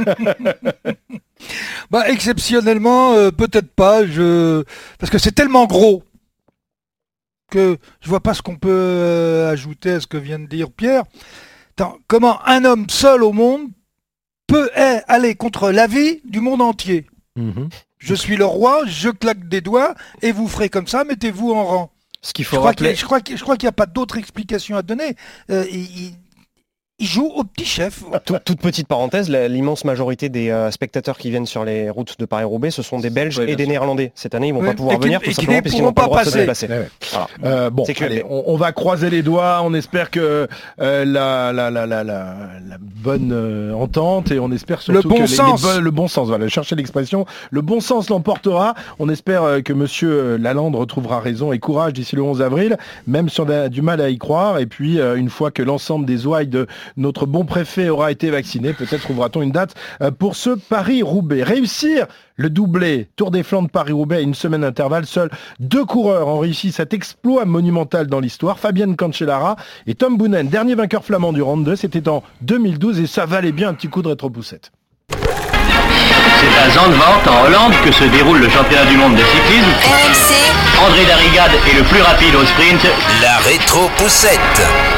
bah, 1.91 2.09
exceptionnellement, 2.09 3.13
euh, 3.13 3.31
peut-être 3.31 3.71
pas. 3.71 4.05
Je... 4.05 4.63
Parce 4.99 5.11
que 5.11 5.17
c'est 5.17 5.31
tellement 5.31 5.65
gros 5.65 6.03
que 7.51 7.77
je 8.01 8.09
vois 8.09 8.21
pas 8.21 8.33
ce 8.33 8.41
qu'on 8.41 8.55
peut 8.55 9.45
ajouter 9.49 9.91
à 9.91 9.99
ce 9.99 10.07
que 10.07 10.17
vient 10.17 10.39
de 10.39 10.47
dire 10.47 10.71
Pierre. 10.71 11.03
comment 12.07 12.39
un 12.47 12.65
homme 12.65 12.89
seul 12.89 13.23
au 13.23 13.31
monde 13.31 13.67
peut 14.47 14.69
aller 15.07 15.35
contre 15.35 15.71
la 15.71 15.87
vie 15.87 16.21
du 16.25 16.39
monde 16.39 16.61
entier? 16.61 17.05
Mhm. 17.35 17.69
Je 18.03 18.15
suis 18.15 18.35
le 18.35 18.43
roi, 18.43 18.81
je 18.85 19.09
claque 19.09 19.47
des 19.47 19.61
doigts 19.61 19.95
et 20.21 20.33
vous 20.33 20.49
ferez 20.49 20.67
comme 20.67 20.87
ça, 20.87 21.05
mettez-vous 21.05 21.53
en 21.53 21.63
rang. 21.63 21.91
Ce 22.21 22.33
qu'il 22.33 22.43
faut 22.43 22.57
je 22.57 22.59
Crois 23.05 23.19
je 23.25 23.41
crois 23.41 23.55
qu'il 23.55 23.65
n'y 23.65 23.69
a 23.69 23.73
pas 23.73 23.85
d'autre 23.85 24.17
explication 24.17 24.75
à 24.75 24.81
donner. 24.81 25.15
Euh, 25.49 25.65
il 25.71 26.13
joue 27.05 27.31
au 27.35 27.43
petit 27.43 27.65
chef. 27.65 28.03
toute 28.45 28.59
petite 28.59 28.87
parenthèse, 28.87 29.29
l'immense 29.29 29.85
majorité 29.85 30.29
des 30.29 30.49
euh, 30.49 30.71
spectateurs 30.71 31.17
qui 31.17 31.29
viennent 31.29 31.45
sur 31.45 31.63
les 31.63 31.89
routes 31.89 32.19
de 32.19 32.25
Paris-Roubaix, 32.25 32.71
ce 32.71 32.81
sont 32.81 32.99
des 32.99 33.09
Belges 33.09 33.39
et 33.39 33.55
des 33.55 33.67
Néerlandais. 33.67 34.11
Cette 34.15 34.35
année, 34.35 34.47
ils 34.47 34.53
ne 34.53 34.59
vont 34.59 34.65
pas 34.65 34.73
pouvoir 34.73 34.99
venir 34.99 35.21
tout 35.21 35.31
simplement 35.31 35.61
parce 35.61 35.73
qu'ils 35.73 35.83
ne 35.83 35.87
vont 35.87 35.93
pas 35.93 36.03
pouvoir 36.03 36.25
se 36.25 36.37
déplacer. 36.37 36.67
Euh, 37.43 37.69
bon, 37.69 37.85
on, 38.29 38.57
va 38.57 38.71
croiser 38.71 39.09
les 39.09 39.21
doigts. 39.21 39.61
On 39.63 39.73
espère 39.73 40.11
que 40.11 40.47
euh, 40.81 41.05
la, 41.05 41.51
la, 41.53 41.69
la, 41.69 41.85
la, 41.85 42.23
bonne 42.79 43.73
entente 43.73 44.31
et 44.31 44.39
on 44.39 44.51
espère 44.51 44.81
surtout 44.81 45.09
le 45.09 45.09
bon 45.09 45.21
que 45.21 45.25
sens. 45.27 45.77
le 45.77 45.91
bon 45.91 46.07
sens, 46.07 46.29
voilà, 46.29 46.47
chercher 46.47 46.75
l'expression, 46.75 47.25
le 47.51 47.61
bon 47.61 47.81
sens 47.81 48.09
l'emportera. 48.09 48.75
On 48.99 49.09
espère 49.09 49.61
que 49.63 49.73
Monsieur 49.73 50.37
Lalande 50.37 50.75
retrouvera 50.75 51.19
raison 51.19 51.51
et 51.51 51.59
courage 51.59 51.93
d'ici 51.93 52.15
le 52.15 52.23
11 52.23 52.41
avril, 52.41 52.77
même 53.07 53.27
si 53.27 53.41
on 53.41 53.49
a 53.49 53.67
du 53.67 53.81
mal 53.81 53.99
à 53.99 54.09
y 54.09 54.17
croire. 54.17 54.59
Et 54.59 54.65
puis, 54.65 54.99
une 54.99 55.29
fois 55.29 55.51
que 55.51 55.61
l'ensemble 55.61 56.05
des 56.05 56.25
ouailles 56.25 56.47
de 56.47 56.67
notre 56.97 57.25
bon 57.25 57.45
préfet 57.45 57.89
aura 57.89 58.11
été 58.11 58.29
vacciné. 58.29 58.73
Peut-être 58.73 59.01
trouvera-t-on 59.01 59.41
une 59.41 59.51
date 59.51 59.75
euh, 60.01 60.11
pour 60.11 60.35
ce 60.35 60.51
Paris-Roubaix. 60.51 61.43
Réussir 61.43 62.07
le 62.35 62.49
doublé 62.49 63.09
Tour 63.15 63.31
des 63.31 63.43
Flandres 63.43 63.69
Paris-Roubaix 63.69 64.17
à 64.17 64.21
une 64.21 64.33
semaine 64.33 64.61
d'intervalle. 64.61 65.05
Seuls 65.05 65.29
deux 65.59 65.85
coureurs 65.85 66.27
ont 66.27 66.39
réussi 66.39 66.71
cet 66.71 66.93
exploit 66.93 67.45
monumental 67.45 68.07
dans 68.07 68.19
l'histoire. 68.19 68.59
Fabienne 68.59 68.95
Cancellara 68.95 69.55
et 69.87 69.95
Tom 69.95 70.17
Boonen, 70.17 70.47
dernier 70.47 70.75
vainqueur 70.75 71.03
flamand 71.03 71.33
du 71.33 71.41
Round 71.41 71.65
2. 71.65 71.75
C'était 71.75 72.07
en 72.09 72.23
2012 72.41 72.99
et 72.99 73.07
ça 73.07 73.25
valait 73.25 73.51
bien 73.51 73.69
un 73.69 73.73
petit 73.73 73.89
coup 73.89 74.01
de 74.01 74.09
rétro-poussette. 74.09 74.71
C'est 75.09 76.59
à 76.59 76.69
Zandvoort, 76.71 77.21
en 77.27 77.45
Hollande, 77.45 77.73
que 77.85 77.91
se 77.91 78.03
déroule 78.05 78.39
le 78.39 78.49
championnat 78.49 78.85
du 78.85 78.97
monde 78.97 79.15
de 79.15 79.23
cyclisme. 79.23 79.69
RMC. 79.85 80.85
André 80.85 81.05
Darrigade 81.05 81.51
est 81.69 81.77
le 81.77 81.83
plus 81.83 82.01
rapide 82.01 82.35
au 82.35 82.45
sprint. 82.45 82.85
La 83.21 83.37
rétro-poussette. 83.37 84.92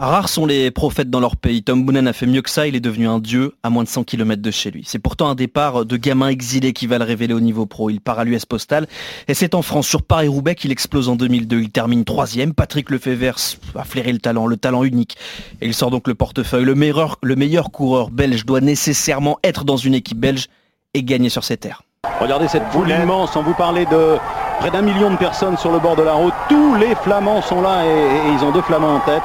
Rares 0.00 0.28
sont 0.28 0.46
les 0.46 0.70
prophètes 0.70 1.10
dans 1.10 1.18
leur 1.18 1.36
pays. 1.36 1.64
Tom 1.64 1.84
Boonen 1.84 2.06
a 2.06 2.12
fait 2.12 2.26
mieux 2.26 2.40
que 2.40 2.50
ça, 2.50 2.68
il 2.68 2.76
est 2.76 2.80
devenu 2.80 3.08
un 3.08 3.18
dieu 3.18 3.56
à 3.64 3.70
moins 3.70 3.82
de 3.82 3.88
100 3.88 4.04
km 4.04 4.40
de 4.40 4.50
chez 4.52 4.70
lui. 4.70 4.84
C'est 4.86 5.00
pourtant 5.00 5.28
un 5.28 5.34
départ 5.34 5.84
de 5.84 5.96
gamin 5.96 6.28
exilé 6.28 6.72
qui 6.72 6.86
va 6.86 6.98
le 6.98 7.04
révéler 7.04 7.34
au 7.34 7.40
niveau 7.40 7.66
pro. 7.66 7.90
Il 7.90 8.00
part 8.00 8.20
à 8.20 8.24
l'US 8.24 8.44
Postal 8.46 8.86
et 9.26 9.34
c'est 9.34 9.56
en 9.56 9.62
France, 9.62 9.88
sur 9.88 10.02
Paris-Roubaix, 10.02 10.54
qu'il 10.54 10.70
explose 10.70 11.08
en 11.08 11.16
2002. 11.16 11.60
Il 11.62 11.70
termine 11.70 12.04
troisième. 12.04 12.54
Patrick 12.54 12.90
Lefebvre 12.90 13.34
a 13.74 13.84
flairé 13.84 14.12
le 14.12 14.20
talent, 14.20 14.46
le 14.46 14.56
talent 14.56 14.84
unique. 14.84 15.16
Et 15.60 15.66
il 15.66 15.74
sort 15.74 15.90
donc 15.90 16.06
le 16.06 16.14
portefeuille. 16.14 16.64
Le 16.64 16.76
meilleur, 16.76 17.18
le 17.22 17.34
meilleur 17.34 17.72
coureur 17.72 18.10
belge 18.10 18.46
doit 18.46 18.60
nécessairement 18.60 19.38
être 19.42 19.64
dans 19.64 19.76
une 19.76 19.94
équipe 19.94 20.20
belge 20.20 20.46
et 20.94 21.02
gagner 21.02 21.28
sur 21.28 21.42
ses 21.42 21.56
terres. 21.56 21.82
Regardez 22.20 22.46
cette 22.46 22.66
foule 22.70 22.88
immense, 22.90 23.34
on 23.34 23.42
vous 23.42 23.54
parlait 23.54 23.86
de 23.86 24.16
près 24.60 24.70
d'un 24.70 24.82
million 24.82 25.10
de 25.10 25.16
personnes 25.16 25.56
sur 25.56 25.72
le 25.72 25.80
bord 25.80 25.96
de 25.96 26.02
la 26.02 26.12
route. 26.12 26.34
Tous 26.48 26.76
les 26.76 26.94
Flamands 26.94 27.42
sont 27.42 27.60
là 27.60 27.84
et 27.84 28.32
ils 28.32 28.44
ont 28.44 28.52
deux 28.52 28.62
Flamands 28.62 28.96
en 28.96 29.00
tête. 29.00 29.22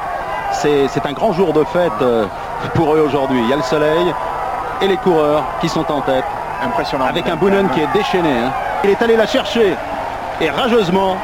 C'est 0.54 1.06
un 1.06 1.12
grand 1.12 1.32
jour 1.32 1.52
de 1.52 1.64
fête 1.64 1.92
euh, 2.00 2.26
pour 2.74 2.94
eux 2.94 3.00
aujourd'hui. 3.00 3.40
Il 3.42 3.48
y 3.48 3.52
a 3.52 3.56
le 3.56 3.62
soleil 3.62 4.14
et 4.80 4.88
les 4.88 4.96
coureurs 4.96 5.42
qui 5.60 5.68
sont 5.68 5.90
en 5.90 6.00
tête. 6.00 6.24
Impressionnant. 6.62 7.06
Avec 7.06 7.28
un 7.28 7.36
Boonen 7.36 7.68
qui 7.70 7.80
est 7.80 7.88
déchaîné. 7.92 8.30
Hein. 8.30 8.50
Il 8.84 8.90
est 8.90 9.02
allé 9.02 9.16
la 9.16 9.26
chercher 9.26 9.74
et 10.40 10.50
rageusement. 10.50 11.16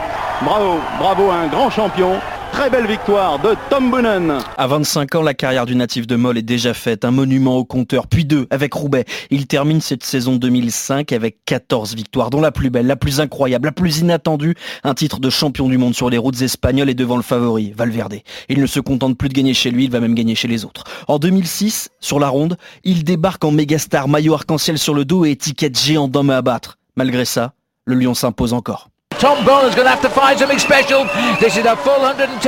Bravo, 0.42 0.78
bravo, 0.98 1.30
un 1.30 1.46
grand 1.46 1.70
champion. 1.70 2.12
Très 2.52 2.68
belle 2.68 2.86
victoire 2.86 3.38
de 3.38 3.54
Tom 3.70 3.90
Boonen. 3.90 4.38
À 4.58 4.66
25 4.66 5.14
ans, 5.14 5.22
la 5.22 5.34
carrière 5.34 5.66
du 5.66 5.74
natif 5.74 6.06
de 6.06 6.16
Moll 6.16 6.36
est 6.36 6.42
déjà 6.42 6.74
faite. 6.74 7.04
Un 7.04 7.10
monument 7.10 7.56
au 7.56 7.64
compteur, 7.64 8.06
puis 8.06 8.24
deux 8.24 8.46
avec 8.50 8.74
Roubaix. 8.74 9.04
Il 9.30 9.46
termine 9.46 9.80
cette 9.80 10.04
saison 10.04 10.36
2005 10.36 11.12
avec 11.12 11.38
14 11.46 11.94
victoires, 11.94 12.28
dont 12.28 12.40
la 12.40 12.52
plus 12.52 12.68
belle, 12.68 12.86
la 12.86 12.96
plus 12.96 13.20
incroyable, 13.20 13.66
la 13.66 13.72
plus 13.72 13.98
inattendue, 14.00 14.56
un 14.84 14.94
titre 14.94 15.20
de 15.20 15.30
champion 15.30 15.68
du 15.68 15.78
monde 15.78 15.94
sur 15.94 16.10
les 16.10 16.18
routes 16.18 16.42
espagnoles 16.42 16.90
et 16.90 16.94
devant 16.94 17.16
le 17.16 17.22
favori, 17.22 17.72
Valverde. 17.74 18.16
Il 18.48 18.60
ne 18.60 18.66
se 18.66 18.80
contente 18.80 19.16
plus 19.16 19.28
de 19.28 19.34
gagner 19.34 19.54
chez 19.54 19.70
lui, 19.70 19.84
il 19.84 19.90
va 19.90 20.00
même 20.00 20.14
gagner 20.14 20.34
chez 20.34 20.48
les 20.48 20.64
autres. 20.64 20.84
En 21.08 21.18
2006, 21.18 21.88
sur 22.00 22.18
la 22.18 22.28
ronde, 22.28 22.56
il 22.84 23.04
débarque 23.04 23.44
en 23.44 23.52
mégastar, 23.52 24.06
maillot 24.06 24.34
arc-en-ciel 24.34 24.78
sur 24.78 24.92
le 24.92 25.04
dos 25.04 25.24
et 25.24 25.30
étiquette 25.30 25.78
géant 25.78 26.08
d'homme 26.08 26.30
à 26.30 26.36
abattre. 26.36 26.76
Malgré 26.96 27.24
ça, 27.24 27.54
le 27.86 27.94
lion 27.94 28.12
s'impose 28.12 28.52
encore. 28.52 28.89
Tom 29.20 29.44
Bonen's 29.44 29.76
going 29.76 29.85
to 29.85 29.92
have 29.92 30.00
to 30.00 30.09
find 30.09 30.38
something 30.38 30.59
special. 30.59 31.04
This 31.44 31.61
is 31.61 31.68
a 31.68 31.76
full 31.76 32.00
110% 32.00 32.40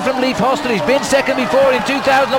from 0.00 0.22
Leaf 0.24 0.40
Hostel. 0.40 0.72
He's 0.72 0.80
been 0.88 1.04
second 1.04 1.36
before 1.36 1.68
in 1.68 1.84
2004. 1.84 2.32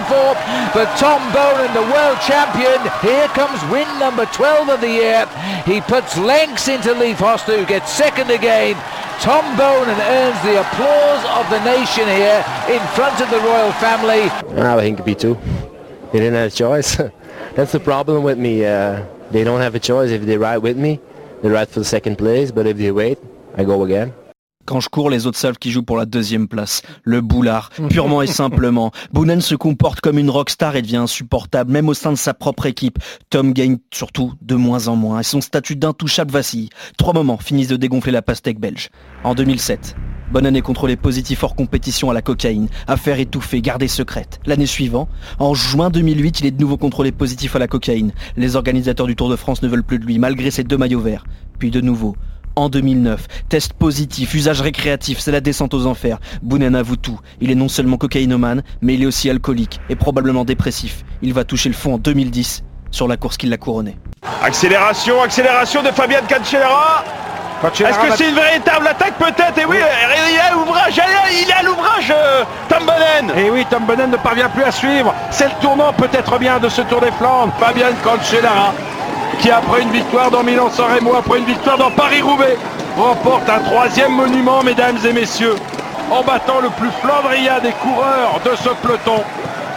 But 0.74 0.90
Tom 0.98 1.22
Bonen, 1.30 1.70
the 1.78 1.86
world 1.94 2.18
champion, 2.26 2.82
here 3.06 3.30
comes 3.38 3.62
win 3.70 3.86
number 4.02 4.26
12 4.34 4.70
of 4.70 4.82
the 4.82 4.90
year. 4.90 5.30
He 5.70 5.82
puts 5.82 6.18
lengths 6.18 6.68
into 6.68 6.98
Leaf 6.98 7.22
Hostel, 7.22 7.62
who 7.62 7.66
gets 7.70 7.94
second 7.94 8.32
again. 8.32 8.74
Tom 9.22 9.46
Bonen 9.54 10.02
earns 10.02 10.42
the 10.42 10.66
applause 10.66 11.22
of 11.38 11.46
the 11.54 11.62
nation 11.62 12.10
here 12.10 12.42
in 12.66 12.82
front 12.98 13.22
of 13.22 13.30
the 13.30 13.38
royal 13.46 13.72
family. 13.78 14.34
I 14.66 14.82
think 14.82 14.98
it'd 14.98 15.06
be 15.06 15.14
two. 15.14 15.38
They 16.12 16.26
didn't 16.26 16.42
have 16.42 16.52
a 16.52 16.56
choice. 16.56 16.98
That's 17.54 17.72
the 17.72 17.80
problem 17.80 18.24
with 18.24 18.40
me. 18.40 18.66
Uh, 18.66 19.06
they 19.30 19.44
don't 19.44 19.62
have 19.62 19.76
a 19.76 19.80
choice. 19.80 20.10
If 20.10 20.24
they 20.24 20.40
ride 20.40 20.66
with 20.66 20.76
me, 20.76 21.00
they 21.44 21.50
ride 21.50 21.70
for 21.70 21.82
the 21.82 21.86
second 21.86 22.18
place. 22.18 22.50
But 22.50 22.66
if 22.66 22.78
they 22.78 22.92
wait, 22.92 23.20
quand 24.66 24.80
je 24.80 24.90
cours, 24.90 25.12
les 25.12 25.28
autres 25.28 25.38
savent 25.38 25.60
qui 25.60 25.70
joue 25.70 25.84
pour 25.84 25.96
la 25.96 26.08
deuxième 26.08 26.48
place. 26.48 26.82
Le 27.04 27.22
boulard, 27.22 27.70
purement 27.90 28.24
et 28.24 28.28
simplement. 28.28 28.92
Boonen 29.14 29.40
se 29.40 29.54
comporte 29.54 30.02
comme 30.02 30.18
une 30.18 30.32
rockstar 30.32 30.76
et 30.76 30.82
devient 30.82 30.98
insupportable, 30.98 31.72
même 31.72 31.88
au 31.88 31.94
sein 31.94 32.12
de 32.12 32.18
sa 32.18 32.34
propre 32.34 32.66
équipe. 32.66 32.98
Tom 33.30 33.54
gagne 33.54 33.78
surtout 33.94 34.34
de 34.42 34.56
moins 34.56 34.88
en 34.88 34.96
moins 34.96 35.20
et 35.20 35.24
son 35.24 35.40
statut 35.40 35.76
d'intouchable 35.76 36.32
vacille. 36.32 36.70
Trois 36.98 37.14
moments 37.14 37.38
finissent 37.38 37.68
de 37.68 37.78
dégonfler 37.78 38.12
la 38.12 38.24
pastèque 38.24 38.60
belge. 38.60 38.90
En 39.24 39.36
2007, 39.36 39.96
Boonen 40.32 40.56
est 40.56 40.62
contrôlé 40.62 40.96
positif 40.96 41.44
hors 41.44 41.56
compétition 41.56 42.10
à 42.10 42.16
la 42.16 42.24
cocaïne, 42.24 42.68
affaire 42.88 43.20
étouffée, 43.20 43.62
gardée 43.62 43.88
secrète. 43.88 44.40
L'année 44.48 44.66
suivante, 44.66 45.10
en 45.38 45.54
juin 45.54 45.92
2008, 45.92 46.40
il 46.40 46.48
est 46.48 46.52
de 46.52 46.60
nouveau 46.60 46.78
contrôlé 46.78 47.12
positif 47.12 47.56
à 47.56 47.60
la 47.60 47.68
cocaïne. 47.68 48.14
Les 48.36 48.56
organisateurs 48.56 49.06
du 49.06 49.16
Tour 49.16 49.30
de 49.30 49.36
France 49.36 49.62
ne 49.62 49.68
veulent 49.68 49.84
plus 49.84 50.00
de 50.00 50.06
lui, 50.06 50.18
malgré 50.18 50.50
ses 50.50 50.64
deux 50.64 50.78
maillots 50.78 51.02
verts. 51.02 51.26
Puis 51.60 51.70
de 51.70 51.82
nouveau, 51.82 52.16
en 52.56 52.70
2009. 52.70 53.28
Test 53.50 53.74
positif, 53.74 54.34
usage 54.34 54.62
récréatif, 54.62 55.20
c'est 55.20 55.32
la 55.32 55.42
descente 55.42 55.74
aux 55.74 55.86
enfers. 55.86 56.20
Bounen 56.42 56.76
avoue 56.76 56.96
tout. 56.96 57.20
Il 57.42 57.52
est 57.52 57.56
non 57.56 57.68
seulement 57.68 57.98
cocaïnomane, 57.98 58.64
mais 58.82 58.96
il 58.96 59.04
est 59.04 59.06
aussi 59.06 59.30
alcoolique 59.30 59.80
et 59.90 59.96
probablement 59.96 60.46
dépressif. 60.46 61.04
Il 61.22 61.34
va 61.34 61.44
toucher 61.44 61.70
le 61.70 61.76
fond 61.76 61.96
en 61.96 61.98
2010 61.98 62.64
sur 62.92 63.08
la 63.08 63.18
course 63.18 63.38
qui 63.38 63.48
l'a 63.48 63.58
couronné. 63.58 63.98
Accélération, 64.42 65.22
accélération 65.22 65.84
de 65.84 65.90
Fabian 65.90 66.22
Cancellara. 66.30 67.04
Est-ce 67.64 67.80
que 67.80 68.18
c'est 68.18 68.30
une 68.30 68.36
véritable 68.36 68.88
attaque 68.88 69.18
peut-être? 69.18 69.58
Et 69.58 69.66
oui, 69.66 69.78
il 69.80 70.40
a 70.40 70.52
l'ouvrage, 70.54 71.02
il 71.32 71.52
a 71.52 71.64
l'ouvrage, 71.64 72.12
euh, 72.12 72.44
Tom 72.70 72.84
Bonnen 72.86 73.34
Et 73.38 73.50
oui, 73.50 73.66
Tom 73.70 73.86
Bonnen 73.86 74.12
ne 74.12 74.18
parvient 74.18 74.50
plus 74.50 74.64
à 74.64 74.72
suivre. 74.72 75.14
C'est 75.32 75.46
le 75.46 75.62
tournant 75.62 75.92
peut-être 75.94 76.38
bien 76.38 76.60
de 76.60 76.70
ce 76.70 76.82
Tour 76.82 77.02
des 77.02 77.12
Flandres. 77.12 77.54
Fabian 77.60 77.88
Cancellara 78.04 78.74
qui 79.40 79.52
après 79.52 79.82
une 79.82 79.92
victoire 79.92 80.32
dans 80.32 80.44
Milan-San 80.44 80.86
Remo, 80.96 81.16
après 81.16 81.40
une 81.40 81.46
victoire 81.46 81.78
dans 81.78 81.92
Paris-Roubaix, 81.92 82.58
remporte 82.98 83.50
un 83.50 83.60
troisième 83.60 84.14
monument, 84.14 84.64
mesdames 84.64 84.98
et 85.06 85.14
messieurs, 85.14 85.56
en 86.12 86.24
battant 86.24 86.62
le 86.62 86.70
plus 86.70 86.92
flandrien 87.02 87.60
des 87.60 87.72
coureurs 87.74 88.40
de 88.44 88.56
ce 88.56 88.70
peloton, 88.82 89.24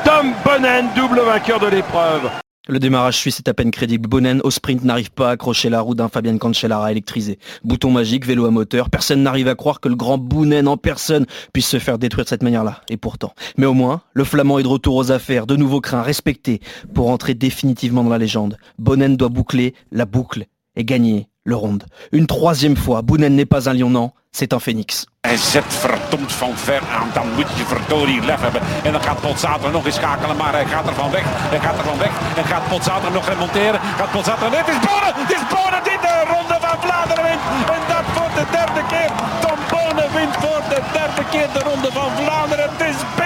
Tom 0.05 0.33
Bonnen, 0.45 0.89
double 0.95 1.21
vainqueur 1.21 1.61
de 1.61 1.67
l'épreuve. 1.67 2.31
Le 2.71 2.79
démarrage 2.79 3.17
suisse 3.17 3.39
est 3.39 3.49
à 3.49 3.55
peine 3.55 3.71
crédible. 3.71 4.11
Bonnen 4.11 4.43
au 4.45 4.51
sprint 4.51 4.85
n'arrive 4.85 5.11
pas 5.11 5.31
à 5.31 5.33
accrocher 5.33 5.71
la 5.71 5.81
roue 5.81 5.95
d'un 5.95 6.09
Fabien 6.09 6.37
Cancellara 6.37 6.91
électrisé. 6.91 7.39
Bouton 7.65 7.91
magique, 7.91 8.27
vélo 8.27 8.45
à 8.45 8.51
moteur, 8.51 8.91
personne 8.91 9.23
n'arrive 9.23 9.49
à 9.49 9.55
croire 9.55 9.81
que 9.81 9.89
le 9.89 9.95
grand 9.95 10.19
Bounen 10.19 10.69
en 10.69 10.77
personne 10.77 11.25
puisse 11.55 11.67
se 11.67 11.79
faire 11.79 11.97
détruire 11.97 12.27
de 12.27 12.29
cette 12.29 12.43
manière-là. 12.43 12.83
Et 12.91 12.99
pourtant. 12.99 13.33
Mais 13.57 13.65
au 13.65 13.73
moins, 13.73 14.03
le 14.13 14.23
Flamand 14.23 14.59
est 14.59 14.65
de 14.65 14.69
retour 14.69 14.97
aux 14.97 15.11
affaires, 15.11 15.47
de 15.47 15.57
nouveau 15.57 15.81
craint, 15.81 16.03
respecté, 16.03 16.61
pour 16.93 17.09
entrer 17.09 17.33
définitivement 17.33 18.05
dans 18.05 18.11
la 18.11 18.19
légende. 18.19 18.59
Bonnen 18.79 19.17
doit 19.17 19.31
boucler 19.31 19.73
la 19.91 20.05
boucle 20.05 20.45
et 20.77 20.85
gagner 20.85 21.31
le 21.49 21.57
ronde. 21.57 21.85
Une 22.13 22.27
troisième 22.27 22.77
fois, 22.77 23.03
Bounen 23.03 23.35
n'est 23.35 23.47
pas 23.47 23.69
un 23.69 23.73
lion, 23.73 23.91
non, 23.91 24.13
c'est 24.33 24.53
un 24.53 24.61
phénix. 24.61 25.07
Hij 25.21 25.37
zet 25.37 25.65
verdomd 25.69 26.33
van 26.33 26.53
ver 26.57 26.83
aan, 26.99 27.09
dan 27.13 27.27
moet 27.35 27.51
je 27.57 27.65
verdorie 27.65 28.21
lef 28.25 28.41
hebben. 28.41 28.63
En 28.85 28.93
dan 28.93 29.03
gaat 29.03 29.21
Potsater 29.21 29.71
nog 29.71 29.85
eens 29.87 29.95
schakelen, 29.95 30.37
maar 30.37 30.53
hij 30.53 30.67
gaat 30.67 30.87
er 30.87 30.95
van 30.95 31.11
weg. 31.11 31.25
Hij 31.27 31.61
gaat 31.61 31.79
er 31.79 31.85
van 31.85 31.99
weg 31.99 32.13
en 32.37 32.45
gaat 32.45 32.69
Potsater 32.69 33.11
nog 33.13 33.29
remonteren. 33.29 33.81
Gaat 33.99 34.13
het 34.13 34.69
is 34.75 34.81
Bonen, 34.89 35.13
het 35.23 35.33
is 35.39 35.45
Bonen 35.55 35.83
die 35.89 35.99
de 36.07 36.17
ronde 36.33 36.57
van 36.65 36.77
Vlaanderen 36.85 37.25
wint. 37.29 37.43
En 37.77 37.83
dat 37.93 38.07
voor 38.15 38.31
de 38.39 38.45
derde 38.57 38.83
keer. 38.93 39.11
Tom 39.45 39.59
Bonen 39.73 40.09
wint 40.17 40.35
voor 40.43 40.63
de 40.73 40.81
derde 40.97 41.25
keer 41.33 41.49
de 41.57 41.63
ronde 41.69 41.91
van 41.99 42.11
Vlaanderen. 42.19 42.69
Het 42.73 42.89
is. 42.91 43.18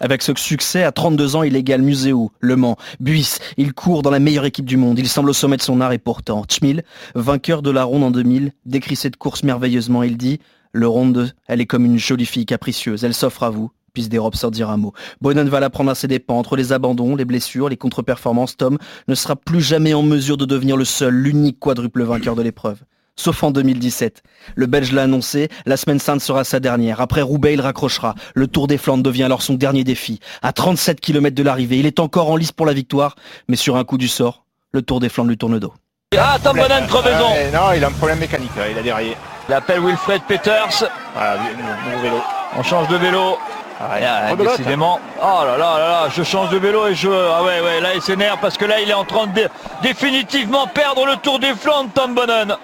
Avec 0.00 0.22
ce 0.22 0.32
succès, 0.36 0.84
à 0.84 0.92
32 0.92 1.34
ans, 1.34 1.42
il 1.42 1.56
égale 1.56 1.82
Muséo, 1.82 2.30
Le 2.38 2.54
Mans, 2.54 2.76
Buis. 3.00 3.38
Il 3.56 3.72
court 3.72 4.02
dans 4.02 4.10
la 4.10 4.20
meilleure 4.20 4.44
équipe 4.44 4.64
du 4.64 4.76
monde. 4.76 4.98
Il 4.98 5.08
semble 5.08 5.30
au 5.30 5.32
sommet 5.32 5.56
de 5.56 5.62
son 5.62 5.80
art 5.80 5.92
et 5.92 5.98
pourtant. 5.98 6.44
Tchmil, 6.44 6.84
vainqueur 7.16 7.62
de 7.62 7.70
la 7.70 7.82
ronde 7.82 8.04
en 8.04 8.10
2000, 8.12 8.52
décrit 8.64 8.94
cette 8.94 9.16
course 9.16 9.42
merveilleusement. 9.42 10.04
Il 10.04 10.16
dit 10.16 10.38
«Le 10.72 10.86
ronde, 10.86 11.34
elle 11.48 11.60
est 11.60 11.66
comme 11.66 11.84
une 11.84 11.98
jolie 11.98 12.26
fille 12.26 12.46
capricieuse. 12.46 13.02
Elle 13.02 13.14
s'offre 13.14 13.42
à 13.42 13.50
vous.» 13.50 13.72
puisse 13.92 14.08
dérobe 14.08 14.36
sans 14.36 14.50
dire 14.50 14.70
un 14.70 14.76
mot. 14.76 14.92
Bonnen 15.20 15.48
va 15.48 15.58
la 15.58 15.70
prendre 15.70 15.90
à 15.90 15.96
ses 15.96 16.06
dépens. 16.06 16.38
Entre 16.38 16.54
les 16.54 16.72
abandons, 16.72 17.16
les 17.16 17.24
blessures, 17.24 17.68
les 17.68 17.76
contre-performances, 17.76 18.56
Tom 18.56 18.78
ne 19.08 19.14
sera 19.16 19.34
plus 19.34 19.60
jamais 19.60 19.94
en 19.94 20.02
mesure 20.02 20.36
de 20.36 20.44
devenir 20.44 20.76
le 20.76 20.84
seul, 20.84 21.14
l'unique 21.14 21.58
quadruple 21.58 22.04
vainqueur 22.04 22.36
de 22.36 22.42
l'épreuve 22.42 22.84
sauf 23.18 23.42
en 23.42 23.50
2017. 23.50 24.22
Le 24.54 24.66
Belge 24.66 24.92
l'a 24.92 25.02
annoncé, 25.02 25.48
la 25.66 25.76
semaine 25.76 25.98
sainte 25.98 26.20
sera 26.20 26.44
sa 26.44 26.60
dernière. 26.60 27.00
Après 27.00 27.20
Roubaix, 27.20 27.54
il 27.54 27.60
raccrochera. 27.60 28.14
Le 28.34 28.46
Tour 28.46 28.66
des 28.66 28.78
Flandres 28.78 29.02
devient 29.02 29.24
alors 29.24 29.42
son 29.42 29.54
dernier 29.54 29.84
défi. 29.84 30.20
À 30.40 30.52
37 30.52 31.00
km 31.00 31.34
de 31.34 31.42
l'arrivée, 31.42 31.78
il 31.78 31.86
est 31.86 32.00
encore 32.00 32.30
en 32.30 32.36
lice 32.36 32.52
pour 32.52 32.64
la 32.64 32.72
victoire, 32.72 33.16
mais 33.48 33.56
sur 33.56 33.76
un 33.76 33.84
coup 33.84 33.98
du 33.98 34.08
sort, 34.08 34.44
le 34.72 34.80
Tour 34.80 35.00
des 35.00 35.08
Flandres 35.08 35.30
lui 35.30 35.38
tourne 35.38 35.52
le 35.52 35.60
dos. 35.60 35.74
Ah, 36.16 36.38
Tom 36.42 36.56
Bonnen, 36.56 36.86
crevaison 36.86 37.28
Non, 37.52 37.72
il 37.76 37.84
a 37.84 37.88
un 37.88 37.92
problème 37.92 38.18
mécanique, 38.18 38.50
il 38.70 38.78
a 38.78 38.82
déraillé. 38.82 39.14
Il 39.48 39.54
appelle 39.54 39.80
Wilfred 39.80 40.22
Peters. 40.22 40.88
Voilà, 41.14 41.36
nouveau 41.84 42.02
vélo. 42.02 42.16
On 42.56 42.62
change 42.62 42.88
de 42.88 42.96
vélo. 42.96 43.36
Ah, 43.80 44.34
décidément. 44.34 44.98
Oh 45.22 45.44
là 45.44 45.56
là 45.56 45.78
là 45.78 45.88
là, 45.88 46.08
je 46.14 46.22
change 46.24 46.50
de 46.50 46.58
vélo 46.58 46.88
et 46.88 46.94
je... 46.94 47.08
Ah 47.08 47.44
ouais, 47.44 47.60
ouais, 47.60 47.80
là 47.80 47.94
il 47.94 48.02
s'énerve 48.02 48.38
parce 48.40 48.56
que 48.56 48.64
là 48.64 48.80
il 48.80 48.90
est 48.90 48.94
en 48.94 49.04
train 49.04 49.28
de 49.28 49.48
définitivement 49.82 50.66
perdre 50.66 51.06
le 51.06 51.14
Tour 51.16 51.38
des 51.38 51.54
Flandres, 51.54 51.90
Tom 51.94 52.14
Bonnen. 52.14 52.56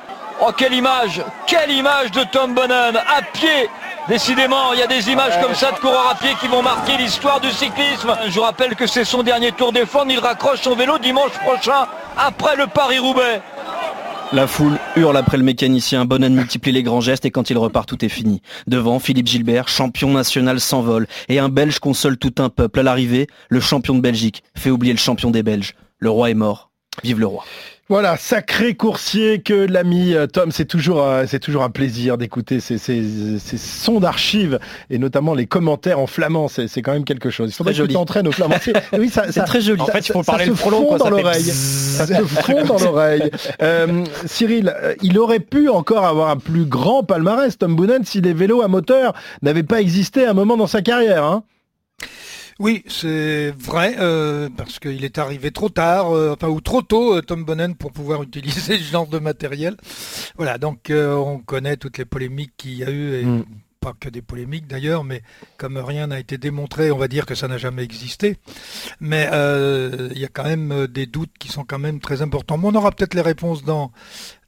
Oh 0.46 0.52
quelle 0.54 0.74
image 0.74 1.22
Quelle 1.46 1.70
image 1.70 2.10
de 2.10 2.22
Tom 2.30 2.54
Bonnen 2.54 2.96
à 2.96 3.22
pied 3.32 3.70
Décidément, 4.08 4.74
il 4.74 4.80
y 4.80 4.82
a 4.82 4.86
des 4.86 5.08
images 5.08 5.40
comme 5.40 5.54
ça 5.54 5.72
de 5.72 5.78
coureurs 5.78 6.10
à 6.10 6.14
pied 6.16 6.32
qui 6.38 6.48
vont 6.48 6.62
marquer 6.62 6.98
l'histoire 6.98 7.40
du 7.40 7.50
cyclisme. 7.50 8.14
Je 8.28 8.40
rappelle 8.40 8.74
que 8.74 8.86
c'est 8.86 9.06
son 9.06 9.22
dernier 9.22 9.52
Tour 9.52 9.72
des. 9.72 9.84
Il 10.10 10.18
raccroche 10.18 10.60
son 10.60 10.74
vélo 10.74 10.98
dimanche 10.98 11.32
prochain 11.42 11.86
après 12.18 12.56
le 12.56 12.66
Paris-Roubaix. 12.66 13.40
La 14.32 14.46
foule 14.46 14.78
hurle 14.96 15.16
après 15.16 15.38
le 15.38 15.44
mécanicien, 15.44 16.04
Bonnen 16.04 16.34
multiplie 16.34 16.72
les 16.72 16.82
grands 16.82 17.00
gestes 17.00 17.24
et 17.24 17.30
quand 17.30 17.48
il 17.48 17.56
repart 17.56 17.88
tout 17.88 18.04
est 18.04 18.10
fini. 18.10 18.42
Devant, 18.66 18.98
Philippe 18.98 19.28
Gilbert, 19.28 19.68
champion 19.68 20.10
national 20.10 20.60
s'envole 20.60 21.06
et 21.30 21.38
un 21.38 21.48
Belge 21.48 21.78
console 21.78 22.18
tout 22.18 22.34
un 22.36 22.50
peuple. 22.50 22.80
À 22.80 22.82
l'arrivée, 22.82 23.28
le 23.48 23.60
champion 23.60 23.94
de 23.94 24.00
Belgique 24.00 24.42
fait 24.54 24.70
oublier 24.70 24.92
le 24.92 24.98
champion 24.98 25.30
des 25.30 25.42
Belges. 25.42 25.74
Le 26.00 26.10
roi 26.10 26.28
est 26.28 26.34
mort, 26.34 26.70
vive 27.02 27.18
le 27.18 27.26
roi. 27.26 27.44
Voilà, 27.90 28.16
sacré 28.16 28.74
coursier 28.74 29.42
que 29.42 29.52
l'ami 29.52 30.14
euh, 30.14 30.26
Tom, 30.26 30.50
c'est 30.50 30.64
toujours, 30.64 31.02
euh, 31.02 31.24
c'est 31.28 31.38
toujours 31.38 31.62
un 31.64 31.68
plaisir 31.68 32.16
d'écouter 32.16 32.58
ces, 32.60 32.78
ces, 32.78 33.38
ces 33.38 33.58
sons 33.58 34.00
d'archives 34.00 34.58
et 34.88 34.96
notamment 34.96 35.34
les 35.34 35.44
commentaires 35.44 35.98
en 35.98 36.06
flamand, 36.06 36.48
c'est, 36.48 36.66
c'est 36.66 36.80
quand 36.80 36.94
même 36.94 37.04
quelque 37.04 37.28
chose. 37.28 37.50
Il 37.50 37.52
faudrait 37.54 37.74
que 37.74 37.82
tu 37.82 37.92
t'entraînes 37.92 38.26
au 38.26 38.32
flamand. 38.32 38.54
C'est, 38.62 38.72
oui, 38.98 39.10
ça, 39.10 39.24
C'est 39.26 39.32
ça- 39.32 39.42
très 39.42 39.60
joli. 39.60 39.78
ça- 39.80 39.84
En 39.84 39.86
fait, 39.88 40.08
il 40.08 40.12
faut 40.12 40.22
ça 40.22 40.32
parler 40.32 40.46
se 40.46 40.50
le 40.50 40.56
quoi, 40.56 40.96
dans 40.96 41.10
l'oreille. 41.10 41.42
Ça 41.44 42.06
se 42.06 42.22
fond 42.24 42.64
dans 42.64 42.78
l'oreille. 42.78 43.30
Euh, 43.60 44.04
Cyril, 44.24 44.74
il 45.02 45.18
aurait 45.18 45.40
pu 45.40 45.68
encore 45.68 46.06
avoir 46.06 46.30
un 46.30 46.38
plus 46.38 46.64
grand 46.64 47.02
palmarès, 47.02 47.58
Tom 47.58 47.76
Boonen, 47.76 48.02
si 48.04 48.22
les 48.22 48.32
vélos 48.32 48.62
à 48.62 48.68
moteur 48.68 49.12
n'avaient 49.42 49.62
pas 49.62 49.82
existé 49.82 50.24
à 50.24 50.30
un 50.30 50.34
moment 50.34 50.56
dans 50.56 50.66
sa 50.66 50.80
carrière. 50.80 51.22
Hein 51.24 51.42
Oui, 52.60 52.84
c'est 52.86 53.50
vrai, 53.58 53.96
euh, 53.98 54.48
parce 54.56 54.78
qu'il 54.78 55.04
est 55.04 55.18
arrivé 55.18 55.50
trop 55.50 55.68
tard, 55.68 56.14
euh, 56.14 56.32
enfin 56.34 56.48
ou 56.48 56.60
trop 56.60 56.82
tôt, 56.82 57.16
euh, 57.16 57.20
Tom 57.20 57.44
Bonnen, 57.44 57.74
pour 57.74 57.90
pouvoir 57.92 58.22
utiliser 58.30 58.78
ce 58.78 58.82
genre 58.84 59.08
de 59.08 59.18
matériel. 59.18 59.76
Voilà, 60.36 60.56
donc 60.58 60.90
euh, 60.90 61.14
on 61.16 61.38
connaît 61.40 61.76
toutes 61.76 61.98
les 61.98 62.04
polémiques 62.04 62.52
qu'il 62.56 62.74
y 62.74 62.84
a 62.84 62.90
eu, 62.90 63.14
et 63.14 63.24
Mm. 63.24 63.44
pas 63.80 63.92
que 63.98 64.08
des 64.08 64.22
polémiques 64.22 64.66
d'ailleurs, 64.66 65.04
mais 65.04 65.22
comme 65.58 65.76
rien 65.78 66.06
n'a 66.06 66.18
été 66.20 66.38
démontré, 66.38 66.90
on 66.90 66.96
va 66.96 67.08
dire 67.08 67.26
que 67.26 67.34
ça 67.34 67.48
n'a 67.48 67.58
jamais 67.58 67.82
existé. 67.82 68.38
Mais 69.00 69.28
euh, 69.32 70.08
il 70.14 70.18
y 70.20 70.24
a 70.24 70.28
quand 70.28 70.44
même 70.44 70.86
des 70.86 71.06
doutes 71.06 71.32
qui 71.38 71.48
sont 71.48 71.64
quand 71.64 71.78
même 71.80 72.00
très 72.00 72.22
importants. 72.22 72.56
Mais 72.56 72.68
on 72.68 72.74
aura 72.76 72.92
peut-être 72.92 73.12
les 73.14 73.20
réponses 73.20 73.62
dans, 73.64 73.92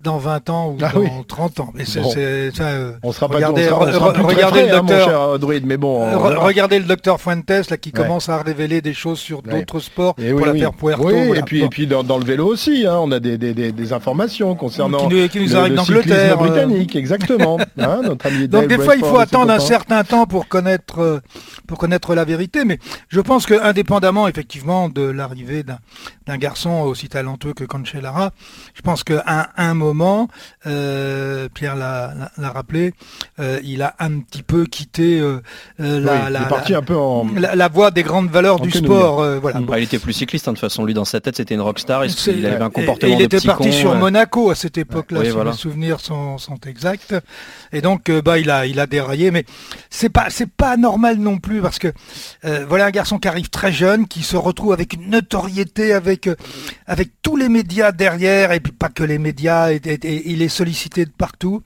dans 0.02 0.18
20 0.18 0.50
ans 0.50 0.68
ou 0.68 0.78
Ah 0.82 0.90
dans 0.92 1.00
oui. 1.00 1.08
30 1.26 1.60
ans. 1.60 1.70
Mais 1.74 1.84
c'est, 1.84 2.00
Bon. 2.00 2.12
euh, 2.16 2.92
On 3.02 3.12
sera 3.12 3.28
pas, 3.28 3.36
regardez, 3.36 3.64
on 3.64 3.68
sera, 3.68 3.80
on 3.86 3.92
sera 3.92 4.08
re- 4.10 4.12
plus 4.12 4.22
très 4.24 4.34
regardez 4.34 4.60
frais, 4.60 4.68
le 4.68 4.74
hein, 4.76 4.82
docteur. 4.82 5.22
euh, 5.42 5.60
mais 5.64 5.76
bon. 5.76 6.06
Re- 6.06 6.36
regardez 6.36 6.78
le 6.78 6.84
docteur 6.84 7.20
Fuentes 7.20 7.48
là 7.70 7.76
qui 7.76 7.88
Ouais. 7.90 8.02
commence 8.02 8.28
à 8.28 8.42
révéler 8.42 8.80
des 8.82 8.92
choses 8.94 9.18
sur 9.18 9.42
Ouais. 9.46 9.54
d'autres 9.60 9.80
sports 9.80 10.14
Et 10.18 10.30
pour 10.32 10.40
oui, 10.42 10.48
oui. 10.48 10.52
l'affaire 10.60 10.72
Puerto. 10.74 11.02
Voilà. 11.02 11.36
et 11.40 11.42
puis, 11.42 11.60
Bon. 11.60 11.66
et 11.66 11.68
puis 11.70 11.86
dans, 11.86 12.04
dans 12.04 12.18
le 12.18 12.24
vélo 12.24 12.46
aussi, 12.46 12.86
hein, 12.86 12.98
on 13.00 13.10
a 13.12 13.20
des, 13.20 13.38
des, 13.38 13.54
des, 13.54 13.72
des 13.72 13.92
informations 13.92 14.54
concernant 14.54 15.08
Qui 15.08 15.14
nous- 15.14 15.28
qui 15.28 15.40
nous 15.40 15.48
le, 15.54 15.68
le 15.68 15.74
d'Angleterre, 15.76 16.32
euh. 16.42 16.46
britannique, 16.46 16.94
exactement. 16.96 17.58
hein, 17.78 18.00
notre 18.04 18.26
ami 18.26 18.48
Donc 18.48 18.66
des 18.68 18.78
fois 18.78 18.96
il 18.96 19.04
faut 19.04 19.18
attendre 19.18 19.50
un 19.52 19.58
certain 19.60 20.04
temps 20.04 20.26
pour 20.26 20.46
connaître 20.48 21.00
euh, 21.00 21.20
pour 21.66 21.78
connaître 21.78 22.14
la 22.14 22.24
vérité, 22.24 22.64
mais 22.64 22.78
je 23.08 23.20
pense 23.20 23.46
que 23.46 23.54
indépendamment 23.60 24.28
effectivement 24.28 24.88
de 24.88 25.02
l'arrivée 25.02 25.64
d'un 25.64 26.36
garçon 26.36 26.82
aussi 26.82 27.08
talentueux 27.08 27.54
que 27.54 27.64
Cancellara, 27.64 28.30
je 28.74 28.82
pense 28.82 29.02
qu'à 29.04 29.50
un 29.56 29.74
moment, 29.86 30.28
euh, 30.66 31.48
Pierre 31.54 31.76
l'a 31.76 32.12
rappelé, 32.38 32.92
euh, 33.40 33.60
il 33.64 33.82
a 33.82 33.94
un 33.98 34.20
petit 34.20 34.42
peu 34.42 34.64
quitté 34.66 35.18
euh, 35.20 35.40
Oui, 35.78 35.86
la, 36.04 36.26
il 36.28 36.32
la, 36.32 36.42
est 36.42 36.48
parti 36.48 36.72
la- 36.72 36.78
un 36.78 36.82
peu 36.82 36.96
en. 36.96 37.26
la- 37.34 37.54
la 37.54 37.68
voie 37.68 37.90
des 37.90 38.02
grandes 38.02 38.28
valeurs 38.30 38.60
En 38.60 38.64
du 38.64 38.70
sport. 38.70 39.20
euh, 39.22 39.38
voilà. 39.38 39.60
Bah, 39.60 39.78
il 39.78 39.84
était 39.84 39.98
plus 39.98 40.12
cycliste, 40.12 40.48
hein, 40.48 40.52
de 40.52 40.56
toute 40.56 40.60
façon. 40.68 40.84
Lui, 40.84 40.94
dans 40.94 41.04
sa 41.04 41.20
tête, 41.20 41.36
c'était 41.36 41.54
une 41.54 41.60
rockstar. 41.60 42.04
Il, 42.04 42.12
il 42.38 42.46
avait 42.46 42.62
un 42.64 42.70
comportement 42.70 43.10
et 43.10 43.14
il 43.14 43.18
de 43.18 43.24
était 43.24 43.36
petit 43.38 43.46
parti 43.46 43.68
con, 43.68 43.72
sur 43.72 43.90
euh. 43.92 43.98
Monaco 43.98 44.50
à 44.50 44.54
cette 44.54 44.78
époque-là, 44.78 45.20
Oui, 45.20 45.26
si 45.26 45.32
voilà. 45.32 45.50
mes 45.52 45.56
souvenirs 45.56 46.00
sont, 46.00 46.38
sont 46.38 46.58
exacts. 46.66 47.14
Et 47.72 47.80
donc, 47.80 48.08
euh, 48.08 48.22
bah, 48.22 48.38
il 48.38 48.50
a, 48.50 48.66
il 48.66 48.78
a 48.80 48.86
déraillé, 48.86 49.30
mais 49.30 49.44
c'est 49.90 50.08
pas, 50.08 50.28
pas 50.56 50.76
normal 50.76 51.16
non 51.18 51.38
plus 51.38 51.60
parce 51.60 51.78
que 51.78 51.88
euh, 52.44 52.64
voilà 52.68 52.86
un 52.86 52.90
garçon 52.90 53.18
qui 53.18 53.28
arrive 53.28 53.48
très 53.50 53.72
jeune, 53.72 54.06
qui 54.06 54.22
se 54.22 54.36
retrouve 54.36 54.72
avec 54.72 54.92
une 54.94 55.10
notoriété, 55.10 55.92
avec, 55.92 56.26
euh, 56.26 56.34
avec 56.86 57.10
tous 57.22 57.36
les 57.36 57.48
médias 57.48 57.92
derrière, 57.92 58.52
et 58.52 58.60
puis 58.60 58.72
pas 58.72 58.88
que 58.88 59.02
les 59.02 59.18
médias, 59.18 59.72
il 59.84 60.42
est 60.42 60.48
sollicité 60.48 61.04
de 61.04 61.10
partout. 61.10 61.62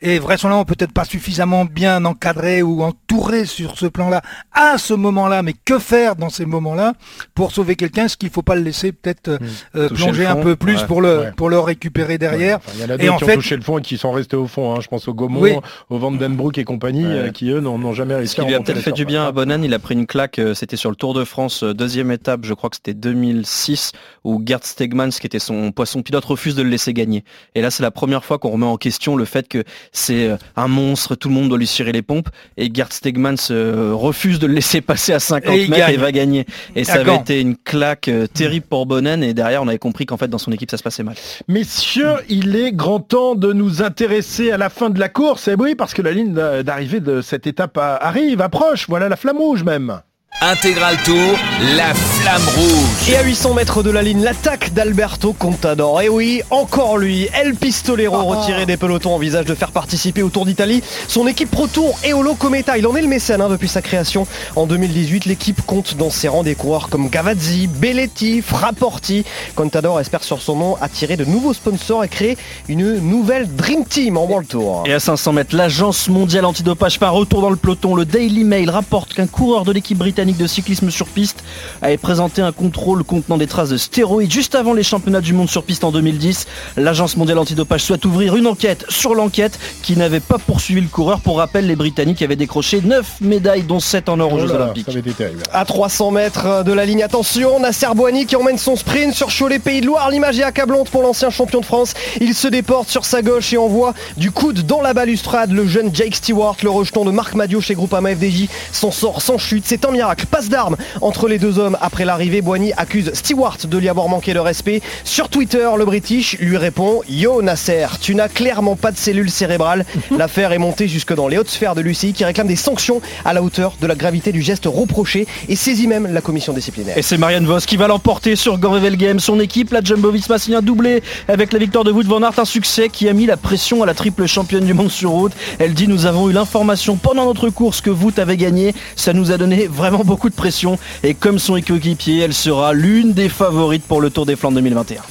Et 0.00 0.20
vraisemblablement 0.20 0.64
peut-être 0.64 0.92
pas 0.92 1.04
suffisamment 1.04 1.64
bien 1.64 2.04
encadré 2.04 2.62
ou 2.62 2.82
entouré 2.84 3.44
sur 3.46 3.76
ce 3.76 3.86
plan-là 3.86 4.22
à 4.52 4.78
ce 4.78 4.94
moment-là, 4.94 5.42
mais 5.42 5.54
que 5.64 5.80
faire 5.80 6.14
dans 6.14 6.30
ces 6.30 6.44
moments-là 6.46 6.92
pour 7.34 7.50
sauver 7.50 7.74
quelqu'un 7.74 8.04
Est-ce 8.04 8.16
qu'il 8.16 8.30
faut 8.30 8.42
pas 8.42 8.54
le 8.54 8.62
laisser 8.62 8.92
peut-être 8.92 9.28
euh, 9.28 9.38
euh, 9.74 9.88
plonger 9.88 10.24
un 10.26 10.36
peu 10.36 10.54
plus 10.54 10.76
ouais. 10.76 10.86
pour 10.86 11.00
le 11.00 11.18
Ouais. 11.18 11.32
pour 11.36 11.50
le 11.50 11.58
récupérer 11.58 12.16
derrière 12.16 12.58
Enfin, 12.58 12.72
Il 12.76 12.80
y 12.80 12.84
en 12.84 12.90
a 12.90 12.94
Et 12.94 12.98
d'autres 12.98 13.12
en 13.12 13.16
qui 13.18 13.24
fait- 13.24 13.32
ont 13.32 13.36
touché 13.36 13.56
le 13.56 13.62
fond 13.62 13.78
et 13.78 13.82
qui 13.82 13.98
sont 13.98 14.12
restés 14.12 14.36
au 14.36 14.46
fond. 14.46 14.74
hein. 14.74 14.78
Je 14.80 14.86
pense 14.86 15.08
au 15.08 15.14
Gaumont, 15.14 15.40
Oui. 15.40 15.52
au 15.90 15.98
Vandenbroek 15.98 16.58
et 16.58 16.64
compagnie, 16.64 17.04
Ouais. 17.04 17.12
euh, 17.12 17.30
qui 17.30 17.50
eux 17.50 17.60
n'ont 17.60 17.92
jamais 17.92 18.14
Ce 18.14 18.18
réussi 18.18 18.34
qui 18.36 18.42
lui 18.42 18.54
a 18.54 18.60
peut-être 18.60 18.78
fait 18.80 18.92
du 18.92 19.04
bien 19.04 19.26
à. 19.26 19.32
Bonan, 19.32 19.62
il 19.62 19.74
a 19.74 19.78
pris 19.80 19.94
une 19.94 20.06
claque, 20.06 20.38
euh, 20.38 20.54
c'était 20.54 20.76
sur 20.76 20.90
le 20.90 20.96
Tour 20.96 21.12
de 21.14 21.24
France, 21.24 21.64
euh, 21.64 21.74
deuxième 21.74 22.12
étape, 22.12 22.44
je 22.44 22.54
crois 22.54 22.70
que 22.70 22.76
c'était 22.76 22.94
2006, 22.94 23.90
où 24.24 24.40
Gerd 24.46 24.64
Stegmans, 24.64 25.08
qui 25.10 25.26
était 25.26 25.38
son 25.40 25.72
poisson 25.72 26.02
pilote, 26.02 26.24
refuse 26.24 26.54
de 26.54 26.62
le 26.62 26.68
laisser 26.70 26.92
gagner. 26.94 27.24
Et 27.56 27.62
là, 27.62 27.70
c'est 27.72 27.82
la 27.82 27.90
première 27.90 28.24
fois 28.24 28.38
qu'on 28.38 28.50
remet 28.50 28.66
en 28.66 28.76
question 28.76 29.16
le 29.16 29.24
fait 29.24 29.48
que 29.48 29.64
c'est 29.92 30.28
euh, 30.28 30.36
un 30.56 30.68
monstre, 30.68 31.14
tout 31.14 31.28
le 31.28 31.34
monde 31.34 31.48
doit 31.48 31.58
lui 31.58 31.66
cirer 31.66 31.92
les 31.92 32.02
pompes, 32.02 32.28
et 32.56 32.70
Gerd 32.72 32.92
Stegmans 32.92 33.34
euh, 33.50 33.92
refuse 33.94 34.38
de 34.38 34.46
le 34.46 34.54
laisser 34.54 34.80
passer 34.82 35.12
à 35.12 35.20
50 35.20 35.54
Et 35.54 35.64
il 35.64 35.70
mètres 35.70 35.88
et 35.88 35.96
va 35.96 36.12
gagner. 36.12 36.46
Et 36.76 36.84
ça 36.84 36.94
avait 36.94 37.16
été 37.16 37.40
une 37.40 37.56
claque 37.56 38.08
euh, 38.08 38.26
terrible 38.26 38.66
pour 38.68 38.86
Bonan, 38.86 39.20
et 39.22 39.34
derrière, 39.34 39.62
on 39.62 39.68
avait 39.68 39.78
compris 39.78 40.06
qu'en 40.06 40.16
fait, 40.16 40.28
dans 40.28 40.38
son 40.38 40.52
équipe, 40.52 40.70
ça 40.70 40.76
se 40.76 40.82
passait 40.82 41.02
mal. 41.02 41.16
Messieurs, 41.48 42.14
il 42.28 42.56
est 42.56 42.72
grand 42.72 43.00
temps 43.00 43.34
de 43.34 43.52
nous 43.52 43.82
intéresser 43.82 44.50
à 44.50 44.56
la 44.58 44.68
fin 44.70 44.90
de 44.90 44.98
la 45.00 45.08
course. 45.08 45.48
Et 45.48 45.54
oui, 45.54 45.74
parce 45.74 45.94
que 45.94 46.02
la 46.02 46.12
ligne 46.12 46.32
d'a- 46.34 46.62
d'arrivée 46.62 47.00
de 47.00 47.20
cette 47.20 47.46
étape 47.46 47.76
arrive, 47.78 48.40
approche. 48.40 48.86
Voilà 48.88 49.08
la 49.08 49.16
flamme 49.16 49.38
rouge 49.38 49.64
même. 49.64 50.00
Intégral 50.40 50.96
Tour, 51.04 51.36
la 51.74 51.92
flamme 51.94 52.46
rouge. 52.54 53.10
Et 53.10 53.16
à 53.16 53.24
800 53.24 53.54
mètres 53.54 53.82
de 53.82 53.90
la 53.90 54.02
ligne, 54.02 54.22
l'attaque 54.22 54.72
d'Alberto 54.72 55.32
Contador. 55.32 56.00
Et 56.00 56.08
oui, 56.08 56.42
encore 56.50 56.96
lui, 56.96 57.28
El 57.34 57.56
Pistolero 57.56 58.22
retiré 58.22 58.64
des 58.64 58.76
pelotons 58.76 59.14
envisage 59.14 59.46
de 59.46 59.54
faire 59.56 59.72
participer 59.72 60.22
au 60.22 60.28
Tour 60.28 60.46
d'Italie 60.46 60.84
son 61.08 61.26
équipe 61.26 61.50
Pro 61.50 61.66
Tour 61.66 61.98
Eolo 62.04 62.34
Cometa. 62.36 62.78
Il 62.78 62.86
en 62.86 62.94
est 62.94 63.02
le 63.02 63.08
mécène 63.08 63.40
hein, 63.40 63.48
depuis 63.48 63.66
sa 63.66 63.82
création 63.82 64.28
en 64.54 64.66
2018. 64.66 65.24
L'équipe 65.24 65.60
compte 65.66 65.96
dans 65.96 66.10
ses 66.10 66.28
rangs 66.28 66.44
des 66.44 66.54
coureurs 66.54 66.88
comme 66.88 67.08
Gavazzi, 67.08 67.66
Belletti, 67.66 68.40
Frapporti. 68.40 69.24
Contador 69.56 69.98
espère 69.98 70.22
sur 70.22 70.40
son 70.40 70.54
nom 70.54 70.76
attirer 70.80 71.16
de 71.16 71.24
nouveaux 71.24 71.52
sponsors 71.52 72.04
et 72.04 72.08
créer 72.08 72.38
une 72.68 73.00
nouvelle 73.00 73.52
Dream 73.56 73.84
Team 73.84 74.16
en 74.16 74.24
World 74.24 74.46
Tour. 74.46 74.84
Et 74.86 74.92
à 74.92 75.00
500 75.00 75.32
mètres, 75.32 75.56
l'agence 75.56 76.08
mondiale 76.08 76.44
antidopage 76.44 76.98
un 77.00 77.10
retour 77.10 77.40
dans 77.40 77.50
le 77.50 77.56
peloton. 77.56 77.96
Le 77.96 78.04
Daily 78.04 78.44
Mail 78.44 78.70
rapporte 78.70 79.14
qu'un 79.14 79.26
coureur 79.26 79.64
de 79.64 79.72
l'équipe 79.72 79.98
britannique 79.98 80.17
de 80.18 80.46
cyclisme 80.48 80.90
sur 80.90 81.06
piste 81.06 81.44
avait 81.80 81.96
présenté 81.96 82.42
un 82.42 82.50
contrôle 82.50 83.04
contenant 83.04 83.36
des 83.36 83.46
traces 83.46 83.68
de 83.68 83.76
stéroïdes 83.76 84.32
juste 84.32 84.56
avant 84.56 84.72
les 84.72 84.82
championnats 84.82 85.20
du 85.20 85.32
monde 85.32 85.48
sur 85.48 85.62
piste 85.62 85.84
en 85.84 85.92
2010. 85.92 86.46
L'agence 86.76 87.16
mondiale 87.16 87.38
antidopage 87.38 87.82
souhaite 87.84 88.04
ouvrir 88.04 88.34
une 88.34 88.48
enquête 88.48 88.84
sur 88.88 89.14
l'enquête 89.14 89.60
qui 89.80 89.96
n'avait 89.96 90.18
pas 90.18 90.38
poursuivi 90.38 90.80
le 90.80 90.88
coureur. 90.88 91.20
Pour 91.20 91.38
rappel, 91.38 91.68
les 91.68 91.76
Britanniques 91.76 92.20
avaient 92.22 92.34
décroché 92.34 92.80
9 92.80 93.20
médailles, 93.20 93.62
dont 93.62 93.78
7 93.78 94.08
en 94.08 94.18
or 94.18 94.32
aux 94.32 94.36
Oh 94.38 94.40
Jeux 94.40 94.48
là, 94.48 94.54
Olympiques. 94.64 94.86
ça 94.86 94.90
avait 94.90 95.00
été 95.00 95.12
terrible. 95.12 95.42
À 95.52 95.64
300 95.64 96.10
mètres 96.10 96.64
de 96.64 96.72
la 96.72 96.84
ligne, 96.84 97.04
attention, 97.04 97.60
Nasser 97.60 97.86
Boigny 97.94 98.26
qui 98.26 98.34
emmène 98.34 98.58
son 98.58 98.74
sprint 98.74 99.14
sur 99.14 99.28
Cholet 99.28 99.60
Pays 99.60 99.80
de 99.80 99.86
Loire. 99.86 100.10
L'image 100.10 100.40
est 100.40 100.42
accablante 100.42 100.90
pour 100.90 101.02
l'ancien 101.02 101.30
champion 101.30 101.60
de 101.60 101.64
France. 101.64 101.94
Il 102.20 102.34
se 102.34 102.48
déporte 102.48 102.88
sur 102.88 103.04
sa 103.04 103.22
gauche 103.22 103.52
et 103.52 103.56
envoie 103.56 103.94
du 104.16 104.32
coude 104.32 104.62
dans 104.66 104.80
la 104.82 104.94
balustrade. 104.94 105.52
Le 105.52 105.68
jeune 105.68 105.94
Jake 105.94 106.16
Stewart, 106.16 106.56
le 106.64 106.70
rejeton 106.70 107.04
de 107.04 107.12
Marc 107.12 107.34
Madio 107.36 107.60
chez 107.60 107.74
Groupama 107.74 108.16
FDJ, 108.16 108.48
s'en 108.72 108.90
sort 108.90 109.22
sans 109.22 109.38
chute. 109.38 109.62
C'est 109.64 109.84
un 109.84 109.92
miracle. 109.92 110.07
Passe 110.30 110.48
d'armes 110.48 110.76
entre 111.00 111.28
les 111.28 111.38
deux 111.38 111.58
hommes 111.58 111.76
après 111.80 112.04
l'arrivée. 112.04 112.42
Boigny 112.42 112.72
accuse 112.76 113.10
Stewart 113.14 113.58
de 113.66 113.78
lui 113.78 113.88
avoir 113.88 114.08
manqué 114.08 114.34
de 114.34 114.38
respect. 114.38 114.82
Sur 115.04 115.28
Twitter, 115.28 115.68
le 115.76 115.84
British 115.84 116.38
lui 116.38 116.56
répond 116.56 117.00
Yo 117.08 117.42
Nasser, 117.42 117.86
tu 118.00 118.14
n'as 118.14 118.28
clairement 118.28 118.76
pas 118.76 118.92
de 118.92 118.96
cellules 118.96 119.30
cérébrales. 119.30 119.84
L'affaire 120.16 120.52
est 120.52 120.58
montée 120.58 120.88
jusque 120.88 121.14
dans 121.14 121.28
les 121.28 121.38
hautes 121.38 121.48
sphères 121.48 121.74
de 121.74 121.80
Lucie 121.80 122.12
qui 122.12 122.24
réclame 122.24 122.46
des 122.46 122.56
sanctions 122.56 123.00
à 123.24 123.32
la 123.32 123.42
hauteur 123.42 123.74
de 123.80 123.86
la 123.86 123.94
gravité 123.94 124.32
du 124.32 124.42
geste 124.42 124.66
reproché 124.66 125.26
et 125.48 125.56
saisit 125.56 125.86
même 125.86 126.12
la 126.12 126.20
commission 126.20 126.52
disciplinaire. 126.52 126.96
Et 126.96 127.02
c'est 127.02 127.18
Marianne 127.18 127.46
Vos 127.46 127.58
qui 127.58 127.76
va 127.76 127.88
l'emporter 127.88 128.36
sur 128.36 128.58
Gorvel 128.58 128.96
Game. 128.96 129.20
Son 129.20 129.40
équipe, 129.40 129.72
la 129.72 129.80
Jumbo 129.82 130.10
Visma, 130.10 130.38
signe 130.38 130.56
un 130.56 130.62
doublé 130.62 131.02
avec 131.28 131.52
la 131.52 131.58
victoire 131.58 131.84
de 131.84 131.92
Wout 131.92 132.04
van 132.04 132.22
Aert. 132.22 132.38
Un 132.38 132.44
succès 132.44 132.88
qui 132.88 133.08
a 133.08 133.12
mis 133.12 133.26
la 133.26 133.36
pression 133.36 133.82
à 133.82 133.86
la 133.86 133.94
triple 133.94 134.26
championne 134.26 134.64
du 134.64 134.74
monde 134.74 134.90
sur 134.90 135.10
route. 135.10 135.32
Elle 135.58 135.74
dit 135.74 135.88
Nous 135.88 136.06
avons 136.06 136.28
eu 136.28 136.32
l'information 136.32 136.96
pendant 136.96 137.24
notre 137.24 137.48
course 137.50 137.80
que 137.80 137.90
Wout 137.90 138.18
avait 138.18 138.36
gagné. 138.36 138.74
Ça 138.96 139.12
nous 139.12 139.32
a 139.32 139.38
donné 139.38 139.66
vraiment 139.66 139.97
beaucoup 140.04 140.28
de 140.28 140.34
pression. 140.34 140.78
Et 141.02 141.14
comme 141.14 141.38
son 141.38 141.56
équipier, 141.56 142.20
elle 142.20 142.34
sera 142.34 142.72
l'une 142.72 143.12
des 143.12 143.28
favorites 143.28 143.84
pour 143.84 144.00
le 144.00 144.10
Tour 144.10 144.26
des 144.26 144.36
Flandres 144.36 144.56
2021. 144.56 145.02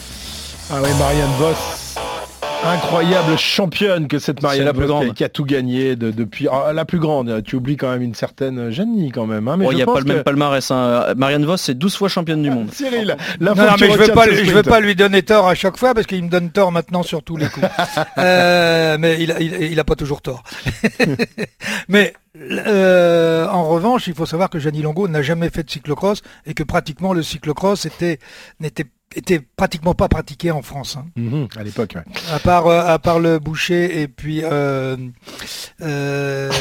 Ah 0.69 0.75
oui, 0.83 0.89
Marianne 0.99 1.29
Voss. 1.39 1.86
Incroyable 2.67 3.37
championne 3.37 4.07
que 4.07 4.19
cette 4.19 4.43
a- 4.43 4.71
grande. 4.73 5.13
qui 5.13 5.23
a 5.23 5.29
tout 5.29 5.45
gagné 5.45 5.95
de- 5.95 6.11
depuis. 6.11 6.47
Ah, 6.51 6.73
la 6.73 6.85
plus 6.85 6.99
grande, 6.99 7.41
tu 7.43 7.55
oublies 7.55 7.77
quand 7.77 7.89
même 7.89 8.01
une 8.01 8.15
certaine 8.15 8.69
Jenny 8.71 9.11
quand 9.11 9.25
même. 9.25 9.47
hein, 9.47 9.57
mais 9.57 9.65
Il 9.71 9.75
n'y 9.75 9.81
a 9.81 9.85
pense 9.85 9.95
pas 9.95 9.99
le 10.01 10.05
même 10.05 10.17
que- 10.17 10.23
palmarès. 10.23 10.69
hein. 10.71 11.13
Marianne 11.15 11.45
Vos, 11.45 11.57
c'est 11.57 11.73
12 11.75 11.95
fois 11.95 12.09
championne 12.09 12.41
du 12.41 12.49
monde. 12.51 12.69
Cyril, 12.73 13.15
Non, 13.39 13.55
non, 13.55 13.63
mais 13.79 13.89
je 13.91 13.97
veux 13.97 14.13
pas, 14.13 14.25
je 14.29 14.51
veux 14.51 14.63
pas 14.63 14.79
lui 14.79 14.95
donner 14.95 15.23
tort 15.23 15.47
à 15.47 15.55
chaque 15.55 15.77
fois 15.77 15.93
parce 15.93 16.05
qu'il 16.07 16.23
me 16.23 16.29
donne 16.29 16.49
tort 16.51 16.71
maintenant 16.71 17.03
sur 17.03 17.23
tous 17.23 17.37
les 17.37 17.47
coups. 17.47 17.67
Euh, 18.17 18.97
mais 18.99 19.17
il 19.21 19.31
a, 19.31 19.39
il, 19.39 19.53
il 19.71 19.79
a 19.79 19.83
pas 19.83 19.95
toujours 19.95 20.21
tort. 20.21 20.43
mais 21.87 22.13
euh, 22.51 23.47
en 23.47 23.67
revanche, 23.67 24.07
il 24.07 24.13
faut 24.13 24.25
savoir 24.25 24.49
que 24.49 24.59
Gianni 24.59 24.81
Longo 24.81 25.07
n'a 25.07 25.21
jamais 25.21 25.49
fait 25.49 25.63
de 25.63 25.69
cyclocross 25.69 26.21
et 26.45 26.53
que 26.53 26.63
pratiquement 26.63 27.13
le 27.13 27.23
cyclocross 27.23 27.85
était 27.85 28.19
n'était 28.59 28.85
était 29.15 29.39
pratiquement 29.55 29.93
pas 29.93 30.07
pratiqué 30.07 30.51
en 30.51 30.61
France. 30.61 30.97
hein. 30.97 31.05
Mhm, 31.15 31.47
à 31.57 31.63
l'époque, 31.63 31.93
ouais. 31.95 32.03
À 32.31 32.39
part, 32.39 32.67
euh, 32.67 32.81
à 32.85 32.99
part 32.99 33.19
le 33.19 33.39
boucher 33.39 34.01
et 34.01 34.07
puis 34.07 34.41
euh, 34.43 34.95
euh, 35.81 36.51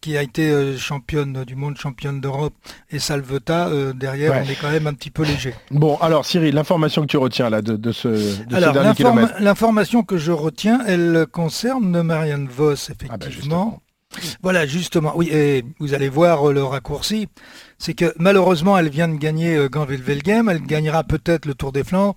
qui 0.00 0.16
a 0.16 0.22
été 0.22 0.76
championne 0.76 1.44
du 1.44 1.56
monde, 1.56 1.76
championne 1.76 2.20
d'Europe, 2.20 2.54
et 2.90 2.98
Salveta, 2.98 3.68
derrière, 3.94 4.32
Ouais. 4.32 4.42
on 4.46 4.50
est 4.50 4.54
quand 4.60 4.70
même 4.70 4.86
un 4.86 4.94
petit 4.94 5.10
peu 5.10 5.24
léger. 5.24 5.54
Bon, 5.70 5.96
alors 5.98 6.24
Cyril, 6.24 6.54
l'information 6.54 7.02
que 7.02 7.06
tu 7.08 7.16
retiens 7.16 7.50
là 7.50 7.62
de, 7.62 7.76
de 7.76 7.92
ce, 7.92 8.08
de 8.08 8.16
ce 8.50 8.54
Alors, 8.54 8.72
dernier 8.72 8.92
l'information 9.40 10.02
que 10.02 10.16
je 10.18 10.32
retiens, 10.32 10.80
elle 10.86 11.26
concerne 11.30 12.02
Marianne 12.02 12.48
Voss, 12.48 12.90
Ah 12.90 12.94
bah, 13.16 13.26
effectivement. 13.26 13.80
Voilà, 14.42 14.66
justement. 14.66 15.12
Oui, 15.16 15.28
et 15.30 15.64
vous 15.78 15.94
allez 15.94 16.08
voir 16.08 16.48
euh, 16.48 16.52
le 16.52 16.62
raccourci. 16.62 17.28
C'est 17.78 17.94
que 17.94 18.14
malheureusement, 18.18 18.78
elle 18.78 18.88
vient 18.88 19.08
de 19.08 19.16
gagner 19.16 19.56
euh, 19.56 19.68
Ganvel-Velgem. 19.68 20.48
Elle 20.48 20.62
gagnera 20.62 21.04
peut-être 21.04 21.46
le 21.46 21.54
Tour 21.54 21.72
des 21.72 21.84
Flandres. 21.84 22.16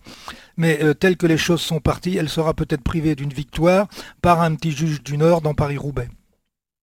Mais 0.58 0.80
euh, 0.84 0.94
tel 0.94 1.18
que 1.18 1.28
les 1.28 1.38
choses 1.38 1.62
sont 1.62 1.80
parties, 1.80 2.18
elle 2.18 2.30
sera 2.30 2.54
peut-être 2.54 2.84
privée 2.84 3.16
d'une 3.16 3.34
victoire 3.34 3.88
par 4.22 4.42
un 4.42 4.56
petit 4.56 4.72
juge 4.72 5.04
du 5.04 5.18
Nord 5.18 5.42
dans 5.42 5.54
Paris-Roubaix. 5.54 6.10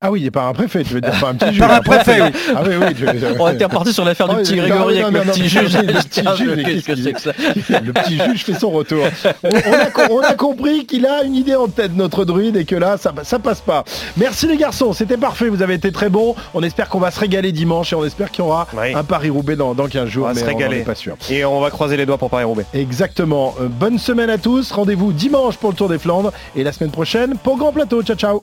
Ah 0.03 0.11
oui, 0.11 0.31
par 0.31 0.47
un 0.47 0.53
préfet, 0.53 0.85
tu 0.85 0.93
veux 0.93 1.01
dire, 1.01 1.19
pas 1.19 1.31
un 1.31 1.35
petit 1.37 1.49
juge. 1.53 1.59
Par 1.59 1.71
un 1.73 1.81
préfet, 1.81 2.21
oui. 2.21 2.29
Ah 2.55 2.63
oui, 2.67 2.75
oui. 2.79 2.95
tu- 2.95 3.07
On 3.41 3.49
était 3.49 3.65
reparti 3.65 3.95
sur 3.95 4.05
l'affaire 4.05 4.29
du 4.29 4.35
Ah 4.37 4.39
petit 4.41 4.55
Grégory 4.57 5.01
avec 5.01 5.11
non, 5.15 5.21
le 5.21 5.25
non, 5.25 5.33
petit 5.33 5.41
mais 5.43 5.49
juge. 5.49 5.73
le 5.79 5.93
petit 6.03 6.23
Ah, 6.27 6.35
juge, 6.37 6.51
mais 6.55 6.65
Qu'est-ce 6.65 6.85
que 6.85 6.93
qu'est-ce 6.93 7.03
c'est 7.03 7.13
que 7.15 7.21
ça 7.21 7.81
Le 7.81 7.93
petit 7.95 8.19
juge 8.19 8.45
fait 8.45 8.53
son 8.59 8.69
retour. 8.71 8.99
On, 9.43 9.49
on 9.49 9.73
a, 9.73 9.87
co- 9.87 10.03
on 10.11 10.21
a 10.21 10.35
compris 10.35 10.85
qu'il 10.85 11.07
a 11.07 11.23
une 11.25 11.35
idée 11.35 11.55
en 11.55 11.69
tête, 11.69 11.93
notre 11.97 12.27
druide, 12.27 12.57
et 12.59 12.67
que 12.67 12.75
là, 12.77 12.99
ça, 12.99 13.15
ça 13.23 13.39
passe 13.39 13.63
pas. 13.63 13.85
Merci 14.19 14.47
les 14.47 14.59
garçons, 14.59 14.93
c'était 14.93 15.17
parfait, 15.17 15.49
vous 15.49 15.63
avez 15.63 15.75
été 15.75 15.91
très 15.91 16.11
bons. 16.11 16.35
On 16.53 16.63
espère 16.63 16.91
qu'on 16.91 17.01
va 17.01 17.11
se 17.11 17.19
régaler 17.19 17.51
dimanche 17.53 17.95
et 17.95 17.97
on 17.97 18.05
espère 18.05 18.31
qu'il 18.31 18.45
y 18.45 18.47
aura 18.47 18.67
un 18.95 19.03
Paris-Roubaix 19.03 19.57
dans, 19.57 19.73
dans 19.75 19.87
15 19.89 20.09
jours. 20.11 20.25
On 20.25 20.29
va 20.29 20.35
mais 20.35 20.41
se 20.41 20.45
on 20.45 20.49
régaler. 20.49 20.79
est 20.81 20.85
pas 20.85 20.95
sûr. 20.95 21.17
Et 21.31 21.43
on 21.47 21.59
va 21.61 21.71
croiser 21.71 21.97
les 21.97 22.05
doigts 22.05 22.19
pour 22.19 22.29
Paris-Roubaix. 22.29 22.67
Exactement. 22.75 23.55
Euh, 23.63 23.69
bonne 23.69 23.99
semaine 23.99 24.29
à 24.29 24.37
tous. 24.37 24.73
Rendez-vous 24.73 25.13
dimanche 25.13 25.57
pour 25.57 25.71
le 25.71 25.77
Tour 25.77 25.89
des 25.89 25.99
Flandres 25.99 26.33
et 26.55 26.63
la 26.65 26.73
semaine 26.73 26.91
prochaine 26.91 27.37
pour 27.43 27.57
Grand 27.57 27.73
Plateau. 27.73 28.03
Ciao, 28.03 28.15
ciao. 28.17 28.43